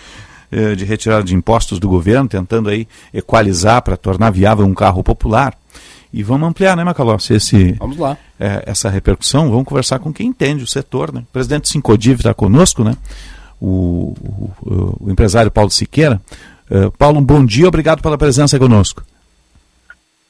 [0.51, 5.03] eh, de retirada de impostos do governo, tentando aí equalizar para tornar viável um carro
[5.03, 5.57] popular.
[6.15, 8.17] E vamos ampliar, né, Macalossi, esse, Vamos lá.
[8.39, 9.49] é, essa repercussão.
[9.49, 11.13] Vamos conversar com quem entende o setor.
[11.13, 11.23] Né?
[11.29, 12.95] O presidente Sincodiv está conosco, né?
[13.61, 14.13] o,
[14.65, 16.21] o, o empresário Paulo Siqueira.
[16.71, 19.03] Eh, Paulo, um bom dia, obrigado pela presença conosco.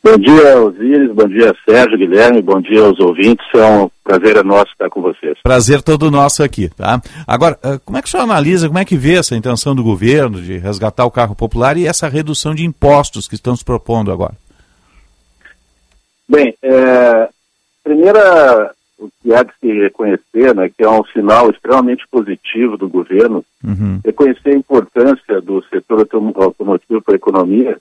[0.04, 3.46] Bom dia, Osíris, bom dia, Sérgio, Guilherme, bom dia aos ouvintes.
[3.56, 5.38] É um prazer é nosso estar com vocês.
[5.44, 7.02] Prazer todo nosso aqui, tá?
[7.26, 9.84] Agora, eh, como é que o senhor analisa, como é que vê essa intenção do
[9.84, 14.12] governo de resgatar o carro popular e essa redução de impostos que estão se propondo
[14.12, 14.34] agora?
[16.28, 17.30] Bem, é,
[17.84, 22.90] primeira, o que há de se reconhecer, né, que é um sinal extremamente positivo do
[22.90, 24.00] governo, Uhum.
[24.04, 27.78] reconhecer a importância do setor autom- automotivo para a economia,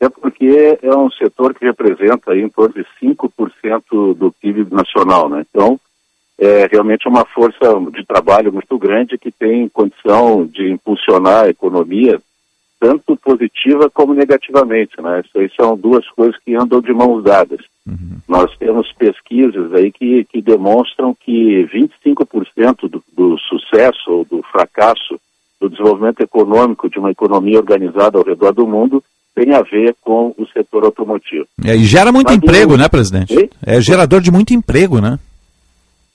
[0.00, 5.28] é porque é um setor que representa aí em torno de 5% do PIB nacional,
[5.28, 5.44] né?
[5.48, 5.78] Então,
[6.38, 7.58] é realmente uma força
[7.92, 12.20] de trabalho muito grande que tem condição de impulsionar a economia
[12.84, 15.22] tanto positiva como negativamente, né?
[15.24, 17.60] Isso aí são duas coisas que andam de mãos dadas.
[18.28, 25.18] Nós temos pesquisas aí que, que demonstram que 25% do, do sucesso ou do fracasso
[25.58, 29.02] do desenvolvimento econômico de uma economia organizada ao redor do mundo
[29.34, 31.46] tem a ver com o setor automotivo.
[31.64, 33.34] É, e gera muito Mas emprego, o- né, presidente?
[33.34, 33.48] Oi?
[33.64, 35.18] É gerador de muito emprego, né?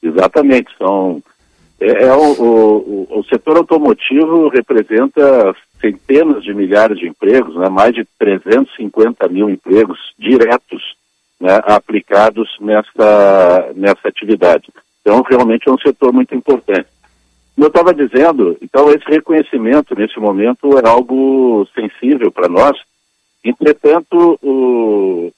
[0.04, 1.22] Exatamente, são
[1.82, 7.94] é, é o, o- o setor automotivo representa centenas de milhares de empregos, né, mais
[7.94, 10.96] de 350 mil empregos diretos
[11.40, 14.70] né, aplicados nessa, nessa atividade.
[15.02, 16.88] Então, realmente é um setor muito importante.
[17.56, 22.78] Como eu estava dizendo, então esse reconhecimento nesse momento é algo sensível para nós.
[23.44, 25.32] Entretanto, o,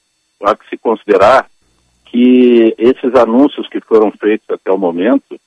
[0.43, 1.47] há que se considerar
[2.05, 5.39] que esses anúncios que foram feitos até o momento,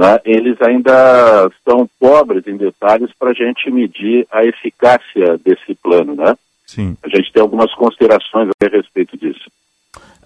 [0.00, 6.14] né, eles ainda são pobres em detalhes para a gente medir a eficácia desse plano,
[6.14, 6.34] né?
[6.66, 6.96] Sim.
[7.02, 9.50] A gente tem algumas considerações a respeito disso.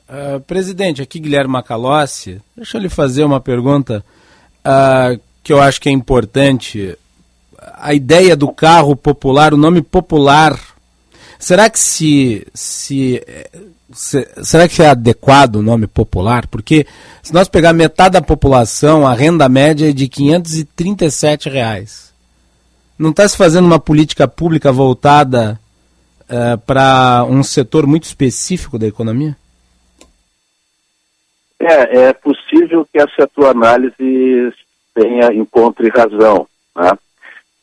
[0.08, 4.04] Ah, presidente, aqui Guilherme Macalossi, deixa eu lhe fazer uma pergunta
[4.64, 6.96] ah, que eu acho que é importante.
[7.76, 10.56] A ideia do carro popular, o nome popular,
[11.38, 13.50] será que se, se, eh,
[13.92, 16.46] se- será que é adequado o nome popular?
[16.46, 16.86] Porque
[17.22, 22.12] se nós pegar metade da população, a renda média é de 537 reais.
[22.98, 25.58] Não está se fazendo uma política pública voltada
[26.66, 29.36] para um setor muito específico da economia?
[31.60, 33.94] É, é possível que essa tua análise
[34.94, 36.46] tenha encontre razão,
[36.76, 36.92] né?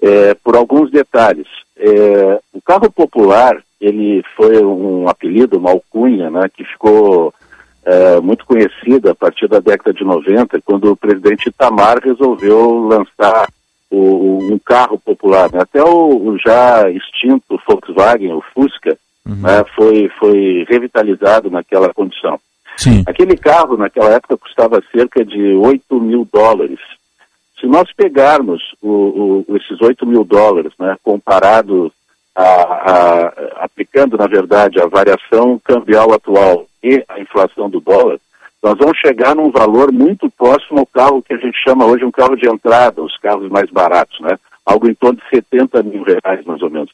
[0.02, 1.48] É, por alguns detalhes.
[1.78, 7.34] É, o carro popular, ele foi um apelido, uma alcunha, né, que ficou
[7.84, 13.48] eh, muito conhecida a partir da década de 90, quando o presidente Itamar resolveu lançar
[13.90, 15.52] o, um carro popular.
[15.52, 15.62] né?
[15.62, 18.96] Até o, o já extinto Volkswagen, o Fusca,
[19.26, 22.40] né, foi, foi revitalizado naquela condição.
[22.78, 23.04] Sim.
[23.08, 26.80] Aquele carro, naquela época, custava cerca de 8 mil dólares.
[27.62, 31.94] Se nós pegarmos o- o- esses 8 mil dólares, né, comparado
[32.36, 33.34] a, a-
[33.66, 38.18] aplicando, na verdade, a variação cambial atual e a inflação do dólar,
[38.64, 42.12] nós vamos chegar num valor muito próximo ao carro que a gente chama hoje um
[42.12, 44.38] carro de entrada, os carros mais baratos, né?
[44.66, 46.90] Algo em torno de 70 mil reais, mais ou menos.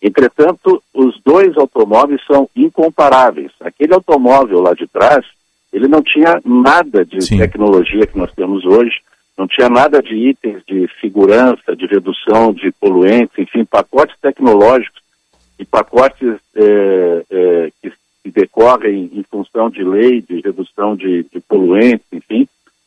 [0.00, 3.52] Entretanto, os dois automóveis são incomparáveis.
[3.60, 5.24] Aquele automóvel lá de trás,
[5.72, 9.00] ele não tinha nada de tecnologia que nós temos hoje,
[9.42, 15.00] não tinha nada de itens de segurança, de redução de poluentes, enfim, pacotes tecnológicos
[15.58, 17.92] e pacotes eh, eh, que,
[18.22, 22.46] que decorrem em função de lei de redução de, de poluentes, enfim,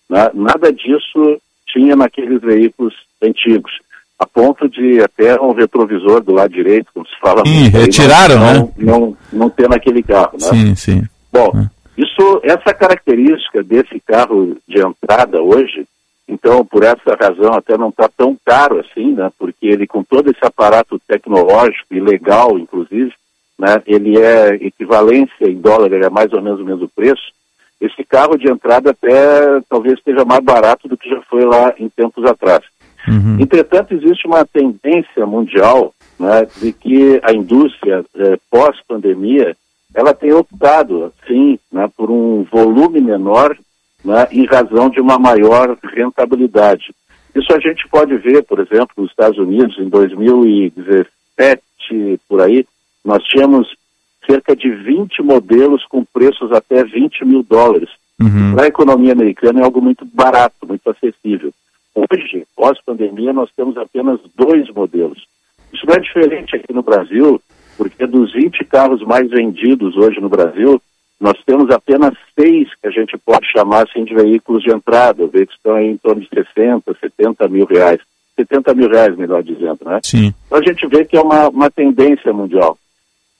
[0.09, 3.73] na- nada disso tinha naqueles veículos antigos.
[4.17, 7.43] A ponto de até um retrovisor do lado direito, como se fala.
[7.45, 8.53] Sim, muito retiraram, não, né?
[8.77, 10.47] Não, não, não ter naquele carro, né?
[10.47, 11.03] Sim, sim.
[11.33, 11.51] Bom,
[11.97, 15.85] isso, essa característica desse carro de entrada hoje,
[16.27, 19.31] então por essa razão até não está tão caro assim, né?
[19.37, 23.13] Porque ele com todo esse aparato tecnológico e legal, inclusive,
[23.57, 23.81] né?
[23.85, 27.33] Ele é equivalência em dólar, ele é mais ou menos o mesmo preço.
[27.79, 31.89] Esse carro de entrada até talvez esteja mais barato do que já foi lá em
[31.89, 32.63] tempos atrás.
[33.39, 39.55] Entretanto, existe uma tendência mundial né, de que a indústria eh, pós-pandemia
[39.93, 43.55] ela tem optado, sim, né, por um volume menor
[44.05, 46.95] né, em razão de uma maior rentabilidade.
[47.35, 51.61] Isso a gente pode ver, por exemplo, nos Estados Unidos, em 2017,
[52.29, 52.65] por aí,
[53.03, 53.75] nós tínhamos
[54.25, 57.89] cerca de 20 modelos com preços até 20 mil dólares.
[58.53, 61.53] Para a economia americana é algo muito barato, muito acessível.
[61.93, 65.27] Hoje, pós-pandemia, nós temos apenas dois modelos.
[65.73, 67.41] Isso não é diferente aqui no Brasil,
[67.77, 70.81] porque dos 20 carros mais vendidos hoje no Brasil,
[71.19, 75.49] nós temos apenas seis que a gente pode chamar assim de veículos de entrada, veículos
[75.49, 77.99] que estão aí em torno de 60, 70 mil reais.
[78.35, 79.99] 70 mil reais, melhor dizendo, né?
[80.03, 80.33] Sim.
[80.45, 82.77] Então a gente vê que é uma, uma tendência mundial.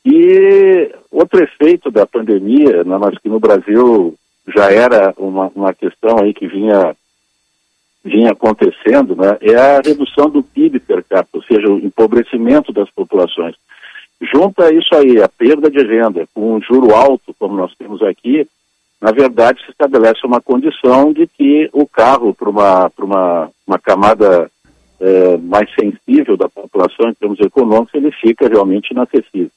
[0.06, 4.16] E outro efeito da pandemia, né, mas que no Brasil
[4.56, 6.96] já era uma, uma questão aí que vinha,
[8.04, 12.90] vinha acontecendo, né, é a redução do PIB per capita, ou seja, o empobrecimento das
[12.92, 13.56] populações.
[14.22, 18.48] Junta isso aí, a perda de renda, com um juro alto, como nós temos aqui,
[19.02, 24.50] na verdade se estabelece uma condição de que o carro, para uma, uma, uma camada
[25.00, 29.52] eh, mais sensível da população em termos econômicos, ele fica realmente inacessível.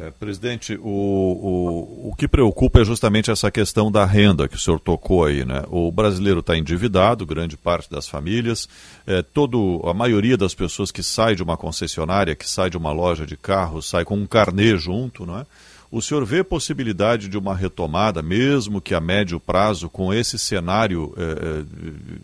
[0.00, 4.58] É, presidente, o, o, o que preocupa é justamente essa questão da renda que o
[4.58, 5.62] senhor tocou aí, né?
[5.68, 8.68] O brasileiro está endividado, grande parte das famílias,
[9.06, 12.90] é, todo, a maioria das pessoas que sai de uma concessionária, que sai de uma
[12.90, 15.46] loja de carro, sai com um carnê junto, não é?
[15.92, 21.14] O senhor vê possibilidade de uma retomada, mesmo que a médio prazo, com esse cenário
[21.16, 21.64] é, é,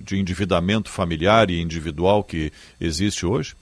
[0.03, 3.55] de endividamento familiar e individual que existe hoje?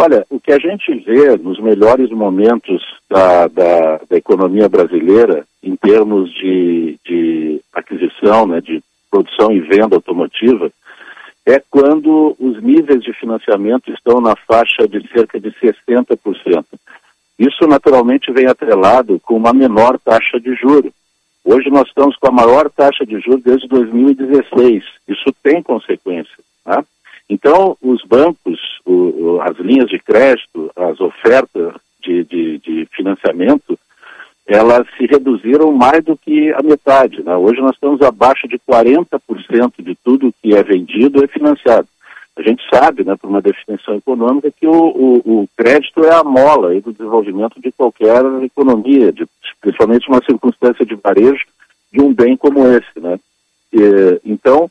[0.00, 2.80] Olha, o que a gente vê nos melhores momentos
[3.10, 8.80] da, da, da economia brasileira, em termos de, de aquisição, né, de
[9.10, 10.70] produção e venda automotiva,
[11.44, 16.64] é quando os níveis de financiamento estão na faixa de cerca de 60%.
[17.36, 20.92] Isso naturalmente vem atrelado com uma menor taxa de juro.
[21.44, 24.84] Hoje nós estamos com a maior taxa de juros desde 2016.
[25.08, 26.36] Isso tem consequência.
[26.64, 26.84] Tá?
[27.28, 33.78] Então, os bancos, o, as linhas de crédito, as ofertas de, de, de, financiamento,
[34.46, 37.22] elas se reduziram mais do que a metade.
[37.22, 37.36] Né?
[37.36, 41.86] Hoje nós estamos abaixo de 40% de tudo que é vendido é financiado.
[42.34, 46.22] A gente sabe, né, por uma definição econômica, que o, o, o crédito é a
[46.22, 49.26] mola do desenvolvimento de qualquer economia, de,
[49.60, 51.44] principalmente uma circunstância de varejo
[51.92, 53.00] de um bem como esse.
[53.00, 53.18] Né?
[53.72, 54.70] E, então,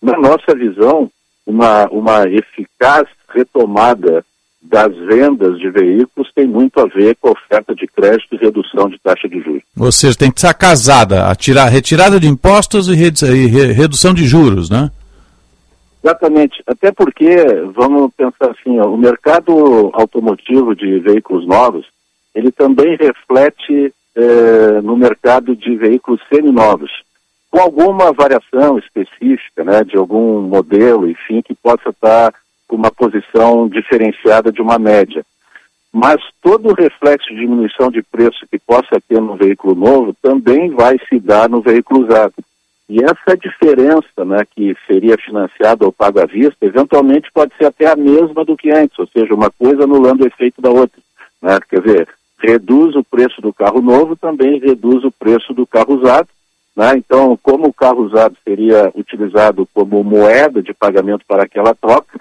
[0.00, 1.10] na nossa visão,
[1.46, 4.24] uma, uma eficaz retomada
[4.60, 8.88] das vendas de veículos tem muito a ver com a oferta de crédito e redução
[8.88, 9.62] de taxa de juros.
[9.78, 14.12] Ou seja, tem que estar casada, a tirar, retirada de impostos e, redu re redução
[14.12, 14.90] de juros, né?
[16.02, 17.28] Exatamente, até porque,
[17.74, 21.86] vamos pensar assim, ó, o mercado automotivo de veículos novos,
[22.34, 26.90] ele também reflete eh, no mercado de veículos seminovos,
[27.56, 32.34] com alguma variação específica, né, de algum modelo, enfim, que possa estar
[32.68, 35.24] com uma posição diferenciada de uma média.
[35.90, 40.98] mas todo reflexo de diminuição de preço que possa ter no veículo novo também vai
[41.08, 42.34] se dar no veículo usado.
[42.86, 47.86] E essa diferença, né, que seria financiada ou pago à vista, eventualmente pode ser até
[47.86, 51.00] a mesma do que antes, ou seja, uma coisa anulando o efeito da outra.
[51.40, 51.58] Né?
[51.70, 52.08] Quer dizer,
[52.38, 56.28] reduz o preço do carro novo, também reduz o preço do carro usado.
[56.76, 56.98] Né?
[56.98, 62.20] Então, como o carro usado seria utilizado como moeda de pagamento para aquela troca,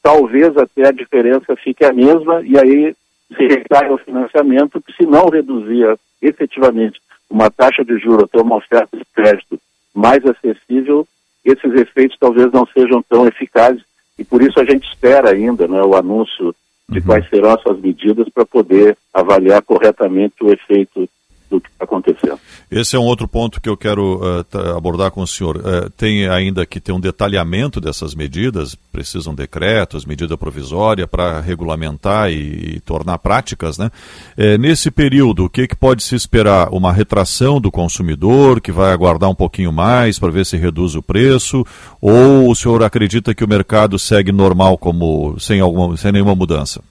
[0.00, 2.94] talvez até a diferença fique a mesma e aí
[3.36, 8.56] se recai o financiamento, que se não reduzir efetivamente uma taxa de juros até uma
[8.56, 9.58] oferta de crédito
[9.92, 11.06] mais acessível,
[11.44, 13.82] esses efeitos talvez não sejam tão eficazes
[14.16, 16.54] e por isso a gente espera ainda né, o anúncio
[16.88, 21.08] de quais serão essas medidas para poder avaliar corretamente o efeito
[21.50, 22.38] do que está acontecendo.
[22.70, 25.56] Esse é um outro ponto que eu quero uh, abordar com o senhor.
[25.56, 32.30] Uh, tem ainda que ter um detalhamento dessas medidas, precisam decretos, medida provisória para regulamentar
[32.30, 33.90] e, e, tornar práticas, né?
[34.36, 36.68] É, nesse período, o que, que pode se esperar?
[36.70, 41.02] Uma retração do consumidor, que vai aguardar um pouquinho mais para ver se reduz o
[41.02, 41.64] preço,
[42.00, 46.82] ou o senhor acredita que o mercado segue normal, como sem, alguma, sem nenhuma mudança?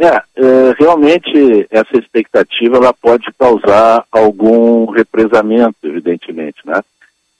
[0.00, 6.80] É, é, realmente essa expectativa ela pode causar algum represamento, evidentemente, né?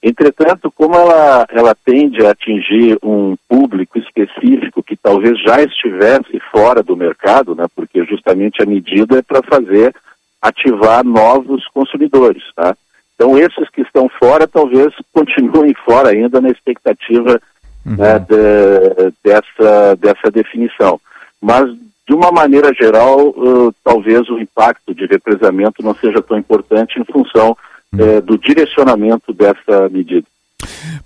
[0.01, 6.81] Entretanto, como ela, ela tende a atingir um público específico que talvez já estivesse fora
[6.81, 7.65] do mercado, né?
[7.73, 9.93] Porque justamente a medida é para fazer
[10.41, 12.75] ativar novos consumidores, tá?
[13.15, 17.41] Então esses que estão fora talvez continuem fora ainda na expectativa
[17.85, 17.95] uhum.
[17.97, 20.99] né, de, dessa, dessa definição.
[21.41, 21.69] Mas
[22.09, 27.05] de uma maneira geral, uh, talvez o impacto de represamento não seja tão importante em
[27.05, 27.55] função
[27.93, 30.25] uh, do direcionamento dessa medida.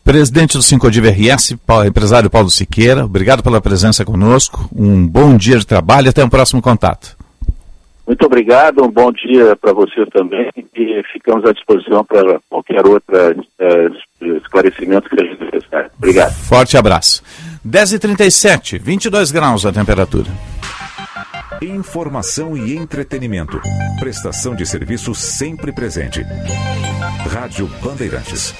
[0.01, 4.69] Presidente do Sincodiv RS, empresário Paulo Siqueira, obrigado pela presença conosco.
[4.73, 7.17] Um bom dia de trabalho e até um próximo contato.
[8.07, 13.13] Muito obrigado, um bom dia para você também e ficamos à disposição para qualquer outro
[13.13, 15.91] uh, esclarecimento que seja necessário.
[15.97, 16.33] Obrigado.
[16.33, 17.21] Forte abraço.
[17.67, 20.29] 10h37, 22 graus a temperatura.
[21.63, 23.57] Informação e entretenimento.
[23.97, 26.21] Prestação de serviço sempre presente.
[27.29, 28.53] Rádio Bandeirantes.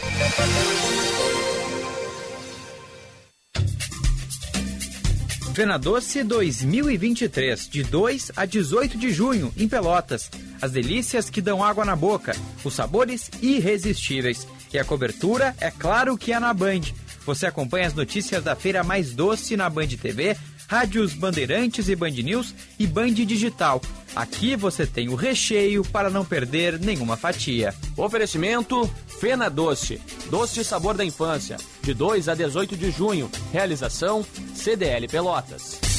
[5.54, 10.32] Fena Doce 2023, de 2 a 18 de junho, em Pelotas.
[10.62, 14.48] As delícias que dão água na boca, os sabores irresistíveis.
[14.74, 16.84] E a cobertura, é claro que é na Band.
[17.26, 22.12] Você acompanha as notícias da feira mais doce na Band TV rádios Bandeirantes e Band
[22.12, 23.82] News e Band Digital.
[24.16, 27.74] Aqui você tem o recheio para não perder nenhuma fatia.
[27.98, 33.30] Oferecimento Fena Doce, doce sabor da infância, de 2 a 18 de junho.
[33.52, 35.93] Realização CDL Pelotas.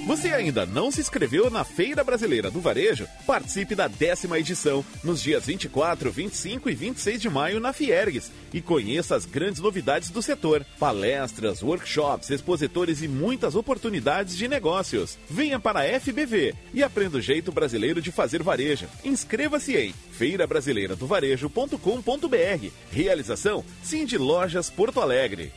[0.06, 3.08] Você ainda não se inscreveu na Feira Brasileira do Varejo?
[3.26, 8.62] Participe da décima edição, nos dias 24, 25 e 26 de maio na Fiergues e
[8.62, 15.18] conheça as grandes novidades do setor: palestras, workshops, expositores e muitas oportunidades de negócios.
[15.28, 18.86] Venha para a FBV e aprenda o jeito brasileiro de fazer varejo.
[19.04, 22.70] Inscreva-se em feirabrasileiradovarejo.com.br.
[22.92, 25.52] Realização Cindy Lojas Porto Alegre.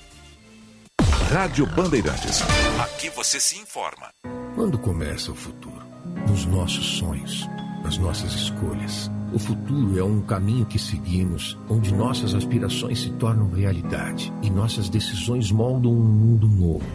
[1.29, 2.41] Rádio Bandeirantes.
[2.81, 4.09] Aqui você se informa.
[4.55, 5.79] Quando começa o futuro?
[6.27, 7.47] Nos nossos sonhos,
[7.83, 9.11] nas nossas escolhas.
[9.31, 14.89] O futuro é um caminho que seguimos, onde nossas aspirações se tornam realidade e nossas
[14.89, 16.85] decisões moldam um mundo novo,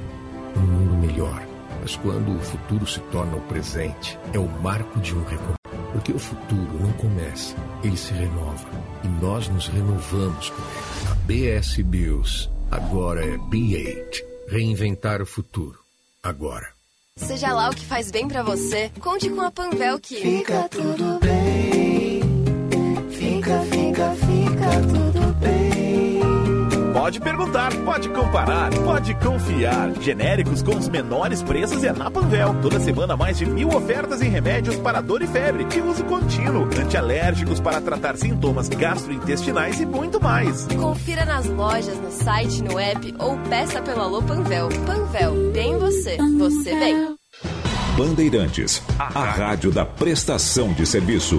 [0.57, 1.41] um mundo melhor.
[1.81, 5.55] Mas quando o futuro se torna o presente, é o marco de um recomeço.
[5.93, 7.55] Porque o futuro não começa,
[7.85, 8.67] ele se renova.
[9.05, 11.09] E nós nos renovamos com ele.
[11.09, 11.15] A
[11.61, 14.25] BS Bills agora é B8.
[14.49, 15.79] Reinventar o futuro.
[16.23, 16.69] Agora.
[17.17, 21.21] Seja lá o que faz bem para você, conte com a Panvel que fica tudo
[21.21, 21.21] bem.
[21.21, 21.94] Fica, fica, fica tudo bem.
[27.05, 29.93] Pode perguntar, pode comparar, pode confiar.
[30.01, 32.57] Genéricos com os menores preços é na Panvel.
[32.63, 36.65] Toda semana mais de mil ofertas em remédios para dor e febre e uso contínuo.
[36.65, 40.67] Antialérgicos para tratar sintomas gastrointestinais e muito mais.
[40.69, 44.71] Confira nas lojas, no site, no app ou peça pelo Alô Panvel.
[44.87, 47.17] Panvel, bem você, você bem.
[47.99, 51.39] Bandeirantes, a rádio da prestação de serviço.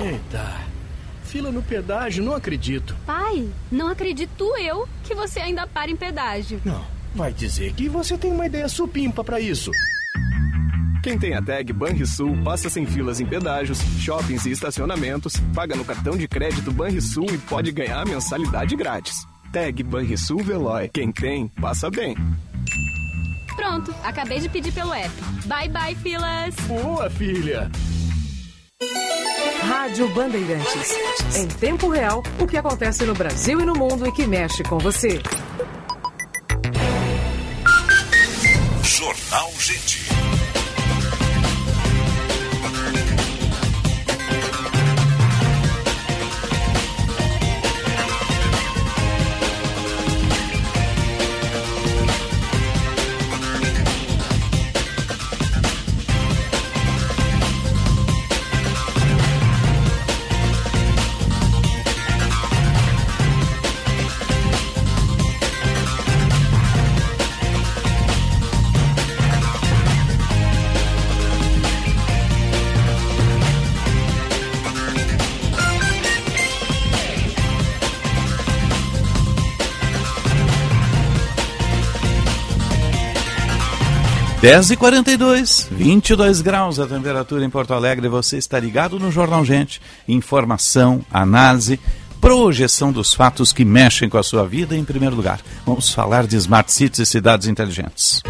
[0.00, 0.56] Eita,
[1.24, 2.96] fila no pedágio, não acredito.
[3.04, 6.60] Pai, não acredito eu que você ainda para em pedágio.
[6.64, 9.70] Não, vai dizer que você tem uma ideia supimpa pra isso.
[11.02, 15.84] Quem tem a tag Banrisul passa sem filas em pedágios, shoppings e estacionamentos, paga no
[15.84, 19.26] cartão de crédito Banrisul e pode ganhar mensalidade grátis.
[19.52, 20.88] Tag Banrisul Veloy.
[20.88, 22.16] Quem tem, passa bem.
[23.56, 25.10] Pronto, acabei de pedir pelo app.
[25.46, 26.54] Bye bye, filas.
[26.66, 27.70] Boa, filha.
[29.62, 30.96] Rádio Bandeirantes.
[31.36, 34.78] Em tempo real, o que acontece no Brasil e no mundo e que mexe com
[34.78, 35.20] você.
[38.82, 40.09] Jornal Gente.
[84.40, 88.08] Dez e 42, 22 graus a temperatura em Porto Alegre.
[88.08, 89.82] Você está ligado no Jornal Gente.
[90.08, 91.78] Informação, análise,
[92.22, 95.42] projeção dos fatos que mexem com a sua vida em primeiro lugar.
[95.66, 98.22] Vamos falar de smart cities e cidades inteligentes.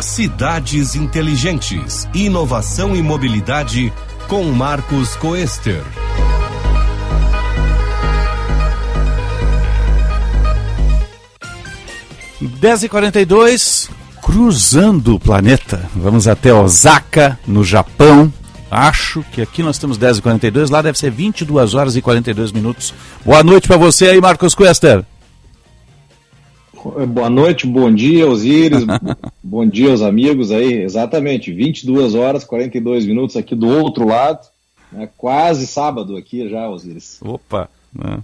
[0.00, 2.08] Cidades Inteligentes.
[2.14, 3.92] Inovação e mobilidade
[4.28, 5.82] com Marcos Coester.
[12.40, 13.90] Dez e 42,
[14.22, 15.90] cruzando o planeta.
[15.94, 18.32] Vamos até Osaka, no Japão.
[18.70, 22.52] Acho que aqui nós temos 10 e 42, lá deve ser 22 horas e 42
[22.52, 22.94] minutos.
[23.24, 25.04] Boa noite para você aí, Marcos Quester.
[27.08, 28.84] Boa noite, bom dia, Osíris.
[29.42, 30.74] bom dia aos amigos aí.
[30.82, 34.46] Exatamente, 22 horas 42 minutos aqui do outro lado.
[34.92, 35.08] Né?
[35.16, 37.18] Quase sábado aqui já, Osíris.
[37.20, 37.68] Opa!
[37.92, 38.18] Né?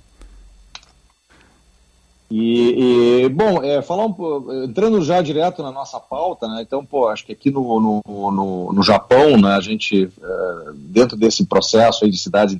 [2.31, 6.63] E, e, bom, é, falar um, entrando já direto na nossa pauta, né?
[6.63, 8.03] Então, pô, acho que aqui no, no,
[8.33, 12.57] no, no Japão, né, a gente, é, dentro desse processo de cidades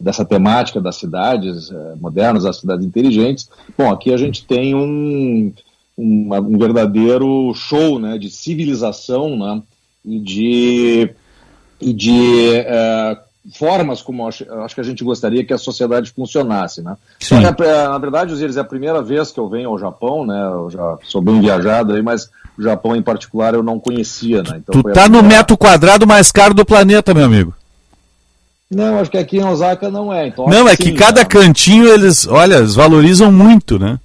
[0.00, 5.52] dessa temática das cidades é, modernas, das cidades inteligentes, bom, aqui a gente tem um,
[5.96, 9.62] um, um verdadeiro show, né, de civilização, né,
[10.04, 11.10] e de,
[11.80, 13.18] e de é,
[13.52, 16.96] formas como acho, acho que a gente gostaria que a sociedade funcionasse, né?
[17.18, 20.26] Só que, é, na verdade, Osiris, é a primeira vez que eu venho ao Japão,
[20.26, 20.38] né?
[20.52, 24.56] Eu já sou bem viajado aí, mas o Japão em particular eu não conhecia, né?
[24.62, 27.54] Então Tu foi a tá no primeira- metro quadrado mais caro do planeta, meu amigo.
[28.70, 30.26] Não, acho que aqui em Osaka não é.
[30.26, 31.26] Então Não, é que sim, cada né?
[31.26, 33.98] cantinho eles, olha, eles valorizam muito, né?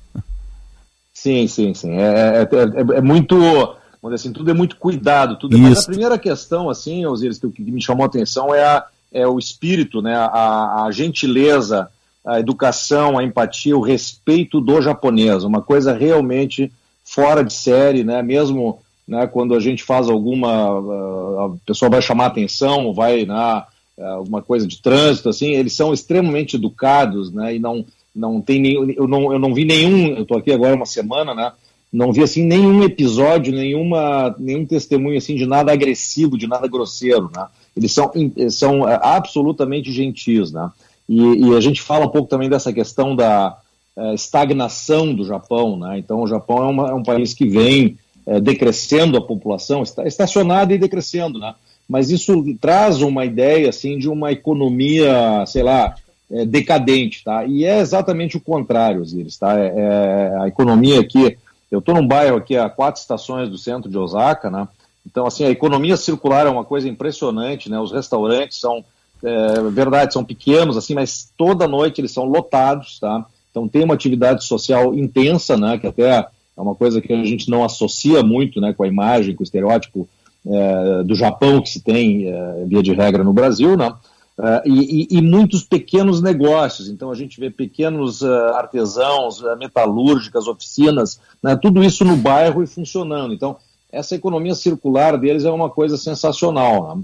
[1.14, 1.92] Sim, sim, sim.
[1.98, 5.38] É, é, é- é muito, vamos dizer assim, tudo é muito cuidado.
[5.38, 5.82] Tudo Mas Isso.
[5.84, 10.02] a primeira questão, assim, Osiris, que me chamou a atenção é, a, é o espírito,
[10.02, 10.16] né?
[10.16, 11.88] A, a gentileza,
[12.26, 15.44] a educação, a empatia, o respeito do japonês.
[15.44, 16.72] Uma coisa realmente
[17.04, 18.22] fora de série, né?
[18.22, 20.50] Mesmo né, quando a gente faz alguma.
[20.50, 25.94] ah, a pessoa vai chamar atenção, vai na alguma coisa de trânsito, assim, eles são
[25.94, 27.56] extremamente educados, né?
[27.56, 27.86] E não,
[28.16, 28.90] não tem nenhum.
[28.90, 30.16] Eu não, eu não vi nenhum.
[30.16, 31.52] Eu estou aqui agora uma semana, né?
[31.92, 37.30] Não vi assim nenhum episódio, nenhuma, nenhum testemunho assim de nada agressivo, de nada grosseiro,
[37.36, 37.46] né?
[37.76, 38.12] Eles são,
[38.50, 40.70] são eh, absolutamente gentis, né?
[41.10, 43.58] E, e a gente fala um pouco também dessa questão da
[43.98, 45.98] eh, estagnação do Japão, né?
[45.98, 47.98] Então o Japão é, uma- é um país que vem
[48.28, 51.54] eh, decrescendo a população, está estacionado e decrescendo, né?
[51.88, 55.96] mas isso traz uma ideia assim de uma economia, sei lá,
[56.32, 57.46] é, decadente, tá?
[57.46, 59.60] E é exatamente o contrário, Osiris, tá?
[59.60, 61.38] É, é a economia aqui,
[61.70, 64.68] eu estou num bairro aqui a quatro estações do centro de Osaka, né?
[65.06, 67.80] Então, assim, a economia circular é uma coisa impressionante, né?
[67.80, 68.84] Os restaurantes são,
[69.24, 73.26] é, verdade, são pequenos, assim, mas toda noite eles são lotados, tá?
[73.52, 75.78] Então tem uma atividade social intensa, né?
[75.78, 78.74] Que até é uma coisa que a gente não associa muito, né?
[78.74, 80.08] Com a imagem, com o estereótipo
[80.46, 83.94] é, do Japão que se tem, é, via de regra, no Brasil, né?
[84.36, 86.90] Uh, e, e, muitos pequenos negócios.
[86.90, 92.64] Então a gente vê pequenos uh, artesãos, uh, metalúrgicas, oficinas, né, tudo isso no bairro
[92.64, 93.32] e funcionando.
[93.32, 93.58] Então
[93.94, 96.98] essa economia circular deles é uma coisa sensacional.
[96.98, 97.04] Né?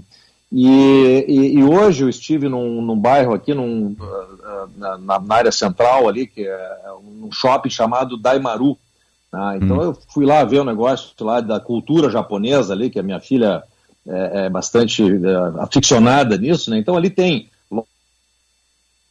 [0.52, 3.96] E, e, e, hoje eu estive num, num bairro aqui, num,
[4.76, 8.76] na, na, área central ali, que é um shopping chamado Daimaru.
[9.32, 9.60] Né?
[9.62, 9.82] Então hum.
[9.82, 13.20] eu fui lá ver o um negócio lá da cultura japonesa ali, que a minha
[13.20, 13.62] filha
[14.08, 16.78] é, é bastante é, aficionada nisso, né?
[16.78, 17.48] Então ali tem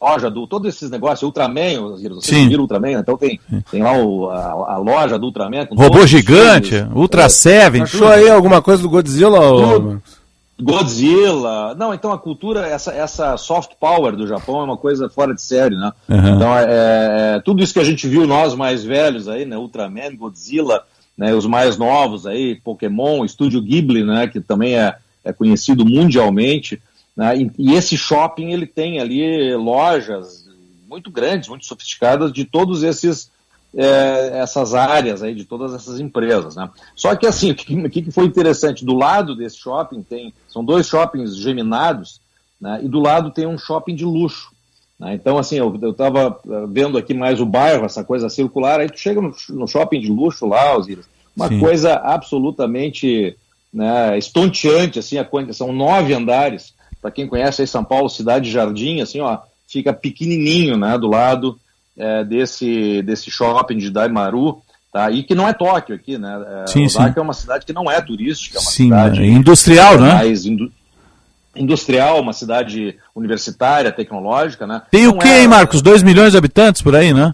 [0.01, 2.49] loja do todos esses negócios, Ultraman, você Sim.
[2.49, 3.39] viram Ultraman, então tem,
[3.69, 5.67] tem lá o, a, a, loja do Ultraman.
[5.71, 7.81] Robô gigante, filmes, Ultra é, Seven.
[7.81, 9.39] Achou aí alguma coisa do Godzilla?
[9.39, 9.99] Ou...
[10.61, 11.75] Godzilla.
[11.75, 15.41] Não, então a cultura, essa, essa soft power do Japão é uma coisa fora de
[15.41, 15.91] série, né?
[16.07, 16.35] Uhum.
[16.35, 19.57] Então é, é, tudo isso que a gente viu, nós mais velhos aí, né?
[19.57, 20.83] Ultraman, Godzilla,
[21.19, 26.81] né, os mais novos aí, Pokémon, Estúdio Ghibli, né, que também é, é conhecido mundialmente,
[27.19, 30.47] né, e, e, esse shopping ele tem ali lojas
[30.87, 33.29] muito grandes, muito sofisticadas de todos esses
[33.75, 36.69] é, essas áreas aí de todas essas empresas, né?
[36.95, 40.87] Só que assim, o que, que foi interessante do lado desse shopping tem são dois
[40.87, 42.21] shoppings geminados,
[42.59, 44.51] né, e do lado tem um shopping de luxo.
[44.97, 45.13] Né?
[45.15, 48.97] Então, assim, eu estava eh, vendo aqui mais o bairro, essa coisa circular, aí tu
[48.97, 51.05] chega no, no shopping de luxo lá, Osiris,
[51.35, 51.59] uma Sim.
[51.59, 53.37] coisa absolutamente
[53.73, 59.01] né, estonteante, assim, a, são nove andares, para quem conhece aí São Paulo, Cidade Jardim,
[59.01, 61.59] assim, ó, fica pequenininho, né, do lado
[61.97, 64.61] é, desse, desse shopping de Daimaru,
[64.91, 67.19] tá, e que não é Tóquio aqui, né, é, sim, Osaka sim.
[67.19, 69.23] é uma cidade que não é turística, é uma sim, cidade...
[69.23, 70.13] industrial, né?
[70.13, 70.71] Mais indu
[71.55, 74.81] industrial, uma cidade universitária, tecnológica, né?
[74.89, 75.41] Tem o que, é...
[75.41, 75.81] hein, Marcos?
[75.81, 77.33] 2 milhões de habitantes por aí, né?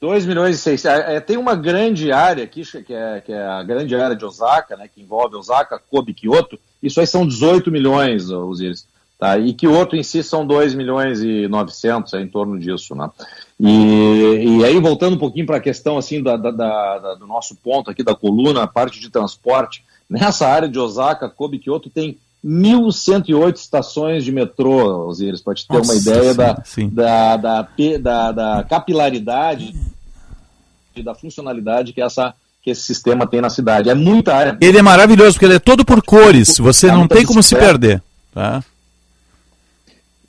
[0.00, 0.84] 2 milhões e 6.
[0.84, 4.24] É, é, tem uma grande área aqui, que é, que é a grande área de
[4.24, 6.58] Osaka, né, que envolve Osaka, Kobe, Kyoto.
[6.82, 8.86] Isso aí são 18 milhões, Osiris.
[9.18, 9.36] Tá?
[9.36, 12.94] E Kyoto em si são 2 milhões e 900, é em torno disso.
[12.94, 13.10] Né?
[13.58, 17.56] E, e aí, voltando um pouquinho para a questão assim, da, da, da, do nosso
[17.56, 22.16] ponto aqui da coluna, a parte de transporte, nessa área de Osaka, Kobe, Kyoto, tem
[22.44, 26.88] 1.108 estações de metrô, Osiris, para te ter Nossa, uma ideia sim, da, sim.
[26.88, 27.68] Da, da,
[28.00, 29.74] da, da, capilaridade
[30.94, 32.34] e da funcionalidade que, essa,
[32.68, 33.88] que esse sistema tem na cidade.
[33.88, 34.58] É muita área.
[34.60, 38.02] Ele é maravilhoso, porque ele é todo por cores, você não tem como se perder.
[38.34, 38.62] Tá?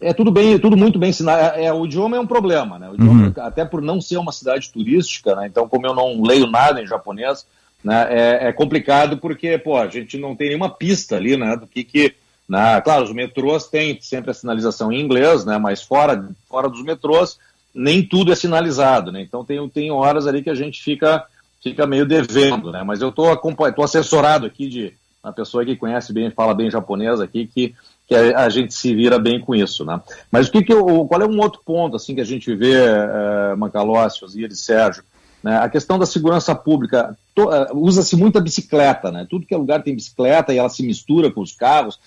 [0.02, 1.57] É tudo bem, tudo muito bem ensinado.
[1.57, 2.90] É, é, o idioma é um problema, né?
[2.94, 3.44] Idioma, uhum.
[3.44, 5.48] Até por não ser uma cidade turística, né?
[5.48, 7.45] Então, como eu não leio nada em japonês,
[7.84, 11.68] né, é, é, complicado porque, pô, a gente não tem nenhuma pista ali, né, do
[11.68, 12.14] que que...
[12.48, 16.84] Né, claro, os metrôs têm sempre a sinalização em inglês, né, mas fora, fora dos
[16.84, 17.38] metrôs
[17.74, 21.24] nem tudo é sinalizado, né, então tem, tem horas ali que a gente fica,
[21.61, 26.14] fica meio devendo, né, mas eu estou tô assessorado aqui de uma pessoa que conhece
[26.14, 27.76] bem, fala bem japonês aqui, que,
[28.07, 29.99] que a, a gente se vira bem com isso, né.
[30.31, 32.73] Mas o que que eu, qual é um outro ponto, assim, que a gente vê,
[32.73, 35.03] é, Macalossi, Osiris, Sérgio,
[35.44, 35.57] né?
[35.57, 39.26] A questão da segurança pública, uh, usa-se muita bicicleta, né?
[39.30, 41.99] tudo que é lugar tem bicicleta e ela se mistura com os carros,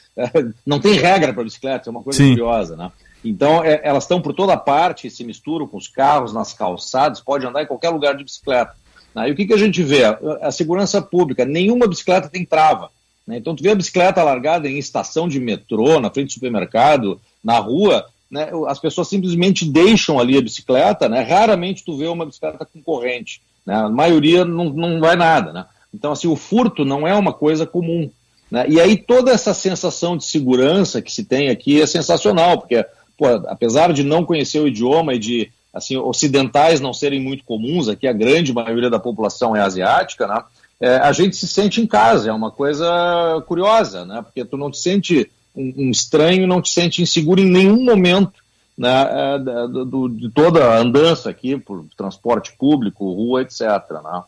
[0.66, 2.30] não tem regra para bicicleta, é uma coisa Sim.
[2.30, 2.76] curiosa.
[2.76, 2.90] Né?
[3.24, 7.46] Então, é, elas estão por toda parte, se misturam com os carros, nas calçadas, pode
[7.46, 8.74] andar em qualquer lugar de bicicleta.
[9.14, 9.28] Né?
[9.28, 10.02] E o que, que a gente vê?
[10.40, 12.90] A segurança pública, nenhuma bicicleta tem trava.
[13.26, 13.38] Né?
[13.38, 17.58] Então, tu vê a bicicleta largada em estação de metrô, na frente do supermercado, na
[17.58, 22.64] rua, né, as pessoas simplesmente deixam ali a bicicleta, né, raramente tu vê uma bicicleta
[22.64, 27.06] com corrente, né, a maioria não, não vai nada, né, então assim, o furto não
[27.06, 28.10] é uma coisa comum,
[28.50, 32.82] né, e aí toda essa sensação de segurança que se tem aqui é sensacional, porque,
[33.18, 37.88] pô, apesar de não conhecer o idioma e de, assim, ocidentais não serem muito comuns,
[37.88, 40.42] aqui a grande maioria da população é asiática, né,
[40.80, 44.70] é, a gente se sente em casa, é uma coisa curiosa, né, porque tu não
[44.70, 48.42] te sente um, um estranho não te sente inseguro em nenhum momento
[48.76, 53.60] né, é, do, de toda a andança aqui por transporte público, rua, etc.
[53.60, 54.22] Né?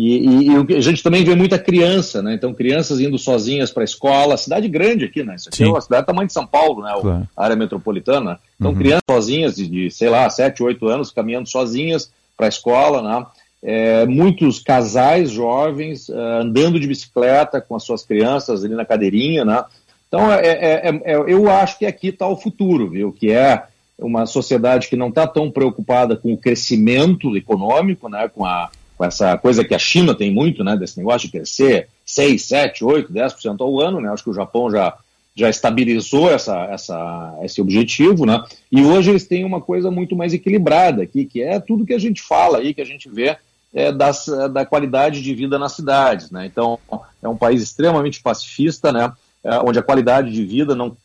[0.00, 2.32] E, e, e, a gente também vê muita criança, né?
[2.32, 5.34] Então, crianças indo sozinhas para a escola, cidade grande aqui, né?
[5.34, 5.64] Isso aqui Sim.
[5.64, 6.96] é uma cidade do tamanho de São Paulo, né?
[7.00, 7.28] Claro.
[7.36, 8.38] A área metropolitana.
[8.60, 8.78] Então, uhum.
[8.78, 13.26] crianças sozinhas de, de, sei lá, 7, 8 anos, caminhando sozinhas para a escola, né?
[13.60, 19.44] É, muitos casais jovens uh, andando de bicicleta com as suas crianças ali na cadeirinha,
[19.44, 19.64] né?
[20.06, 23.10] Então, é, é, é, é eu acho que aqui está o futuro, viu?
[23.10, 23.64] Que é
[23.98, 28.28] uma sociedade que não está tão preocupada com o crescimento econômico, né?
[28.32, 30.76] Com, a, com essa coisa que a China tem muito, né?
[30.76, 34.10] Desse negócio de crescer 6, 7, 8, 10% ao ano, né?
[34.10, 34.98] Acho que o Japão já
[35.36, 38.42] já estabilizou essa, essa, esse objetivo, né?
[38.72, 41.98] E hoje eles têm uma coisa muito mais equilibrada aqui, que é tudo que a
[41.98, 43.36] gente fala aí, que a gente vê
[43.72, 46.44] é, das, da qualidade de vida nas cidades, né?
[46.44, 46.76] Então
[47.22, 49.12] é um país extremamente pacifista, né?
[49.44, 50.96] É, onde a qualidade de vida não,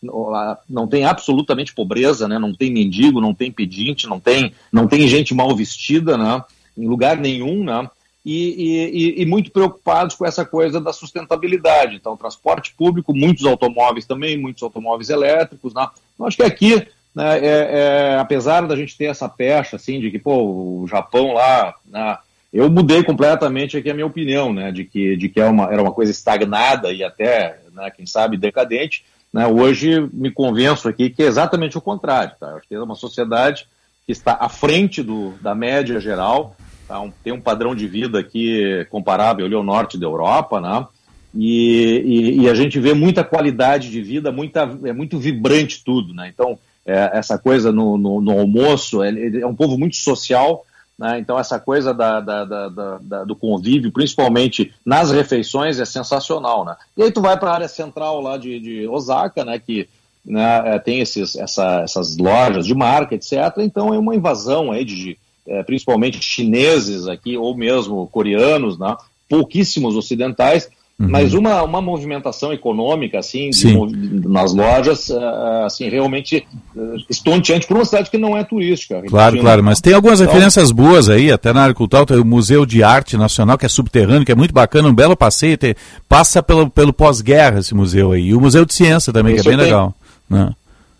[0.67, 2.39] não tem absolutamente pobreza, né?
[2.39, 6.43] Não tem mendigo, não tem pedinte, não tem, não tem gente mal vestida, né?
[6.77, 7.89] Em lugar nenhum, né?
[8.25, 11.97] e, e, e, muito preocupados com essa coisa da sustentabilidade.
[11.97, 15.73] Então, transporte público, muitos automóveis também, muitos automóveis elétricos.
[15.73, 15.85] Né?
[16.17, 17.69] Eu acho que aqui, né, é,
[18.13, 22.17] é, apesar da gente ter essa pecha, assim, de que, pô, o Japão lá, né,
[22.53, 25.81] eu mudei completamente aqui a minha opinião, né, de que, de que é uma, era
[25.81, 29.03] uma coisa estagnada e até, né, quem sabe, decadente.
[29.33, 32.33] Né, hoje me convenço aqui que é exatamente o contrário.
[32.39, 32.51] Tá?
[32.51, 33.67] Eu acho que é uma sociedade
[34.05, 36.55] que está à frente do, da média geral,
[36.93, 37.01] Tá?
[37.01, 40.85] Um, tem um padrão de vida aqui comparável ali ao norte da Europa, né?
[41.33, 46.13] E, e, e, a gente vê muita qualidade de vida, muita, é muito vibrante tudo,
[46.13, 46.29] né?
[46.31, 50.63] Então, é, essa coisa no, no, no almoço, é, é, um povo muito social,
[50.95, 51.17] né?
[51.17, 56.75] Então, essa coisa da, da, da, da, do convívio, principalmente nas refeições, é sensacional, né?
[56.95, 59.57] E aí tu vai para a área central lá de, de Osaka, né?
[59.57, 59.89] Que
[60.23, 63.33] né, é, tem esses, essa, essas lojas de marca, etc.
[63.57, 65.17] Então, é uma invasão aí de
[65.47, 68.95] é, principalmente chineses aqui, ou mesmo coreanos, né?
[69.29, 71.09] pouquíssimos ocidentais, uhum.
[71.09, 76.45] mas uma, uma movimentação econômica assim de, nas lojas uh, assim realmente
[76.75, 79.01] uh, estonteante para uma cidade que não é turística.
[79.07, 82.25] Claro, claro, mas tem algumas então, referências boas aí, até na área cultural, tem o
[82.25, 85.73] Museu de Arte Nacional, que é subterrâneo, que é muito bacana, um belo passeio, tem,
[86.07, 89.43] passa pelo, pelo pós-guerra esse museu aí, e o Museu de Ciência também, que é
[89.43, 89.95] bem legal.
[90.29, 90.53] Né?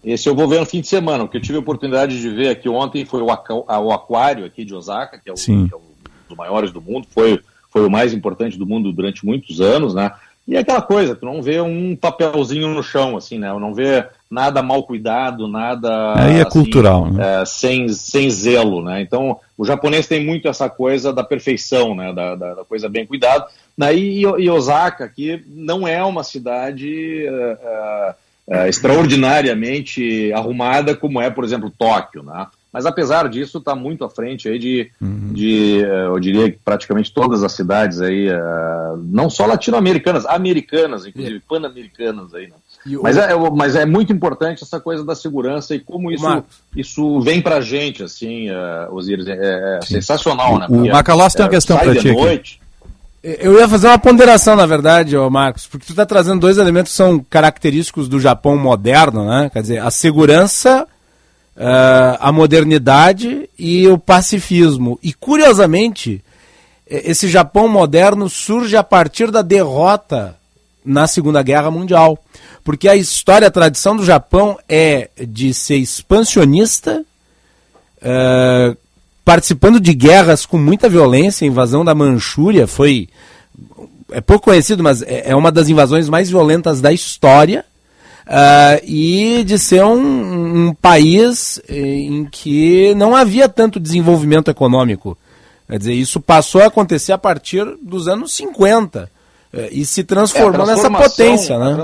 [0.03, 1.23] Esse eu vou ver no fim de semana.
[1.23, 4.65] O que eu tive a oportunidade de ver aqui ontem foi o, o aquário aqui
[4.65, 7.39] de Osaka, que é, o, que é, um dos maiores do mundo, foi,
[7.69, 10.11] foi o mais importante do mundo durante muitos anos, né?
[10.45, 13.47] E é aquela coisa, tu não vê um papelzinho no chão, assim, né?
[13.57, 16.15] Não vê nada mal cuidado, nada.
[16.17, 17.41] Aí é assim, cultural, né?
[17.41, 19.01] É, sem, sem zelo, né?
[19.01, 22.11] Então, o japonês tem muito essa coisa da perfeição, né?
[22.11, 23.45] Da, da, da coisa bem cuidada.
[23.77, 27.25] Daí, e Osaka, que não é uma cidade.
[27.25, 28.15] Uh,
[28.49, 32.47] é, extraordinariamente arrumada, como é, por exemplo, Tóquio, né?
[32.73, 35.31] Mas apesar disso, está muito à frente aí de, uhum.
[35.31, 41.05] de, é, eu diria que praticamente todas as cidades aí, uh, não só latino-americanas, americanas,
[41.05, 41.45] inclusive yeah.
[41.47, 42.55] pan-americanas aí, né?
[43.01, 46.43] Mas, é, mas é muito importante essa coisa da segurança e como isso,
[46.75, 50.65] isso vem pra gente, assim, uh, Osiris, é, é sensacional, né?
[50.67, 52.59] O Macalós tem uma questão para ti noite,
[53.23, 56.91] eu ia fazer uma ponderação, na verdade, ô Marcos, porque tu está trazendo dois elementos
[56.91, 59.49] que são característicos do Japão moderno, né?
[59.51, 60.85] Quer dizer, a segurança,
[61.55, 64.99] uh, a modernidade e o pacifismo.
[65.01, 66.21] E, curiosamente,
[66.85, 70.35] esse Japão moderno surge a partir da derrota
[70.83, 72.19] na Segunda Guerra Mundial.
[72.61, 77.05] Porque a história, a tradição do Japão é de ser expansionista,
[78.01, 78.77] uh,
[79.23, 81.45] participando de guerras com muita violência.
[81.45, 83.09] A invasão da Manchúria foi.
[84.11, 87.65] É pouco conhecido, mas é, é uma das invasões mais violentas da história.
[88.25, 95.17] Uh, e de ser um, um, país em que não havia tanto desenvolvimento econômico.
[95.67, 99.09] Quer dizer, isso passou a acontecer a partir dos anos 50
[99.53, 101.59] uh, e se transformou é, nessa potência.
[101.59, 101.83] Né?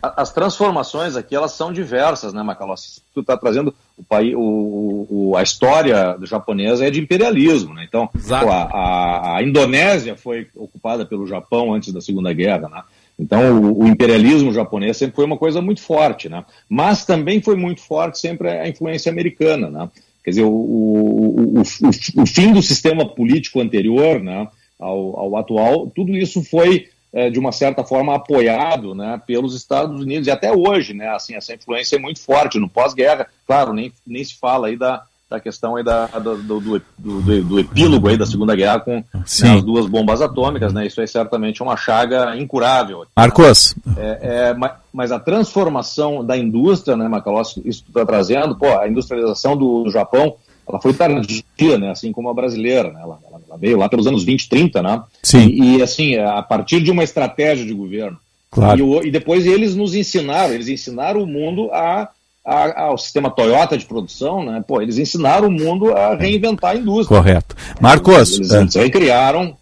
[0.00, 3.02] As transformações aqui elas são diversas, né, Macalossi?
[3.14, 7.84] Tu está trazendo o país, o, o, a história japonesa é de imperialismo, né?
[7.86, 12.82] Então, pô, a, a, a, Indonésia foi ocupada pelo Japão antes da Segunda Guerra, né?
[13.18, 16.44] Então, o, o, imperialismo japonês sempre foi uma coisa muito forte, né?
[16.68, 19.88] Mas também foi muito forte sempre a influência americana, né?
[20.24, 26.16] Quer dizer, o, o, o fim do sistema político anterior, né, ao, ao atual, tudo
[26.16, 30.92] isso foi é, de uma certa forma apoiado né, pelos Estados Unidos e até hoje,
[30.92, 34.76] né, assim, essa influência é muito forte no pós-guerra, claro, nem, nem se fala aí
[34.76, 38.96] da, da questão aí da, do, do, do, do, epílogo aí da Segunda Guerra com
[38.96, 43.06] né, as duas bombas atômicas, né, isso é certamente uma chaga incurável.
[43.16, 43.74] Marcos.
[43.96, 44.56] É, é,
[44.92, 50.36] mas a transformação da indústria, né, Macalossi, isso está trazendo, pô, a industrialização do Japão,
[50.68, 54.24] ela foi tardia, né, assim como a brasileira, né, ela, ela veio lá pelos anos
[54.24, 55.46] 20, 30, né, Sim.
[55.46, 58.18] E, e assim, a partir de uma estratégia de governo.
[58.50, 59.04] Claro.
[59.04, 62.08] E, e, depois eles nos ensinaram, eles ensinaram o mundo a,
[62.44, 66.76] a, ao sistema Toyota de produção, né, pô, eles ensinaram o mundo a reinventar a
[66.76, 67.18] indústria.
[67.18, 67.54] Correto.
[67.80, 68.34] Marcos...
[68.34, 69.56] Eles, eles, eles recriaram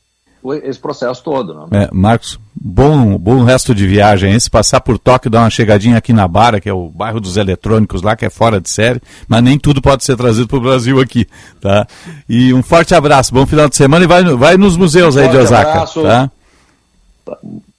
[0.53, 1.55] esse processo todo.
[1.55, 1.85] Né?
[1.85, 4.33] É, Marcos, bom, bom resto de viagem.
[4.33, 4.41] Hein?
[4.41, 7.37] Se passar por Tóquio, dar uma chegadinha aqui na Bara, que é o bairro dos
[7.37, 10.61] eletrônicos lá, que é fora de série, mas nem tudo pode ser trazido para o
[10.61, 11.27] Brasil aqui.
[11.61, 11.87] Tá?
[12.29, 15.29] E um forte abraço, bom final de semana e vai, vai nos museus um aí
[15.29, 15.71] de Osaka.
[15.71, 16.03] Abraço.
[16.03, 16.31] Tá?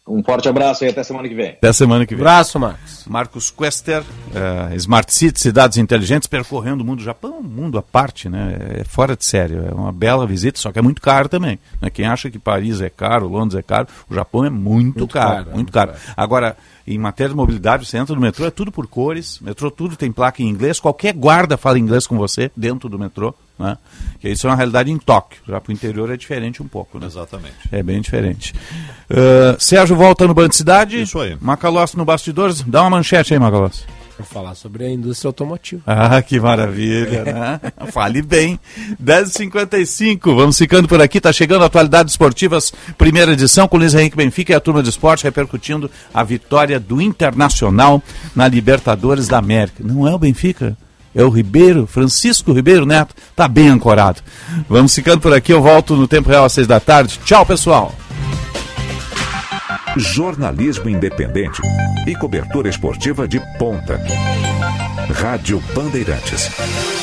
[0.07, 1.49] Um forte abraço e até semana que vem.
[1.49, 2.22] Até semana que vem.
[2.23, 3.06] Abraço, Marcos.
[3.07, 7.82] Marcos Quester, uh, Smart City, cidades inteligentes, percorrendo o mundo do Japão, um mundo à
[7.82, 8.56] parte, né?
[8.82, 9.65] É fora de sério.
[9.68, 11.57] É uma bela visita, só que é muito caro também.
[11.82, 11.90] Né?
[11.90, 15.45] Quem acha que Paris é caro, Londres é caro, o Japão é muito, muito caro,
[15.45, 15.91] caro, muito caro.
[15.94, 16.03] caro.
[16.15, 16.56] Agora,
[16.88, 20.12] em matéria de mobilidade, você entra no metrô, é tudo por cores, metrô tudo tem
[20.12, 23.34] placa em inglês, qualquer guarda fala inglês com você dentro do metrô.
[23.57, 23.78] Né?
[24.20, 25.41] Que isso é uma realidade em Tóquio.
[25.48, 26.99] Já para o interior é diferente um pouco.
[26.99, 27.07] Né?
[27.07, 27.56] Exatamente.
[27.72, 28.53] É bem diferente.
[29.10, 31.02] Uh, Sérgio volta no Band Cidade.
[31.02, 31.38] Isso aí.
[31.40, 32.62] Macalossi no Bastidores.
[32.62, 33.86] Dá uma manchete aí, Macalossi.
[34.16, 35.82] Para falar sobre a indústria automotiva.
[35.86, 37.60] Ah, que maravilha, né?
[37.92, 38.60] Fale bem.
[39.04, 41.20] 10h55, vamos ficando por aqui.
[41.20, 45.26] Tá chegando Atualidades Esportivas, primeira edição, com Luiz Henrique Benfica e a turma de esporte
[45.26, 48.02] repercutindo a vitória do Internacional
[48.36, 49.84] na Libertadores da América.
[49.84, 50.78] Não é o Benfica?
[51.16, 54.22] é o Ribeiro, Francisco Ribeiro Neto, tá bem ancorado.
[54.68, 57.20] Vamos ficando por aqui, eu volto no tempo real às seis da tarde.
[57.24, 57.96] Tchau, pessoal.
[59.98, 61.62] Jornalismo independente
[62.06, 63.98] e cobertura esportiva de ponta.
[65.14, 66.95] Rádio Bandeirantes.